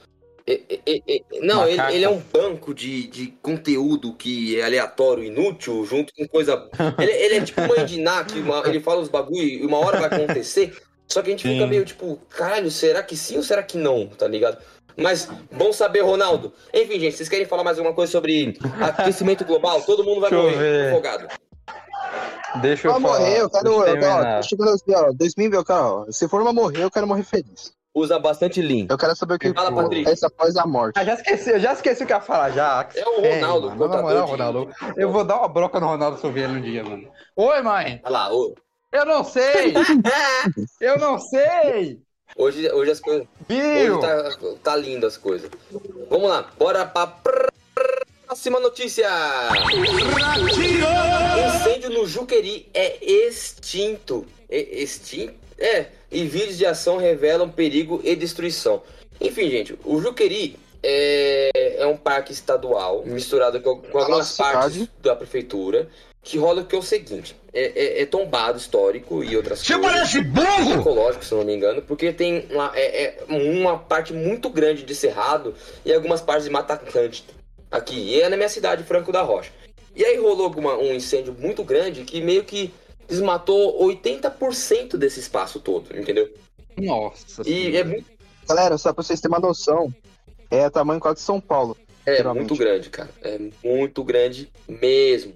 É- 0.44 0.60
é- 0.68 0.80
é- 0.86 1.02
é- 1.08 1.40
não, 1.40 1.68
ele, 1.68 1.80
ele 1.92 2.04
é 2.04 2.10
um 2.10 2.18
banco 2.18 2.74
de, 2.74 3.06
de 3.06 3.28
conteúdo 3.40 4.12
que 4.12 4.58
é 4.58 4.64
aleatório, 4.64 5.22
inútil, 5.22 5.86
junto 5.86 6.12
com 6.12 6.26
coisa... 6.26 6.68
ele, 6.98 7.12
ele 7.12 7.34
é 7.36 7.40
tipo 7.44 7.60
mãe 7.60 7.86
de 7.86 8.00
Ná, 8.00 8.24
que 8.24 8.40
uma- 8.40 8.66
ele 8.66 8.80
fala 8.80 9.00
os 9.00 9.08
bagulho 9.08 9.40
e 9.40 9.64
uma 9.64 9.78
hora 9.78 10.00
vai 10.00 10.20
acontecer, 10.20 10.76
só 11.06 11.22
que 11.22 11.28
a 11.28 11.30
gente 11.30 11.46
fica 11.46 11.62
Sim. 11.62 11.70
meio 11.70 11.84
tipo, 11.84 12.18
caralho, 12.28 12.72
será 12.72 13.00
que 13.00 13.16
sim 13.16 13.36
ou 13.36 13.42
será 13.44 13.62
que 13.62 13.78
não, 13.78 14.08
tá 14.08 14.26
ligado? 14.26 14.58
Mas, 14.96 15.28
bom 15.52 15.72
saber, 15.72 16.00
Ronaldo. 16.02 16.52
Enfim, 16.72 16.98
gente, 17.00 17.16
vocês 17.16 17.28
querem 17.28 17.46
falar 17.46 17.64
mais 17.64 17.78
alguma 17.78 17.94
coisa 17.94 18.12
sobre 18.12 18.56
aquecimento 18.80 19.44
global? 19.44 19.80
Todo 19.82 20.04
mundo 20.04 20.20
vai 20.20 20.30
Deixa 20.30 20.44
morrer, 20.50 20.88
afogado. 20.90 21.28
Deixa 22.60 22.88
eu 22.88 22.92
Pra 22.92 23.00
falar. 23.00 23.18
morrer, 23.18 23.40
eu 23.40 23.50
quero. 23.50 23.64
deixa 23.64 23.90
Eu 23.90 23.98
quero 24.00 24.42
chegando 24.44 24.70
assim, 24.70 24.94
ó, 24.94 25.12
2000, 25.12 25.52
eu 25.52 25.64
quero, 25.64 26.06
se 26.12 26.28
for 26.28 26.42
pra 26.42 26.52
morrer, 26.52 26.84
eu 26.84 26.90
quero 26.90 27.06
morrer 27.06 27.24
feliz. 27.24 27.72
Usa 27.96 28.18
bastante 28.18 28.60
Lean. 28.60 28.86
Eu 28.90 28.98
quero 28.98 29.14
saber 29.14 29.34
o 29.34 29.38
que 29.38 29.52
Fala, 29.54 29.70
for 29.70 29.84
Patrick. 29.84 30.10
essa 30.10 30.26
após 30.26 30.56
a 30.56 30.66
morte. 30.66 30.98
Ah, 30.98 31.04
já 31.04 31.14
esqueci, 31.14 31.50
eu 31.50 31.60
já 31.60 31.72
esqueci 31.72 32.02
o 32.02 32.06
que 32.06 32.12
eu 32.12 32.16
ia 32.16 32.22
falar 32.22 32.50
já. 32.50 32.88
É 32.94 33.04
o 33.08 33.20
Ronaldo, 33.20 33.70
mano, 33.70 34.02
moral, 34.02 34.24
de- 34.24 34.30
Ronaldo. 34.32 34.70
Eu 34.96 35.10
vou 35.12 35.24
dar 35.24 35.38
uma 35.38 35.48
broca 35.48 35.78
no 35.78 35.86
Ronaldo 35.86 36.18
se 36.18 36.24
eu 36.26 36.36
ele 36.36 36.46
um 36.58 36.60
dia, 36.60 36.82
mano. 36.82 37.08
Oi, 37.36 37.62
mãe. 37.62 38.00
Olha 38.04 38.12
lá, 38.12 38.32
ô. 38.34 38.54
Eu 38.92 39.04
não 39.06 39.22
sei. 39.24 39.74
eu 40.80 40.98
não 40.98 41.18
sei. 41.20 42.00
Hoje, 42.36 42.70
hoje 42.72 42.90
as 42.90 43.00
coisas. 43.00 43.26
Viu? 43.48 43.98
Hoje 43.98 44.00
tá, 44.00 44.56
tá 44.62 44.76
lindo 44.76 45.06
as 45.06 45.16
coisas. 45.16 45.50
Vamos 46.08 46.28
lá, 46.28 46.50
bora 46.58 46.84
pra 46.84 47.06
próxima 48.26 48.60
notícia. 48.60 49.08
Incêndio 51.46 51.90
no 51.90 52.06
Juqueri 52.06 52.68
é 52.74 53.04
extinto. 53.04 54.26
É 54.48 54.58
extinto? 54.58 55.34
É. 55.58 55.86
E 56.10 56.24
vídeos 56.24 56.58
de 56.58 56.66
ação 56.66 56.96
revelam 56.96 57.48
perigo 57.48 58.00
e 58.04 58.14
destruição. 58.14 58.82
Enfim, 59.20 59.50
gente, 59.50 59.78
o 59.84 60.00
Juqueri 60.00 60.56
é, 60.82 61.76
é 61.78 61.86
um 61.86 61.96
parque 61.96 62.32
estadual 62.32 63.04
misturado 63.06 63.60
com, 63.60 63.80
com 63.80 63.98
algumas 63.98 64.36
partes 64.36 64.88
da 65.02 65.16
prefeitura. 65.16 65.88
Que 66.24 66.38
rola 66.38 66.62
o 66.62 66.66
que 66.66 66.74
é 66.74 66.78
o 66.78 66.82
seguinte: 66.82 67.36
é, 67.52 67.98
é- 67.98 68.02
é 68.02 68.06
tombado 68.06 68.56
histórico 68.58 69.22
e 69.22 69.36
outras 69.36 69.60
Você 69.60 69.74
coisas 69.74 69.90
parece 69.92 70.20
burro! 70.22 70.80
ecológico, 70.80 71.24
se 71.24 71.32
eu 71.32 71.38
não 71.38 71.44
me 71.44 71.54
engano, 71.54 71.82
porque 71.82 72.12
tem 72.12 72.46
uma, 72.50 72.72
é, 72.74 73.04
é 73.04 73.24
uma 73.28 73.78
parte 73.78 74.12
muito 74.12 74.48
grande 74.48 74.82
de 74.84 74.94
cerrado 74.94 75.54
e 75.84 75.92
algumas 75.92 76.20
partes 76.22 76.44
de 76.46 76.50
Mata 76.50 76.72
Atlântica 76.74 77.32
aqui. 77.70 77.94
E 77.96 78.20
é 78.22 78.28
na 78.30 78.36
minha 78.36 78.48
cidade, 78.48 78.82
Franco 78.84 79.12
da 79.12 79.20
Rocha. 79.22 79.50
E 79.94 80.04
aí 80.04 80.16
rolou 80.16 80.44
alguma- 80.46 80.76
um 80.78 80.92
incêndio 80.94 81.36
muito 81.38 81.62
grande 81.62 82.02
que 82.04 82.20
meio 82.20 82.42
que 82.42 82.72
desmatou 83.06 83.80
80% 83.84 84.96
desse 84.96 85.20
espaço 85.20 85.60
todo, 85.60 85.94
entendeu? 85.96 86.32
Nossa 86.76 87.42
E 87.42 87.44
senhora. 87.44 87.76
é 87.78 87.84
muito. 87.84 88.06
Galera, 88.48 88.78
só 88.78 88.92
pra 88.92 89.02
vocês 89.02 89.20
terem 89.20 89.36
uma 89.36 89.46
noção, 89.46 89.94
é 90.50 90.68
tamanho 90.70 90.98
quase 91.00 91.16
de 91.16 91.22
São 91.22 91.40
Paulo. 91.40 91.76
É 92.06 92.22
muito 92.22 92.56
grande, 92.56 92.90
cara. 92.90 93.08
É 93.22 93.38
muito 93.62 94.02
grande 94.02 94.50
mesmo. 94.68 95.32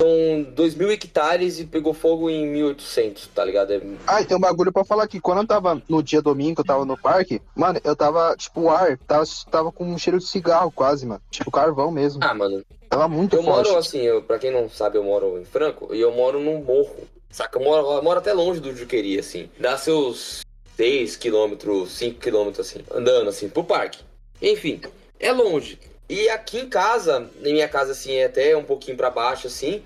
São 0.00 0.42
2 0.54 0.74
mil 0.76 0.90
hectares 0.90 1.60
e 1.60 1.66
pegou 1.66 1.92
fogo 1.92 2.30
em 2.30 2.46
1800, 2.46 3.26
tá 3.34 3.44
ligado? 3.44 3.72
É... 3.74 3.80
Ah, 4.06 4.22
e 4.22 4.24
tem 4.24 4.34
um 4.36 4.40
bagulho 4.40 4.72
pra 4.72 4.82
falar 4.82 5.04
aqui. 5.04 5.20
Quando 5.20 5.42
eu 5.42 5.46
tava 5.46 5.82
no 5.88 6.02
dia 6.02 6.22
domingo, 6.22 6.60
eu 6.60 6.64
tava 6.64 6.86
no 6.86 6.96
parque, 6.96 7.42
mano, 7.54 7.78
eu 7.84 7.94
tava, 7.94 8.34
tipo, 8.36 8.62
o 8.62 8.70
ar, 8.70 8.96
tava, 9.06 9.24
tava 9.50 9.70
com 9.70 9.84
um 9.84 9.98
cheiro 9.98 10.18
de 10.18 10.26
cigarro 10.26 10.70
quase, 10.70 11.04
mano. 11.06 11.20
Tipo, 11.30 11.50
carvão 11.50 11.90
mesmo. 11.90 12.20
Ah, 12.24 12.32
mano, 12.32 12.64
Tava 12.88 13.06
muito 13.06 13.36
eu 13.36 13.42
forte. 13.44 13.68
moro 13.68 13.78
assim, 13.78 14.00
eu, 14.00 14.20
pra 14.20 14.36
quem 14.38 14.50
não 14.50 14.68
sabe, 14.68 14.98
eu 14.98 15.04
moro 15.04 15.38
em 15.38 15.44
Franco 15.44 15.94
e 15.94 16.00
eu 16.00 16.10
moro 16.12 16.40
num 16.40 16.60
morro. 16.64 17.06
Saca? 17.30 17.56
Eu 17.58 17.64
moro, 17.64 17.86
eu 17.88 18.02
moro 18.02 18.18
até 18.18 18.32
longe 18.32 18.58
do 18.58 18.74
Juqueri, 18.74 19.16
assim. 19.16 19.48
Dá 19.60 19.76
seus 19.76 20.40
6 20.76 21.14
quilômetros, 21.16 21.92
5 21.92 22.18
quilômetros, 22.18 22.66
assim, 22.66 22.80
andando, 22.92 23.28
assim, 23.28 23.48
pro 23.48 23.62
parque. 23.62 24.00
Enfim, 24.42 24.80
é 25.20 25.30
longe. 25.30 25.78
E 26.10 26.28
aqui 26.28 26.58
em 26.58 26.68
casa, 26.68 27.30
em 27.44 27.52
minha 27.52 27.68
casa, 27.68 27.92
assim, 27.92 28.14
é 28.14 28.24
até 28.24 28.56
um 28.56 28.64
pouquinho 28.64 28.96
pra 28.96 29.10
baixo, 29.10 29.46
assim, 29.46 29.80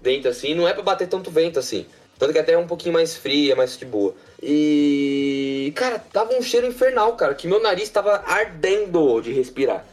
dentro, 0.00 0.30
assim, 0.30 0.54
não 0.54 0.66
é 0.66 0.72
pra 0.72 0.82
bater 0.82 1.06
tanto 1.06 1.30
vento, 1.30 1.58
assim. 1.58 1.84
Tanto 2.18 2.32
que 2.32 2.38
até 2.38 2.52
é 2.52 2.58
um 2.58 2.66
pouquinho 2.66 2.94
mais 2.94 3.14
fria, 3.14 3.54
mais 3.54 3.76
de 3.76 3.84
boa. 3.84 4.14
E. 4.42 5.70
Cara, 5.76 5.98
tava 5.98 6.32
um 6.34 6.40
cheiro 6.40 6.66
infernal, 6.66 7.14
cara, 7.14 7.34
que 7.34 7.46
meu 7.46 7.60
nariz 7.62 7.90
tava 7.90 8.22
ardendo 8.26 9.20
de 9.20 9.32
respirar. 9.34 9.84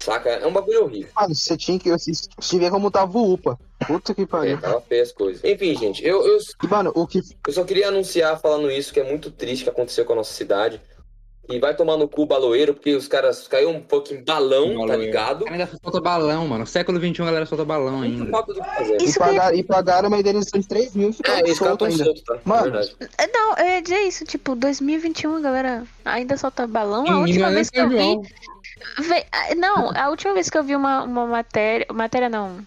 Saca? 0.00 0.28
É 0.30 0.46
um 0.46 0.52
bagulho 0.52 0.84
horrível. 0.84 1.10
Mano, 1.14 1.34
você 1.34 1.56
tinha 1.56 1.78
que. 1.78 1.88
Ver 1.90 2.70
como 2.70 2.90
tava 2.90 3.16
o 3.16 3.32
UPA. 3.32 3.56
Puta 3.86 4.12
que 4.14 4.22
É, 4.22 4.26
pariu. 4.26 4.60
tava 4.60 4.80
feia 4.80 5.02
as 5.04 5.12
coisas. 5.12 5.42
Enfim, 5.44 5.76
gente, 5.76 6.04
eu, 6.04 6.24
eu, 6.26 6.38
mano, 6.68 6.92
o 6.96 7.06
que. 7.06 7.20
eu 7.46 7.52
só 7.52 7.62
queria 7.64 7.88
anunciar 7.88 8.40
falando 8.40 8.70
isso, 8.70 8.92
que 8.92 8.98
é 9.00 9.04
muito 9.04 9.30
triste 9.30 9.62
que 9.64 9.70
aconteceu 9.70 10.04
com 10.04 10.14
a 10.14 10.16
nossa 10.16 10.32
cidade. 10.32 10.80
E 11.48 11.58
vai 11.58 11.74
tomar 11.74 11.96
no 11.96 12.06
cu 12.06 12.22
o 12.22 12.26
baloeiro, 12.26 12.74
porque 12.74 12.94
os 12.94 13.08
caras 13.08 13.48
caiu 13.48 13.70
um 13.70 13.80
pouquinho 13.80 14.22
balão, 14.24 14.86
tá 14.86 14.94
ligado? 14.96 15.46
Ainda 15.48 15.66
solta 15.82 15.98
balão, 16.00 16.46
mano. 16.46 16.66
Século 16.66 16.98
XXI 16.98 17.22
a 17.22 17.24
galera 17.24 17.46
solta 17.46 17.64
balão 17.64 18.02
ainda. 18.02 18.30
E, 19.00 19.04
Isso 19.04 19.18
pagar, 19.18 19.54
e 19.54 19.62
pagaram 19.62 20.08
uma 20.08 20.18
indenização 20.18 20.60
de 20.60 20.68
3 20.68 20.94
mil 20.94 21.08
É, 21.24 21.54
solto 21.54 21.78
tão 21.78 21.86
ainda. 21.88 22.04
soltos, 22.04 22.22
tá? 22.22 22.38
Mano, 22.44 22.64
Verdade. 22.64 22.96
Não, 23.32 23.54
eu 23.56 23.66
ia 23.66 23.80
dizer 23.82 24.00
isso, 24.00 24.24
tipo, 24.26 24.54
2021 24.54 25.36
a 25.36 25.40
galera 25.40 25.84
ainda 26.04 26.36
solta 26.36 26.66
balão. 26.66 27.08
A 27.08 27.18
última 27.20 27.48
é 27.50 27.54
vez 27.54 27.70
que 27.70 27.80
eu 27.80 27.88
vi. 27.88 27.96
Ve- 28.98 29.26
ah, 29.32 29.54
Não, 29.56 29.90
a 29.96 30.10
última 30.10 30.34
vez 30.34 30.50
que 30.50 30.58
eu 30.58 30.62
vi 30.62 30.76
uma, 30.76 31.02
uma 31.04 31.26
matéria. 31.26 31.86
Matéria 31.92 32.28
não. 32.28 32.58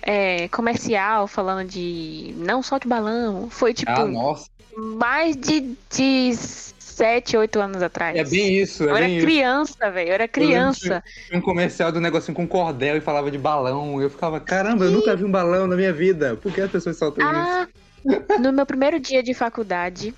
É, 0.00 0.48
comercial 0.48 1.26
falando 1.26 1.68
de 1.68 2.32
não 2.38 2.62
solte 2.62 2.88
balão. 2.88 3.50
Foi 3.50 3.74
tipo 3.74 3.90
Ah, 3.90 4.04
nossa. 4.06 4.46
mais 4.76 5.36
de, 5.36 5.76
de 5.90 6.32
7, 6.98 7.36
8 7.36 7.60
anos 7.60 7.80
atrás. 7.80 8.16
É 8.16 8.24
bem 8.24 8.60
isso, 8.60 8.82
eu 8.82 8.90
é 8.90 8.98
era 8.98 9.06
bem 9.06 9.18
isso. 9.18 9.26
criança, 9.26 9.90
velho. 9.90 10.08
Eu 10.08 10.14
era 10.14 10.26
criança. 10.26 11.04
Tinha 11.28 11.38
um 11.38 11.42
comercial 11.42 11.92
do 11.92 12.00
negocinho 12.00 12.34
com 12.34 12.46
cordel 12.46 12.96
e 12.96 13.00
falava 13.00 13.30
de 13.30 13.38
balão. 13.38 14.02
Eu 14.02 14.10
ficava, 14.10 14.40
caramba, 14.40 14.84
eu 14.84 14.90
nunca 14.90 15.14
vi 15.14 15.24
um 15.24 15.30
balão 15.30 15.68
na 15.68 15.76
minha 15.76 15.92
vida. 15.92 16.36
Por 16.36 16.52
que 16.52 16.60
as 16.60 16.70
pessoas 16.70 16.96
soltam 16.98 17.24
isso? 17.24 17.40
Ah, 17.40 17.68
no 18.40 18.52
meu 18.52 18.66
primeiro 18.66 18.98
dia 18.98 19.22
de 19.22 19.32
faculdade, 19.32 20.12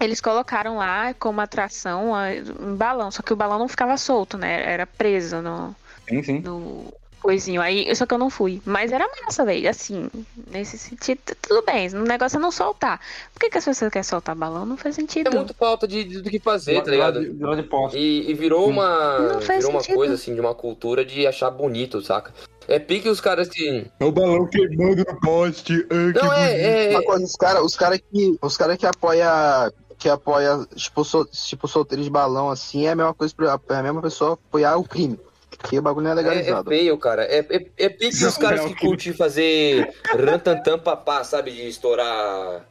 eles 0.00 0.20
colocaram 0.20 0.76
lá 0.76 1.12
como 1.14 1.40
atração 1.40 2.12
um 2.60 2.76
balão, 2.76 3.10
só 3.10 3.20
que 3.20 3.32
o 3.32 3.36
balão 3.36 3.58
não 3.58 3.68
ficava 3.68 3.96
solto, 3.96 4.38
né? 4.38 4.72
Era 4.72 4.86
preso 4.86 5.42
no, 5.42 5.74
Sim, 6.08 6.22
sim. 6.22 6.40
no 6.40 6.94
coisinho. 7.18 7.60
Aí, 7.60 7.94
só 7.96 8.06
que 8.06 8.14
eu 8.14 8.18
não 8.18 8.30
fui. 8.30 8.60
Mas 8.64 8.92
era 8.92 9.08
massa, 9.22 9.44
velho. 9.44 9.68
Assim, 9.68 10.08
nesse 10.50 10.78
sentido, 10.78 11.20
tudo 11.42 11.62
bem. 11.64 11.88
O 11.94 12.02
negócio 12.02 12.36
é 12.36 12.40
não 12.40 12.50
soltar. 12.50 13.00
Por 13.32 13.40
que, 13.40 13.50
que 13.50 13.58
as 13.58 13.64
pessoas 13.64 13.90
querem 13.92 14.02
soltar 14.04 14.34
balão? 14.34 14.64
Não 14.66 14.76
faz 14.76 14.94
sentido. 14.94 15.28
É 15.28 15.34
muito 15.34 15.54
falta 15.54 15.86
de, 15.86 16.04
de- 16.04 16.20
do 16.22 16.30
que 16.30 16.38
fazer, 16.38 16.82
tá 16.82 16.90
ligado? 16.90 17.20
De 17.22 17.62
poste. 17.64 17.98
E, 17.98 18.30
e 18.30 18.34
virou 18.34 18.68
uma. 18.68 19.18
Não 19.34 19.40
faz 19.40 19.58
virou 19.58 19.70
uma 19.72 19.80
sentido. 19.80 19.96
coisa 19.96 20.14
assim, 20.14 20.34
de 20.34 20.40
uma 20.40 20.54
cultura 20.54 21.04
de 21.04 21.26
achar 21.26 21.50
bonito, 21.50 22.00
saca? 22.02 22.32
É 22.66 22.78
pique 22.78 23.08
os 23.08 23.20
caras 23.20 23.48
que. 23.48 23.86
É 23.98 24.04
o 24.04 24.12
balão 24.12 24.46
queimando 24.46 25.04
no 25.06 25.20
poste. 25.20 25.86
Não, 26.14 26.32
é. 26.32 26.86
é- 26.86 26.90
Uma 26.90 27.02
coisa, 27.02 27.24
os 27.24 27.34
caras 27.36 27.62
os 27.62 27.74
cara 27.76 27.98
que, 27.98 28.38
os 28.42 28.56
cara 28.56 28.76
que 28.76 28.86
apoia 28.86 29.72
que 29.98 30.08
apoia, 30.08 30.64
tipo, 30.76 31.02
sol, 31.04 31.24
tipo, 31.26 31.66
solteiro 31.66 32.04
de 32.04 32.08
balão, 32.08 32.48
assim, 32.50 32.86
é 32.86 32.90
a 32.92 32.94
mesma 32.94 33.12
coisa, 33.12 33.34
pra- 33.34 33.58
é 33.70 33.74
a 33.74 33.82
mesma 33.82 34.00
pessoa 34.00 34.34
apoiar 34.34 34.76
o 34.76 34.84
crime. 34.84 35.18
Que 35.68 35.78
o 35.78 35.82
bagulho 35.82 36.04
não 36.04 36.12
é 36.12 36.14
É, 36.14 36.18
é 36.18 36.22
legalizado. 36.22 36.70
feio, 36.70 36.96
cara. 36.98 37.24
É, 37.24 37.38
é, 37.40 37.66
é 37.78 37.88
pique 37.88 38.24
os 38.24 38.36
caras 38.36 38.64
que 38.64 38.74
curtem 38.76 39.12
fazer 39.12 39.92
rantantam 40.14 40.78
papá, 40.78 41.24
sabe? 41.24 41.50
De 41.50 41.68
estourar. 41.68 42.64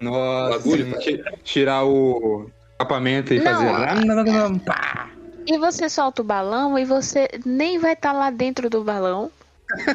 Nossa, 0.00 0.58
Bagulho, 0.58 0.98
ti- 0.98 1.22
tirar 1.44 1.84
o 1.84 2.50
escapamento 2.72 3.32
e 3.34 3.38
Não. 3.40 3.44
fazer. 3.52 4.30
Ram, 4.30 4.58
pá. 4.58 5.10
E 5.46 5.58
você 5.58 5.88
solta 5.88 6.22
o 6.22 6.24
balão 6.24 6.78
e 6.78 6.84
você 6.84 7.28
nem 7.44 7.78
vai 7.78 7.92
estar 7.92 8.12
lá 8.12 8.30
dentro 8.30 8.68
do 8.70 8.82
balão. 8.82 9.30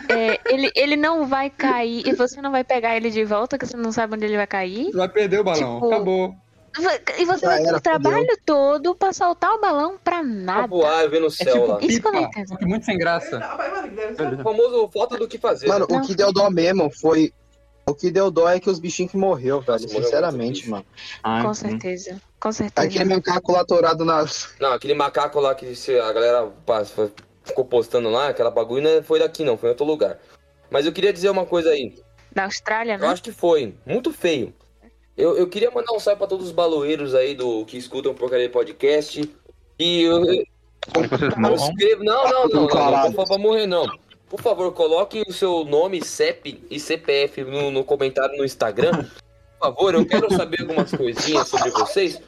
É, 0.09 0.39
ele, 0.53 0.71
ele 0.75 0.95
não 0.95 1.25
vai 1.25 1.49
cair 1.49 2.07
e 2.07 2.13
você 2.13 2.41
não 2.41 2.51
vai 2.51 2.63
pegar 2.63 2.95
ele 2.95 3.09
de 3.09 3.23
volta, 3.25 3.57
que 3.57 3.65
você 3.65 3.75
não 3.77 3.91
sabe 3.91 4.15
onde 4.15 4.25
ele 4.25 4.37
vai 4.37 4.47
cair. 4.47 4.91
Vai 4.91 5.09
perder 5.09 5.39
o 5.39 5.43
balão. 5.43 5.75
Tipo, 5.75 5.87
Acabou. 5.87 6.35
E 7.17 7.25
você 7.25 7.45
vai 7.45 7.63
o 7.63 7.79
trabalho 7.81 8.27
todo 8.45 8.95
pra 8.95 9.11
soltar 9.13 9.51
o 9.53 9.59
balão 9.59 9.97
pra 10.03 10.17
Pra 10.17 10.23
nada. 10.23 10.67
voar 10.67 11.09
ver 11.09 11.19
no 11.19 11.27
É 11.27 11.29
céu 11.31 11.53
tipo 11.53 11.65
lá. 11.67 11.79
Isso 11.81 12.01
que 12.01 12.07
eu 12.07 12.11
não 12.11 12.19
pipa, 12.21 12.29
entendo. 12.39 12.47
só 12.49 12.55
que 12.57 12.65
muito 12.65 12.85
sem 12.85 12.97
graça. 12.97 13.37
O 14.39 14.43
famoso 14.43 14.89
falta 14.93 15.17
do 15.17 15.27
que 15.27 15.37
fazer. 15.37 15.67
Mano, 15.67 15.87
Não. 15.89 15.99
o 15.99 16.05
que 16.05 16.15
deu 16.15 16.31
dó 16.31 16.49
mesmo 16.49 16.89
foi. 16.89 17.33
O 17.89 17.93
que 17.95 18.11
deu 18.11 18.29
dó 18.29 18.49
é 18.49 18.59
que 18.59 18.69
os 18.69 18.79
bichinhos 18.79 19.11
que 19.11 19.17
morreu, 19.17 19.61
velho. 19.61 19.87
Sinceramente, 19.87 20.69
mano. 20.69 20.85
Ah, 21.23 21.41
Com 21.41 21.53
sim. 21.53 21.69
certeza. 21.69 22.21
Com 22.39 22.51
certeza. 22.51 22.85
Aquele 22.87 23.05
macaco 23.15 23.51
lá 23.53 23.61
atorado 23.61 24.03
nas. 24.03 24.49
Não, 24.59 24.73
aquele 24.73 24.93
macaco 24.93 25.39
lá 25.39 25.55
que 25.55 25.73
a 25.99 26.11
galera 26.13 26.51
ficou 27.45 27.63
postando 27.63 28.09
lá, 28.09 28.27
aquela 28.27 28.51
bagulho 28.51 28.83
não 28.83 29.01
foi 29.03 29.19
daqui 29.19 29.43
não, 29.43 29.57
foi 29.57 29.69
em 29.69 29.71
outro 29.71 29.85
lugar. 29.85 30.19
Mas 30.69 30.85
eu 30.85 30.91
queria 30.91 31.13
dizer 31.13 31.29
uma 31.29 31.45
coisa 31.45 31.69
aí. 31.69 31.95
Da 32.33 32.43
Austrália, 32.43 32.95
Eu 32.95 32.99
né? 32.99 33.07
acho 33.07 33.23
que 33.23 33.31
foi. 33.31 33.73
Muito 33.85 34.11
feio. 34.11 34.53
Eu, 35.17 35.35
eu 35.35 35.47
queria 35.47 35.71
mandar 35.71 35.93
um 35.93 35.99
salve 35.99 36.19
pra 36.19 36.27
todos 36.27 36.45
os 36.45 36.51
baloeiros 36.51 37.15
aí 37.15 37.33
do 37.33 37.65
que 37.65 37.77
escutam 37.77 38.11
o 38.11 38.15
Porcaria 38.15 38.49
Podcast. 38.49 39.27
E 39.79 40.03
eu. 40.03 40.19
Não, 40.19 41.01
não, 41.01 41.57
não, 41.99 42.47
não, 42.47 42.67
não, 42.67 43.11
não, 43.11 43.25
pra 43.25 43.37
morrer, 43.37 43.65
não. 43.65 43.85
Por 44.29 44.41
favor, 44.41 44.71
coloque 44.73 45.23
o 45.27 45.33
seu 45.33 45.63
nome, 45.63 46.03
CEP 46.03 46.63
e 46.69 46.79
CPF 46.79 47.43
no, 47.43 47.71
no 47.71 47.83
comentário 47.83 48.37
no 48.37 48.45
Instagram. 48.45 48.91
Por 49.59 49.67
favor, 49.67 49.95
eu 49.95 50.05
quero 50.05 50.31
saber 50.33 50.61
algumas 50.61 50.91
coisinhas 50.91 51.47
sobre 51.47 51.71
vocês. 51.71 52.21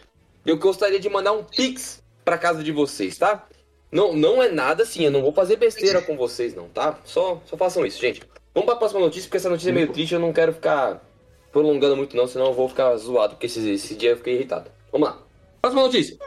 Eu 0.45 0.57
gostaria 0.57 0.99
de 0.99 1.09
mandar 1.09 1.33
um 1.33 1.43
pix 1.43 2.01
pra 2.25 2.37
casa 2.37 2.63
de 2.63 2.71
vocês, 2.71 3.17
tá? 3.17 3.45
Não, 3.91 4.13
não 4.13 4.41
é 4.41 4.49
nada 4.49 4.83
assim, 4.83 5.03
eu 5.03 5.11
não 5.11 5.21
vou 5.21 5.33
fazer 5.33 5.57
besteira 5.57 6.01
com 6.01 6.15
vocês, 6.15 6.55
não, 6.55 6.69
tá? 6.69 6.99
Só, 7.03 7.41
só 7.45 7.57
façam 7.57 7.85
isso, 7.85 7.99
gente. 7.99 8.21
Vamos 8.53 8.65
pra 8.65 8.75
próxima 8.75 9.01
notícia, 9.01 9.27
porque 9.27 9.37
essa 9.37 9.49
notícia 9.49 9.69
é 9.69 9.73
meio 9.73 9.91
triste, 9.91 10.13
eu 10.13 10.19
não 10.19 10.33
quero 10.33 10.53
ficar 10.53 11.01
prolongando 11.51 11.95
muito, 11.95 12.15
não, 12.15 12.27
senão 12.27 12.47
eu 12.47 12.53
vou 12.53 12.69
ficar 12.69 12.95
zoado, 12.97 13.33
porque 13.35 13.45
esse, 13.45 13.69
esse 13.69 13.95
dia 13.95 14.11
eu 14.11 14.17
fiquei 14.17 14.35
irritado. 14.35 14.69
Vamos 14.91 15.09
lá. 15.09 15.17
Próxima 15.61 15.83
notícia. 15.83 16.17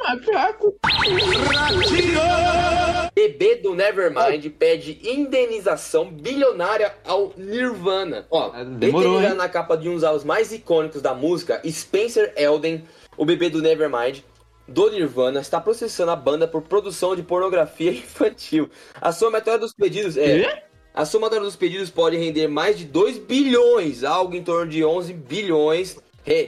Bebê 3.14 3.56
do 3.56 3.74
Nevermind 3.74 4.46
pede 4.58 4.98
indenização 5.02 6.10
bilionária 6.10 6.94
ao 7.04 7.32
Nirvana. 7.36 8.26
Ó, 8.30 8.54
É, 8.54 8.64
demorou, 8.64 9.22
hein? 9.22 9.34
na 9.34 9.48
capa 9.48 9.76
de 9.76 9.88
um 9.88 9.94
dos 9.94 10.04
álbuns 10.04 10.24
mais 10.24 10.52
icônicos 10.52 11.00
da 11.00 11.14
música, 11.14 11.62
Spencer 11.66 12.34
Elden, 12.36 12.84
o 13.16 13.24
bebê 13.24 13.48
do 13.48 13.62
Nevermind, 13.62 14.20
do 14.68 14.90
Nirvana, 14.90 15.40
está 15.40 15.60
processando 15.60 16.10
a 16.10 16.16
banda 16.16 16.46
por 16.46 16.62
produção 16.62 17.16
de 17.16 17.22
pornografia 17.22 17.90
infantil. 17.92 18.68
A 19.00 19.12
somatória 19.12 19.58
dos 19.58 19.72
pedidos 19.72 20.16
é... 20.16 20.64
A 20.94 21.04
somatória 21.04 21.44
dos 21.44 21.56
pedidos 21.56 21.90
pode 21.90 22.16
render 22.16 22.48
mais 22.48 22.78
de 22.78 22.84
2 22.84 23.18
bilhões, 23.18 24.04
algo 24.04 24.34
em 24.36 24.42
torno 24.42 24.70
de 24.70 24.84
11 24.84 25.12
bilhões 25.14 25.96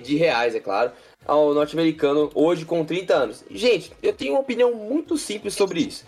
de 0.02 0.16
reais, 0.16 0.54
é 0.54 0.60
claro, 0.60 0.92
ao 1.26 1.54
norte-americano 1.54 2.30
hoje 2.34 2.64
com 2.64 2.84
30 2.84 3.14
anos. 3.14 3.44
Gente, 3.50 3.90
eu 4.02 4.12
tenho 4.12 4.32
uma 4.34 4.40
opinião 4.40 4.74
muito 4.74 5.16
simples 5.16 5.54
sobre 5.54 5.80
isso. 5.80 6.04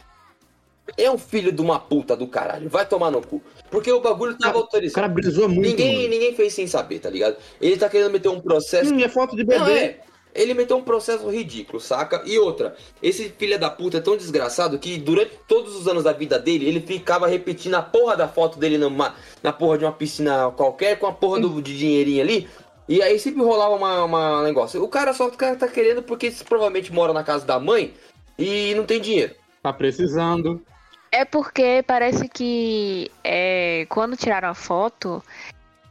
É 0.97 1.11
um 1.11 1.19
filho 1.19 1.51
de 1.51 1.61
uma 1.61 1.81
puta 1.81 2.15
do 2.17 2.29
caralho, 2.29 2.69
vai 2.69 2.87
tomar 2.87 3.11
no 3.11 3.21
cu. 3.21 3.43
Porque 3.71 3.91
o 3.91 4.01
bagulho 4.01 4.39
tava 4.39 4.57
O 4.59 4.61
autorizado. 4.61 4.95
cara 4.95 5.09
brisou 5.09 5.49
muito. 5.49 5.69
Ninguém, 5.69 5.97
mano. 5.97 6.09
ninguém 6.09 6.35
fez 6.35 6.53
sem 6.55 6.67
saber, 6.69 7.01
tá 7.01 7.11
ligado? 7.11 7.37
Ele 7.61 7.77
tá 7.77 7.89
querendo 7.89 8.13
meter 8.13 8.29
um 8.29 8.41
processo. 8.41 8.95
Hum, 8.95 9.01
é 9.01 9.09
foto 9.09 9.35
de 9.35 9.43
Não, 9.45 9.65
bebê. 9.65 9.79
é. 9.79 10.01
Ele 10.37 10.55
meteu 10.55 10.77
um 10.77 10.83
processo 10.83 11.29
ridículo, 11.29 11.81
saca? 11.81 12.23
E 12.25 12.39
outra, 12.39 12.77
esse 13.03 13.29
filho 13.31 13.59
da 13.59 13.71
puta 13.71 13.99
é 13.99 14.01
tão 14.01 14.17
desgraçado 14.17 14.79
que 14.79 14.99
durante 14.99 15.33
todos 15.49 15.75
os 15.75 15.89
anos 15.89 16.05
da 16.05 16.13
vida 16.13 16.39
dele, 16.39 16.69
ele 16.69 16.81
ficava 16.81 17.27
repetindo 17.27 17.75
a 17.75 17.83
porra 17.83 18.17
da 18.17 18.29
foto 18.29 18.59
dele 18.59 18.79
numa, 18.79 19.15
na 19.43 19.53
porra 19.53 19.79
de 19.79 19.85
uma 19.85 19.93
piscina 19.93 20.51
qualquer, 20.57 20.99
com 20.99 21.07
a 21.07 21.13
porra 21.13 21.41
do, 21.41 21.63
de 21.63 21.77
dinheirinho 21.77 22.23
ali. 22.23 22.49
E 22.89 23.03
aí 23.03 23.19
sempre 23.19 23.43
rolava 23.43 23.75
uma, 23.75 24.05
uma 24.05 24.43
negócio. 24.43 24.83
O 24.83 24.89
cara 24.89 25.13
só 25.13 25.27
o 25.27 25.33
cara 25.33 25.57
tá 25.57 25.67
querendo 25.67 26.03
porque 26.03 26.33
provavelmente 26.49 26.93
mora 26.93 27.13
na 27.13 27.25
casa 27.25 27.45
da 27.45 27.59
mãe 27.59 27.93
e 28.39 28.75
não 28.75 28.85
tem 28.85 29.01
dinheiro. 29.01 29.35
Tá 29.63 29.73
precisando. 29.73 30.63
É 31.11 31.25
porque 31.25 31.83
parece 31.87 32.29
que 32.29 33.11
é, 33.25 33.87
quando 33.89 34.17
tiraram 34.17 34.51
a 34.51 34.55
foto, 34.55 35.23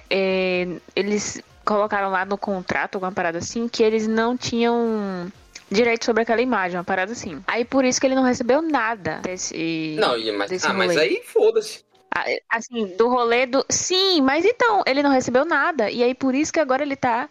é, 0.10 0.68
eles 0.96 1.42
colocaram 1.66 2.10
lá 2.10 2.24
no 2.26 2.38
contrato, 2.38 2.96
alguma 2.96 3.12
parada 3.12 3.40
assim, 3.40 3.68
que 3.68 3.84
eles 3.84 4.08
não 4.08 4.38
tinham 4.38 5.32
direito 5.70 6.06
sobre 6.06 6.22
aquela 6.24 6.42
imagem, 6.42 6.78
uma 6.78 6.84
parada 6.84 7.12
assim. 7.12 7.42
Aí 7.48 7.66
por 7.66 7.84
isso 7.84 8.00
que 8.00 8.06
ele 8.08 8.16
não 8.16 8.24
recebeu 8.24 8.62
nada 8.62 9.20
desse. 9.24 9.96
Não, 10.00 10.18
e- 10.18 10.32
mas, 10.32 10.50
desse 10.50 10.68
ah, 10.68 10.74
mas 10.74 10.96
aí 10.96 11.22
foda-se. 11.26 11.84
Ah, 12.16 12.24
Assim, 12.50 12.96
do 12.98 13.10
rolê 13.10 13.46
do. 13.46 13.66
Sim, 13.70 14.22
mas 14.22 14.46
então, 14.46 14.84
ele 14.86 15.04
não 15.04 15.10
recebeu 15.10 15.44
nada. 15.44 15.90
E 15.92 16.02
aí 16.02 16.14
por 16.14 16.34
isso 16.34 16.54
que 16.54 16.60
agora 16.60 16.84
ele 16.84 16.96
tá, 16.96 17.30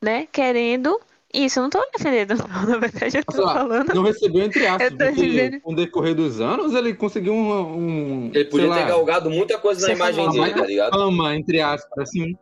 né, 0.00 0.28
querendo. 0.30 1.00
Isso, 1.32 1.58
eu 1.60 1.62
não 1.62 1.70
tô 1.70 1.80
defendendo, 1.96 2.34
não. 2.36 2.46
Na 2.66 2.76
verdade, 2.78 3.18
eu 3.18 3.24
tô 3.24 3.32
Sei 3.32 3.44
lá, 3.44 3.54
falando. 3.54 3.94
Não 3.94 4.02
recebeu 4.02 4.42
entre 4.44 4.66
aspas, 4.66 4.92
porque 4.92 5.60
com 5.62 5.72
o 5.72 5.76
decorrer 5.76 6.14
dos 6.14 6.40
anos 6.40 6.74
ele 6.74 6.92
conseguiu 6.94 7.32
um. 7.32 7.76
um 7.76 8.30
Ele 8.34 8.44
podia 8.44 8.66
sei 8.66 8.74
ter 8.74 8.80
lá, 8.82 8.88
galgado 8.88 9.30
muita 9.30 9.56
coisa 9.58 9.86
na 9.86 9.94
imagem 9.94 10.28
dele, 10.30 10.54
tá 10.54 10.66
ligado? 10.66 10.90
fama, 10.92 11.34
entre 11.34 11.60
aspas, 11.60 11.98
assim. 12.08 12.36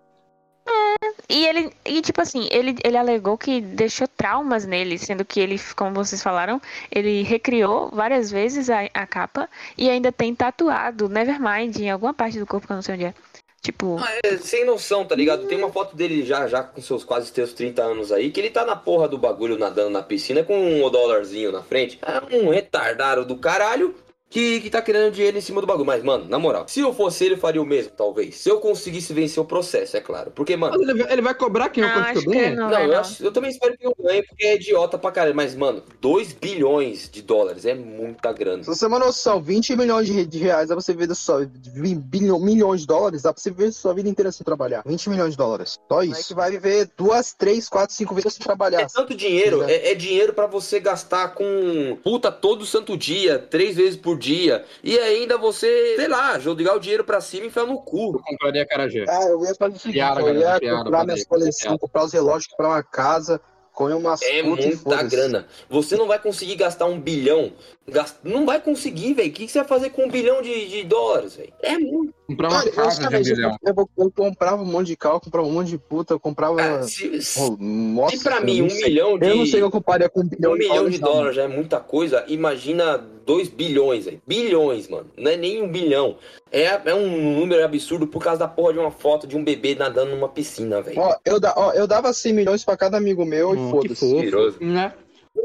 E 1.29 1.47
ele, 1.47 1.71
e 1.85 2.01
tipo 2.01 2.21
assim, 2.21 2.49
ele, 2.51 2.77
ele 2.83 2.97
alegou 2.97 3.37
que 3.37 3.61
deixou 3.61 4.09
traumas 4.09 4.65
nele, 4.65 4.99
sendo 4.99 5.25
que 5.25 5.39
ele, 5.39 5.61
como 5.77 5.95
vocês 5.95 6.23
falaram, 6.23 6.61
ele 6.91 7.23
recriou 7.23 7.91
várias 7.91 8.31
vezes 8.31 8.71
a, 8.71 8.89
a 8.95 9.07
capa 9.07 9.49
e 9.77 9.91
ainda 9.91 10.11
tem 10.11 10.35
tatuado 10.35 11.09
Nevermind 11.09 11.77
em 11.77 11.91
alguma 11.91 12.15
parte 12.15 12.39
do 12.39 12.47
corpo 12.47 12.67
que 12.67 12.73
eu 12.73 12.77
não 12.77 12.83
sei 12.83 12.95
onde 12.95 13.05
é. 13.05 13.15
Tipo, 13.61 13.99
É, 14.25 14.37
sem 14.39 14.65
noção, 14.65 15.05
tá 15.05 15.15
ligado? 15.15 15.47
Tem 15.47 15.59
uma 15.59 15.71
foto 15.71 15.97
dele 15.97 16.25
já, 16.25 16.47
já 16.47 16.63
com 16.63 16.81
seus 16.81 17.05
quase 17.05 17.31
seus 17.31 17.53
30 17.53 17.83
anos 17.83 18.13
aí, 18.13 18.31
que 18.31 18.41
ele 18.41 18.51
tá 18.51 18.65
na 18.65 18.77
porra 18.77 19.09
do 19.09 19.19
bagulho 19.19 19.59
nadando 19.59 19.91
na 19.91 20.03
piscina 20.03 20.45
com 20.45 20.57
um 20.57 20.91
dólarzinho 20.91 21.53
na 21.53 21.63
frente. 21.63 21.99
É 22.03 22.37
um 22.37 22.51
retardado 22.51 23.25
do 23.25 23.37
caralho 23.37 23.95
que, 24.31 24.61
que 24.61 24.71
tá 24.71 24.83
querendo 24.83 25.13
dinheiro 25.13 25.39
em 25.39 25.41
cima 25.41 25.61
do 25.61 25.67
bagulho. 25.67 25.87
Mas, 25.87 26.03
mano, 26.03 26.27
na 26.29 26.39
moral, 26.39 26.67
se 26.69 26.81
eu 26.81 26.93
fosse 26.93 27.25
ele, 27.25 27.35
eu 27.35 27.39
faria 27.39 27.63
o 27.63 27.65
mesmo, 27.67 27.93
talvez. 27.97 28.37
Se 28.37 28.49
eu 28.51 28.61
conseguisse 28.61 29.13
vencer 29.13 29.43
o 29.43 29.47
processo, 29.47 29.97
é 29.97 30.01
claro. 30.01 30.31
Porque, 30.33 30.57
mano. 30.57 30.77
Mas 30.79 30.89
ele, 30.89 31.03
vai- 31.03 31.13
ele 31.13 31.23
vai 31.23 31.35
cobrar 31.35 31.69
quem? 31.71 31.83
Não, 31.83 31.93
quanto 31.93 32.05
que 32.05 32.11
acho 32.19 32.27
eu 32.29 32.33
que 32.33 32.39
ganho? 32.39 32.57
não, 32.57 32.71
Não, 32.71 32.81
eu, 32.81 32.89
não. 32.89 32.99
acho- 33.01 33.25
eu 33.25 33.33
também 33.33 33.51
espero 33.51 33.77
que 33.79 33.87
eu 33.87 33.95
ganhe, 33.99 34.23
porque 34.23 34.45
é 34.47 34.55
idiota 34.57 34.99
pra 34.99 35.11
caralho. 35.11 35.35
Mas, 35.35 35.55
mano, 35.55 35.83
2 36.01 36.33
bilhões 36.33 37.09
de 37.11 37.23
dólares 37.23 37.65
é 37.65 37.75
muita 37.75 38.33
grana. 38.33 38.63
Se 38.63 38.69
você 38.69 38.81
tem 38.81 38.89
uma 38.89 38.99
noção, 38.99 39.41
20 39.43 39.75
milhões 39.77 40.07
de, 40.07 40.13
re- 40.13 40.27
de 40.27 40.39
reais 40.39 40.69
dá 40.69 40.75
pra 40.75 40.83
você 40.83 40.93
ver 40.95 41.07
da 41.07 41.15
sua 41.15 41.49
bilhão, 41.97 42.39
milhões 42.39 42.83
de 42.83 42.87
dólares, 42.87 43.23
dá 43.23 43.33
pra 43.33 43.41
você 43.41 43.51
viver 43.51 43.73
sua 43.73 43.95
vida 43.95 44.09
inteira 44.09 44.31
sem 44.33 44.45
trabalhar. 44.45 44.83
20 44.87 45.09
milhões 45.11 45.31
de 45.33 45.37
dólares. 45.37 45.79
Só 45.91 46.03
isso. 46.03 46.17
Aí 46.17 46.25
que 46.25 46.35
vai 46.35 46.51
viver 46.51 46.91
duas, 46.97 47.33
três, 47.33 47.69
quatro, 47.69 47.95
cinco 47.95 48.15
vezes 48.15 48.35
sem 48.35 48.45
trabalhar. 48.45 48.83
É 48.83 48.87
tanto 48.87 49.15
dinheiro, 49.15 49.63
é, 49.63 49.93
é 49.93 49.95
dinheiro 49.95 50.33
pra 50.33 50.47
você 50.47 50.81
gastar 50.81 51.29
com 51.35 51.99
puta 52.03 52.31
todo 52.31 52.67
santo 52.67 52.97
dia, 52.97 53.39
três 53.39 53.77
vezes 53.77 53.97
por 53.97 54.18
dia. 54.19 54.65
E 54.83 54.99
ainda 54.99 55.39
você, 55.39 55.95
sei 55.97 56.09
lá, 56.09 56.39
jogar 56.39 56.75
o 56.75 56.81
dinheiro 56.81 57.05
pra 57.05 57.21
cima 57.21 57.45
e 57.45 57.49
enfiar 57.49 57.67
no 57.67 57.81
cu. 57.81 58.17
Eu 58.17 58.23
compraria 58.23 58.67
Carajé. 58.67 59.05
Ah, 59.09 59.25
eu 59.25 59.45
ia 59.45 59.55
fazer 59.55 59.77
o 59.77 59.79
seguinte, 59.79 59.95
Piada, 59.95 60.21
eu 60.21 60.35
ia 60.35 60.59
piada, 60.59 60.85
comprar 60.85 61.05
minhas 61.05 61.25
coleções, 61.25 61.81
comprar 61.81 62.05
os 62.05 62.13
relógios, 62.13 62.47
comprar 62.49 62.69
uma 62.69 62.83
casa, 62.83 63.41
comer 63.73 63.95
umas 63.95 64.21
É 64.23 64.43
muita 64.43 65.03
grana. 65.05 65.47
Você 65.71 65.97
não 65.97 66.09
vai 66.09 66.19
conseguir 66.19 66.57
gastar 66.57 66.87
um 66.87 67.01
bilhão. 67.01 67.53
Gast... 67.91 68.17
Não 68.25 68.45
vai 68.47 68.61
conseguir, 68.61 69.15
velho. 69.15 69.29
O 69.29 69.33
que 69.33 69.47
que 69.47 69.53
você 69.53 69.59
vai 69.59 69.69
fazer 69.69 69.91
com 69.91 70.05
um 70.05 70.11
bilhão 70.11 70.41
de, 70.43 70.69
de 70.69 70.85
dólares, 70.85 71.37
velho? 71.37 71.53
É 71.63 71.79
muito. 71.79 72.15
Comprar 72.29 72.49
uma 72.51 72.59
Olha, 72.61 72.73
casa 72.73 73.09
de 73.09 73.17
um 73.17 73.23
bilhão. 73.23 73.57
eu, 73.65 73.75
eu, 73.77 73.89
eu 74.05 74.11
comprava 74.15 74.63
um 74.63 74.67
monte 74.67 74.89
de 74.89 74.97
carro, 74.97 75.21
comprava 75.21 75.47
um 75.49 75.53
monte 75.53 75.69
de 75.69 75.79
puta, 75.79 76.13
eu 76.15 76.21
comprava... 76.21 76.57
Cara, 76.57 76.83
se, 76.83 77.09
Oh, 77.39 77.57
nossa, 77.59 78.17
se 78.17 78.23
pra 78.23 78.37
eu 78.39 78.45
mim 78.45 78.63
um 78.63 78.71
sei. 78.71 78.85
milhão 78.89 79.19
de. 79.19 79.27
Eu 79.27 79.37
não 79.37 79.47
sei 79.47 79.55
o 79.57 79.63
que 79.63 79.67
eu 79.67 79.71
comparia 79.71 80.09
com 80.09 80.21
um 80.21 80.29
bilhão, 80.29 80.53
um 80.53 80.57
milhão 80.59 80.89
de 80.91 80.99
dólares 80.99 81.37
já 81.37 81.43
é 81.45 81.49
muita 81.49 81.81
coisa. 81.81 82.25
Imagina 82.29 82.99
2 82.99 83.49
bilhões, 83.49 84.05
velho. 84.05 84.21
Bilhões, 84.27 84.89
mano. 84.89 85.07
Não 85.17 85.31
é 85.31 85.37
nem 85.37 85.63
um 85.63 85.69
bilhão. 85.69 86.17
É, 86.53 86.65
é 86.85 86.95
um 86.95 87.35
número 87.39 87.65
absurdo 87.65 88.07
por 88.07 88.23
causa 88.23 88.41
da 88.41 88.49
porra 88.49 88.73
de 88.75 88.79
uma 88.79 88.91
foto 88.91 89.27
de 89.27 89.37
um 89.37 89.45
bebê 89.45 89.75
nadando 89.75 90.11
numa 90.13 90.29
piscina, 90.29 90.81
velho. 90.83 90.99
Ó, 91.01 91.15
eu, 91.25 91.39
da, 91.41 91.55
ó, 91.57 91.73
eu 91.73 91.87
dava 91.87 92.13
100 92.13 92.33
milhões 92.33 92.65
pra 92.65 92.77
cada 92.77 92.97
amigo 92.97 93.25
meu 93.25 93.51
Hum, 93.51 93.69
e 93.85 93.95
foda-se. 93.95 94.65
Né? 94.65 94.93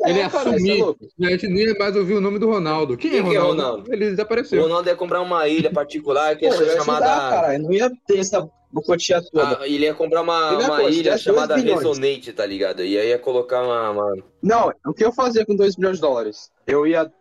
Ele 0.06 0.22
assumir. 0.22 0.56
isso 0.58 0.72
é 0.72 0.84
louco. 0.86 1.08
A 1.22 1.30
gente 1.30 1.48
não 1.48 1.58
ia 1.58 1.74
mais 1.78 1.96
ouvir 1.96 2.14
o 2.16 2.22
nome 2.22 2.40
do 2.40 2.50
Ronaldo. 2.50 2.98
Quem, 2.98 3.12
é 3.12 3.14
Quem 3.22 3.30
que 3.30 3.36
é 3.36 3.40
Ronaldo? 3.40 3.62
Ronaldo? 3.62 3.94
Ele 3.94 4.08
O 4.08 4.10
desapareceu. 4.12 4.62
Ronaldo 4.64 4.90
ia 4.90 4.96
comprar 4.96 5.22
uma 5.22 5.48
ilha 5.48 5.72
particular 5.72 6.36
que 6.36 6.46
ia 6.46 6.52
Pô, 6.52 6.58
ser 6.58 6.72
chamada. 6.78 7.06
ajudar, 7.06 7.30
cara. 7.42 7.58
Não 7.60 7.72
ia 7.72 7.92
ter 8.08 8.20
essa 8.20 8.50
bocotinha 8.72 9.22
toda. 9.32 9.60
Ah, 9.62 9.68
ele 9.68 9.86
ia 9.86 9.94
comprar 9.94 10.22
uma, 10.22 10.52
uma 10.58 10.78
coisa, 10.78 11.00
ilha 11.00 11.18
chamada. 11.18 11.56
Resonate, 11.56 12.34
tá 12.34 12.46
ligado? 12.46 12.84
E 12.84 12.98
aí 12.98 13.10
ia 13.10 13.20
colocar 13.20 13.62
uma. 13.64 13.90
uma- 13.92 14.24
Não, 14.42 14.74
o 14.86 14.94
que 14.94 15.06
eu 15.06 15.12
fazia 15.14 15.46
com 15.46 15.56
2 15.56 15.78
milhões 15.78 15.98
de 15.98 16.02
dólares? 16.02 16.52
Eu 16.68 16.86
ia 16.88 17.12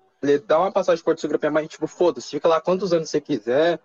dar 0.47 0.59
uma 0.61 0.73
passagem 0.73 1.01
por 1.03 1.07
Porto 1.11 1.21
Seguro 1.21 1.39
pra 1.39 1.51
minha 1.51 1.61
mãe, 1.61 1.69
tipo, 1.69 1.87
foda-se, 1.87 2.31
fica 2.31 2.49
lá 2.49 2.61
quantos 2.61 2.93
anos 2.93 3.11
você 3.11 3.21
quiser. 3.21 3.79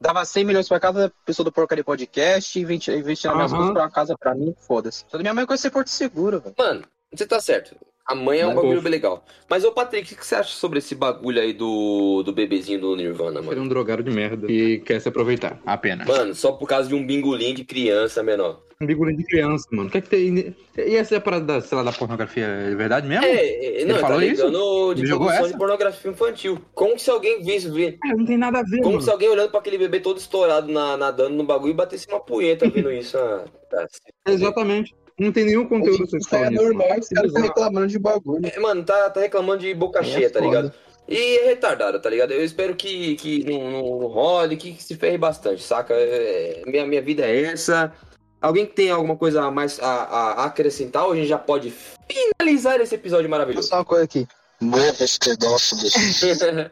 Dava 0.00 0.24
100 0.24 0.44
milhões 0.44 0.68
pra 0.68 0.78
cada 0.78 1.12
pessoa 1.26 1.44
do 1.44 1.50
Porcaria 1.52 1.82
Podcast, 1.82 2.58
investir 2.60 2.96
investi 2.96 3.26
nas 3.26 3.34
minhas 3.36 3.50
Aham. 3.52 3.58
coisas 3.58 3.74
pra 3.74 3.82
uma 3.82 3.90
casa 3.90 4.16
pra 4.18 4.34
mim, 4.34 4.54
foda-se. 4.66 5.04
Toda 5.06 5.22
minha 5.22 5.34
mãe 5.34 5.44
conhecia 5.44 5.70
Porto 5.72 5.88
Seguro, 5.90 6.40
velho. 6.40 6.54
Mano, 6.56 6.82
você 7.12 7.26
tá 7.26 7.40
certo. 7.40 7.74
A 8.08 8.14
mãe 8.14 8.40
é 8.40 8.46
um 8.46 8.54
bagulho 8.54 8.80
bem 8.80 8.90
legal. 8.90 9.22
Mas, 9.50 9.64
ô 9.64 9.70
Patrick, 9.72 10.14
o 10.14 10.16
que 10.16 10.24
você 10.24 10.34
acha 10.34 10.56
sobre 10.56 10.78
esse 10.78 10.94
bagulho 10.94 11.40
aí 11.42 11.52
do, 11.52 12.22
do 12.22 12.32
bebezinho 12.32 12.80
do 12.80 12.96
Nirvana, 12.96 13.40
Ele 13.40 13.46
é 13.46 13.50
mano? 13.50 13.62
um 13.62 13.68
drogado 13.68 14.02
de 14.02 14.10
merda 14.10 14.46
que 14.46 14.78
quer 14.78 14.98
se 14.98 15.08
aproveitar. 15.10 15.60
Apenas. 15.66 16.08
Mano, 16.08 16.34
só 16.34 16.52
por 16.52 16.66
causa 16.66 16.88
de 16.88 16.94
um 16.94 17.06
bingolim 17.06 17.52
de 17.52 17.64
criança 17.64 18.22
menor. 18.22 18.60
Um 18.80 18.86
bigolinho 18.86 19.18
de 19.18 19.24
criança, 19.24 19.66
mano. 19.72 19.90
Quer 19.90 20.00
que 20.00 20.08
tem. 20.08 20.54
E 20.78 20.96
essa 20.96 21.16
é 21.16 21.18
a 21.18 21.20
parada 21.20 21.44
da, 21.44 21.60
sei 21.60 21.76
lá, 21.76 21.82
da 21.84 21.92
pornografia? 21.92 22.44
É 22.46 22.74
verdade 22.74 23.06
mesmo? 23.06 23.26
É, 23.26 23.82
é, 23.82 23.84
não, 23.84 23.90
Ele 23.90 23.94
tá 23.94 23.98
falou 24.06 24.22
isso? 24.22 24.46
ligando 24.46 24.94
de 24.94 25.06
produção 25.08 25.46
de 25.48 25.58
pornografia 25.58 26.10
infantil. 26.10 26.58
Como 26.74 26.98
se 26.98 27.10
alguém 27.10 27.42
visse, 27.42 27.68
vê- 27.70 27.98
É, 28.06 28.14
não 28.14 28.24
tem 28.24 28.38
nada 28.38 28.60
a 28.60 28.62
ver, 28.62 28.78
como 28.78 28.92
mano. 28.92 29.02
se 29.02 29.10
alguém 29.10 29.28
olhando 29.28 29.50
pra 29.50 29.60
aquele 29.60 29.76
bebê 29.76 30.00
todo 30.00 30.16
estourado 30.16 30.72
na- 30.72 30.96
nadando 30.96 31.34
no 31.34 31.44
bagulho 31.44 31.72
e 31.72 31.74
batesse 31.74 32.06
uma 32.08 32.20
punheta 32.20 32.70
vendo 32.70 32.90
isso. 32.92 33.18
Ah, 33.18 33.44
tá. 33.68 33.86
Exatamente. 34.28 34.94
Não 35.18 35.32
tem 35.32 35.44
nenhum 35.46 35.66
conteúdo 35.66 36.08
sexual 36.08 36.44
é 36.44 36.50
nisso. 36.50 36.62
normal, 36.62 36.88
mano. 36.88 37.00
esse 37.00 37.14
cara 37.14 37.32
tá 37.32 37.40
reclamando 37.40 37.86
de 37.88 37.98
bagulho. 37.98 38.46
É, 38.46 38.58
Mano, 38.60 38.84
tá, 38.84 39.10
tá 39.10 39.20
reclamando 39.20 39.60
de 39.60 39.74
boca 39.74 40.00
É 40.00 40.04
cheia, 40.04 40.30
tá 40.30 40.38
foda. 40.38 40.56
ligado? 40.56 40.74
E 41.08 41.38
é 41.38 41.46
retardado, 41.46 42.00
tá 42.00 42.08
ligado? 42.10 42.32
Eu 42.32 42.44
espero 42.44 42.76
que, 42.76 43.16
que 43.16 43.42
não, 43.44 43.70
não 43.70 44.06
role, 44.08 44.56
que, 44.56 44.72
que 44.74 44.82
se 44.82 44.94
ferre 44.94 45.16
bastante, 45.18 45.62
saca? 45.62 45.94
É, 45.94 46.62
minha, 46.66 46.86
minha 46.86 47.00
vida 47.02 47.24
é 47.26 47.44
essa. 47.44 47.92
Alguém 48.40 48.66
que 48.66 48.74
tem 48.74 48.90
alguma 48.90 49.16
coisa 49.16 49.42
a 49.42 49.50
mais 49.50 49.80
a, 49.80 49.86
a 49.86 50.44
acrescentar 50.44 51.06
ou 51.06 51.12
a 51.12 51.16
gente 51.16 51.26
já 51.28 51.38
pode 51.38 51.72
finalizar 52.08 52.80
esse 52.80 52.94
episódio 52.94 53.24
Vou 53.24 53.30
maravilhoso? 53.30 53.68
só 53.68 53.76
uma 53.78 53.84
coisa 53.84 54.04
aqui. 54.04 54.26
Morra 54.60 54.88
esse 55.00 55.18
pedaço 55.18 55.76
desse. 55.80 56.34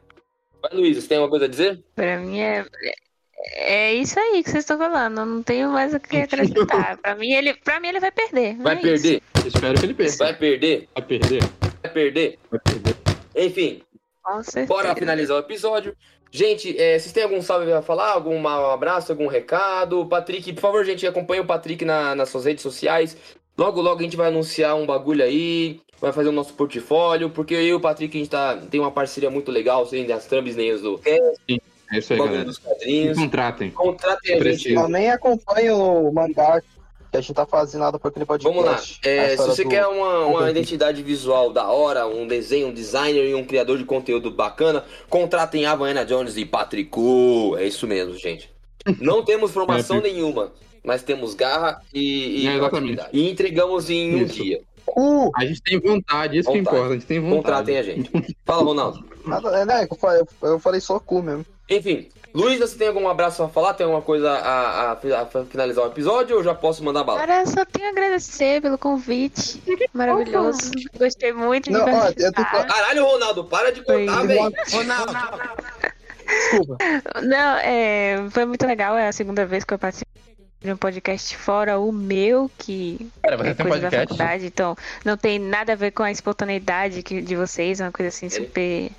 Vai, 0.62 0.70
Luísa, 0.72 1.00
você 1.00 1.08
tem 1.08 1.16
alguma 1.18 1.30
coisa 1.30 1.46
a 1.46 1.48
dizer? 1.48 1.82
Pra 1.94 2.18
mim 2.18 2.38
é. 2.40 2.64
É 3.52 3.94
isso 3.94 4.18
aí 4.18 4.42
que 4.42 4.50
vocês 4.50 4.64
estão 4.64 4.76
falando. 4.78 5.20
Eu 5.20 5.26
não 5.26 5.42
tenho 5.42 5.70
mais 5.70 5.94
o 5.94 6.00
que 6.00 6.16
acrescentar. 6.16 6.98
pra, 6.98 7.14
mim, 7.14 7.32
ele, 7.32 7.54
pra 7.54 7.80
mim, 7.80 7.88
ele 7.88 8.00
vai 8.00 8.10
perder. 8.10 8.56
Vai 8.56 8.74
é 8.74 8.80
perder? 8.80 9.22
Espero 9.44 9.78
que 9.78 9.86
ele 9.86 9.94
perca. 9.94 10.16
Vai 10.24 10.34
perder? 10.34 10.88
Vai 10.94 11.02
perder. 11.04 11.42
Vai 11.82 11.92
perder? 11.92 12.38
Vai 12.50 12.60
perder. 12.60 12.96
Enfim, 13.36 13.82
Isso. 14.40 14.66
Bora 14.66 14.94
finalizar 14.94 15.36
o 15.36 15.40
episódio. 15.40 15.96
Gente, 16.30 16.76
é, 16.76 16.98
vocês 16.98 17.12
têm 17.12 17.22
algum 17.22 17.40
salve 17.40 17.66
pra 17.66 17.80
falar? 17.82 18.10
Algum 18.10 18.36
um 18.36 18.48
abraço, 18.48 19.12
algum 19.12 19.28
recado? 19.28 20.04
Patrick, 20.06 20.52
por 20.52 20.60
favor, 20.60 20.84
gente, 20.84 21.06
acompanha 21.06 21.42
o 21.42 21.46
Patrick 21.46 21.84
na- 21.84 22.14
nas 22.14 22.28
suas 22.28 22.44
redes 22.44 22.62
sociais. 22.62 23.16
Logo, 23.56 23.80
logo 23.80 24.00
a 24.00 24.02
gente 24.02 24.16
vai 24.16 24.28
anunciar 24.28 24.74
um 24.76 24.84
bagulho 24.84 25.22
aí, 25.24 25.80
vai 25.98 26.12
fazer 26.12 26.28
o 26.28 26.32
nosso 26.32 26.52
portfólio, 26.52 27.30
porque 27.30 27.54
eu 27.54 27.62
e 27.62 27.74
o 27.74 27.80
Patrick, 27.80 28.14
a 28.14 28.20
gente 28.20 28.30
tá, 28.30 28.56
tem 28.56 28.80
uma 28.80 28.90
parceria 28.90 29.30
muito 29.30 29.50
legal, 29.50 29.86
sem 29.86 30.10
as 30.12 30.26
thumbnails 30.26 30.82
do 30.82 31.00
É 31.06 31.16
isso 31.92 32.12
aí, 32.12 32.18
galera. 32.18 32.44
dos 32.44 32.58
quadrinhos. 32.58 33.18
contratem. 33.18 33.70
Contratem 33.70 34.30
a 34.32 34.34
gente. 34.34 34.42
Preciso. 34.42 34.74
Eu 34.80 34.88
nem 34.88 35.10
acompanho 35.10 35.76
o 35.76 36.12
mangá 36.12 36.60
que 37.10 37.16
a 37.16 37.20
gente 37.20 37.32
tá 37.34 37.46
fazendo 37.46 37.80
nada 37.82 37.98
por 37.98 38.08
aquele 38.08 38.24
podcast. 38.26 38.52
Vamos 38.54 38.68
lá. 38.70 38.80
É, 39.08 39.36
se 39.36 39.46
você 39.46 39.62
do- 39.62 39.70
quer 39.70 39.86
uma, 39.86 40.26
uma 40.26 40.50
identidade 40.50 41.02
visual 41.02 41.52
da 41.52 41.68
hora, 41.68 42.06
um 42.06 42.26
desenho, 42.26 42.68
um 42.68 42.72
designer 42.72 43.24
e 43.28 43.34
um 43.34 43.44
criador 43.44 43.78
de 43.78 43.84
conteúdo 43.84 44.30
bacana, 44.30 44.84
contratem 45.08 45.64
a 45.66 45.72
Havaiana 45.72 46.04
Jones 46.04 46.36
e 46.36 46.44
Patricu. 46.44 47.56
É 47.58 47.64
isso 47.66 47.86
mesmo, 47.86 48.14
gente. 48.16 48.50
Não 49.00 49.24
temos 49.24 49.50
formação 49.52 49.98
É, 49.98 50.02
nenhuma, 50.02 50.52
mas 50.84 51.02
temos 51.02 51.34
garra 51.34 51.80
e, 51.94 52.44
e 52.44 52.48
É. 52.48 53.08
E 53.12 53.30
entregamos 53.30 53.88
em 53.90 54.14
um 54.14 54.22
Isso. 54.24 54.34
dia. 54.42 54.60
Uh, 54.96 55.30
A 55.36 55.44
gente 55.44 55.60
tem 55.62 55.80
vontade, 55.80 56.38
isso 56.38 56.50
que 56.50 56.58
Vontade. 56.58 56.76
importa. 56.76 56.92
A 56.92 56.94
gente 56.96 57.06
tem 57.06 57.18
vontade. 57.20 57.36
Contratem 57.42 57.78
a 57.78 57.82
gente. 57.82 58.36
Fala, 58.44 58.62
Ronaldo. 58.62 59.04
nada, 59.26 59.48
é, 59.58 59.64
né, 59.64 59.86
eu 59.90 59.96
falei, 59.96 60.22
eu 60.42 60.58
falei 60.60 60.80
só 60.80 61.00
cu 61.00 61.20
mesmo. 61.22 61.44
Enfim, 61.68 62.08
Luísa, 62.32 62.66
você 62.66 62.76
tem 62.78 62.88
algum 62.88 63.08
abraço 63.08 63.42
a 63.42 63.48
falar? 63.48 63.74
Tem 63.74 63.84
alguma 63.84 64.02
coisa 64.02 64.30
a, 64.30 64.92
a- 64.92 64.92
a 64.92 65.44
finalizar 65.46 65.84
o 65.84 65.88
episódio 65.88 66.36
ou 66.36 66.44
já 66.44 66.54
posso 66.54 66.84
mandar 66.84 67.02
bala? 67.02 67.18
Cara, 67.20 67.40
eu 67.40 67.46
só 67.46 67.64
tenho 67.64 67.86
a 67.88 67.90
agradecer 67.90 68.60
pelo 68.62 68.78
convite. 68.78 69.60
Maravilhoso. 69.92 70.70
Gostei 70.98 71.32
muito 71.32 71.64
de 71.64 71.72
Não, 71.72 71.84
ó, 71.84 72.08
eu 72.16 72.32
tô-. 72.32 72.44
Caralho, 72.44 73.04
Ronaldo, 73.04 73.44
para 73.44 73.72
de 73.72 73.82
contar, 73.82 74.22
velho. 74.26 74.52
Desculpa. 76.26 76.78
Não, 77.22 77.56
é, 77.58 78.26
foi 78.30 78.44
muito 78.44 78.66
legal. 78.66 78.96
É 78.96 79.08
a 79.08 79.12
segunda 79.12 79.44
vez 79.46 79.64
que 79.64 79.74
eu 79.74 79.78
participo 79.78 80.10
de 80.60 80.72
um 80.72 80.76
podcast 80.76 81.36
fora 81.36 81.78
o 81.78 81.92
meu, 81.92 82.50
que 82.58 83.08
você 83.24 83.48
é 83.50 83.54
tem 83.54 83.66
um 83.66 83.68
coisa 83.68 83.82
da 83.82 83.90
podcast? 83.90 84.08
faculdade. 84.08 84.46
Então, 84.46 84.76
não 85.04 85.16
tem 85.16 85.38
nada 85.38 85.72
a 85.72 85.76
ver 85.76 85.90
com 85.92 86.02
a 86.02 86.10
espontaneidade 86.10 87.02
que, 87.02 87.20
de 87.22 87.34
vocês. 87.36 87.80
É 87.80 87.84
uma 87.84 87.92
coisa 87.92 88.08
assim 88.08 88.28
super, 88.28 88.90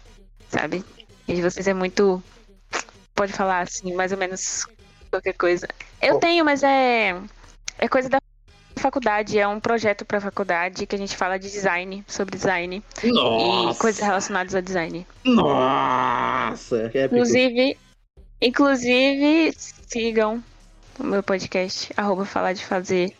sabe? 0.49 0.83
E 1.27 1.33
de 1.33 1.41
vocês 1.41 1.67
é 1.67 1.73
muito... 1.73 2.21
Pode 3.17 3.33
falar 3.33 3.61
assim, 3.61 3.93
mais 3.95 4.11
ou 4.11 4.17
menos 4.17 4.65
qualquer 5.11 5.33
coisa. 5.33 5.67
Eu 6.01 6.15
Oh. 6.15 6.19
tenho, 6.19 6.45
mas 6.45 6.61
é... 6.63 7.19
É 7.79 7.87
coisa 7.87 8.07
da 8.07 8.19
faculdade, 8.75 9.39
é 9.39 9.47
um 9.47 9.59
projeto 9.59 10.05
pra 10.05 10.21
faculdade 10.21 10.85
que 10.85 10.95
a 10.95 10.99
gente 10.99 11.17
fala 11.17 11.37
de 11.39 11.49
design, 11.51 12.05
sobre 12.07 12.37
design 12.37 12.83
e 13.03 13.11
Nossa! 13.11 13.79
coisas 13.79 14.01
relacionadas 14.01 14.53
a 14.53 14.61
design. 14.61 15.05
Nossa! 15.25 16.91
Inclusive, 17.05 17.75
inclusive, 18.39 19.51
sigam 19.87 20.43
o 20.99 21.03
meu 21.03 21.23
podcast, 21.23 21.91
arroba 21.97 22.23
falar 22.25 22.53
de 22.53 22.63
fazer. 22.63 23.15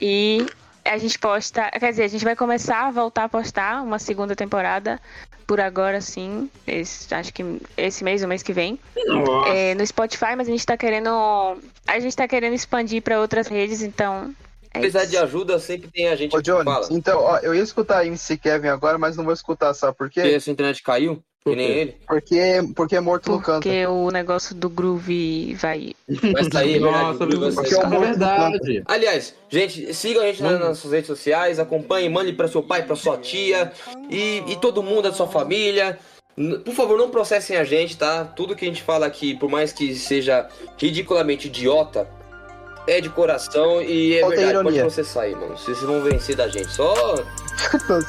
E 0.00 0.46
a 0.88 0.98
gente 0.98 1.18
posta, 1.18 1.70
quer 1.70 1.90
dizer, 1.90 2.04
a 2.04 2.08
gente 2.08 2.24
vai 2.24 2.34
começar 2.36 2.86
a 2.86 2.90
voltar 2.90 3.24
a 3.24 3.28
postar 3.28 3.82
uma 3.82 3.98
segunda 3.98 4.34
temporada 4.34 5.00
por 5.46 5.60
agora 5.60 6.00
sim, 6.00 6.50
esse- 6.66 7.14
acho 7.14 7.32
que 7.32 7.42
esse 7.76 8.04
mês 8.04 8.22
ou 8.22 8.28
mês 8.28 8.42
que 8.42 8.52
vem. 8.52 8.78
É, 9.46 9.74
no 9.74 9.86
Spotify, 9.86 10.34
mas 10.36 10.48
a 10.48 10.50
gente 10.50 10.66
tá 10.66 10.76
querendo. 10.76 11.08
A 11.86 11.98
gente 12.00 12.14
tá 12.16 12.28
querendo 12.28 12.54
expandir 12.54 13.00
pra 13.02 13.20
outras 13.20 13.46
redes, 13.48 13.80
então. 13.82 14.34
É 14.74 14.80
Precisar 14.80 15.02
isso. 15.04 15.10
de 15.12 15.16
ajuda, 15.16 15.58
sempre 15.58 15.90
tem 15.90 16.08
a 16.08 16.16
gente 16.16 16.34
Ô, 16.34 16.38
que 16.38 16.42
Johnny, 16.42 16.64
fala. 16.64 16.86
então, 16.90 17.20
ó, 17.22 17.38
eu 17.38 17.54
ia 17.54 17.62
escutar 17.62 18.04
MC 18.04 18.36
Kevin 18.36 18.68
agora, 18.68 18.98
mas 18.98 19.16
não 19.16 19.24
vou 19.24 19.32
escutar, 19.32 19.72
sabe 19.72 19.96
por 19.96 20.08
Porque 20.08 20.20
quê? 20.20 20.34
essa 20.34 20.50
internet 20.50 20.82
caiu, 20.82 21.22
que 21.50 21.56
nem 21.56 21.70
ele. 21.70 21.96
Porque, 22.06 22.40
porque 22.74 22.96
é 22.96 23.00
morto 23.00 23.30
no 23.30 23.40
canto. 23.40 23.62
Porque 23.62 23.86
o 23.86 24.10
negócio 24.10 24.54
do 24.54 24.68
groove 24.68 25.54
vai. 25.54 25.92
Vai 26.32 26.44
sair, 26.50 26.76
é 26.76 26.78
verdade. 26.78 27.04
Nossa, 27.04 27.18
vai 27.18 27.52
porque 27.52 27.74
é 27.74 27.78
é 27.78 27.98
verdade. 28.00 28.82
Aliás, 28.86 29.34
gente, 29.48 29.94
sigam 29.94 30.22
a 30.22 30.26
gente 30.26 30.42
nas 30.42 30.60
nossas 30.60 30.90
redes 30.90 31.06
sociais, 31.06 31.58
acompanhem, 31.58 32.08
mande 32.08 32.32
para 32.32 32.48
seu 32.48 32.62
pai, 32.62 32.82
para 32.84 32.96
sua 32.96 33.18
tia 33.18 33.72
e, 34.10 34.42
e 34.46 34.56
todo 34.56 34.82
mundo 34.82 35.02
da 35.02 35.12
sua 35.12 35.26
família. 35.26 35.98
Por 36.64 36.74
favor, 36.74 36.96
não 36.96 37.10
processem 37.10 37.56
a 37.56 37.64
gente, 37.64 37.96
tá? 37.96 38.24
Tudo 38.24 38.54
que 38.54 38.64
a 38.64 38.68
gente 38.68 38.82
fala 38.82 39.06
aqui, 39.06 39.34
por 39.34 39.50
mais 39.50 39.72
que 39.72 39.94
seja 39.96 40.48
ridiculamente 40.76 41.48
idiota, 41.48 42.08
é 42.88 43.00
de 43.00 43.08
coração 43.10 43.82
e 43.82 44.16
é 44.16 44.20
Falta 44.20 44.36
verdade. 44.36 44.54
Pode 44.54 44.68
ironia. 44.68 44.80
processar 44.82 45.22
aí, 45.22 45.34
mano. 45.34 45.56
Vocês 45.56 45.78
vão 45.80 46.02
vencer 46.02 46.34
da 46.34 46.48
gente. 46.48 46.72
Só 46.72 46.94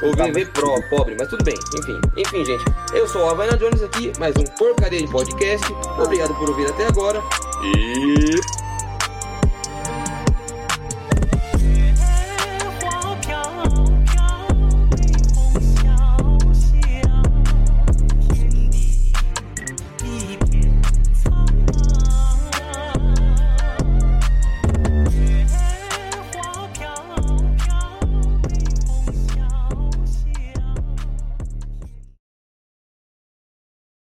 o 0.03 0.23
viver 0.23 0.49
pro, 0.51 0.82
pobre, 0.89 1.15
mas 1.19 1.27
tudo 1.27 1.43
bem. 1.43 1.55
Enfim, 1.77 1.99
enfim, 2.17 2.45
gente. 2.45 2.63
Eu 2.93 3.07
sou 3.07 3.23
o 3.23 3.30
Havana 3.30 3.57
Jones 3.57 3.84
aqui, 3.84 4.11
mais 4.17 4.36
um 4.38 4.43
porcaria 4.57 5.01
de 5.01 5.11
podcast. 5.11 5.65
Obrigado 6.01 6.34
por 6.36 6.49
ouvir 6.49 6.67
até 6.67 6.88
agora. 6.88 7.21
E 7.63 8.59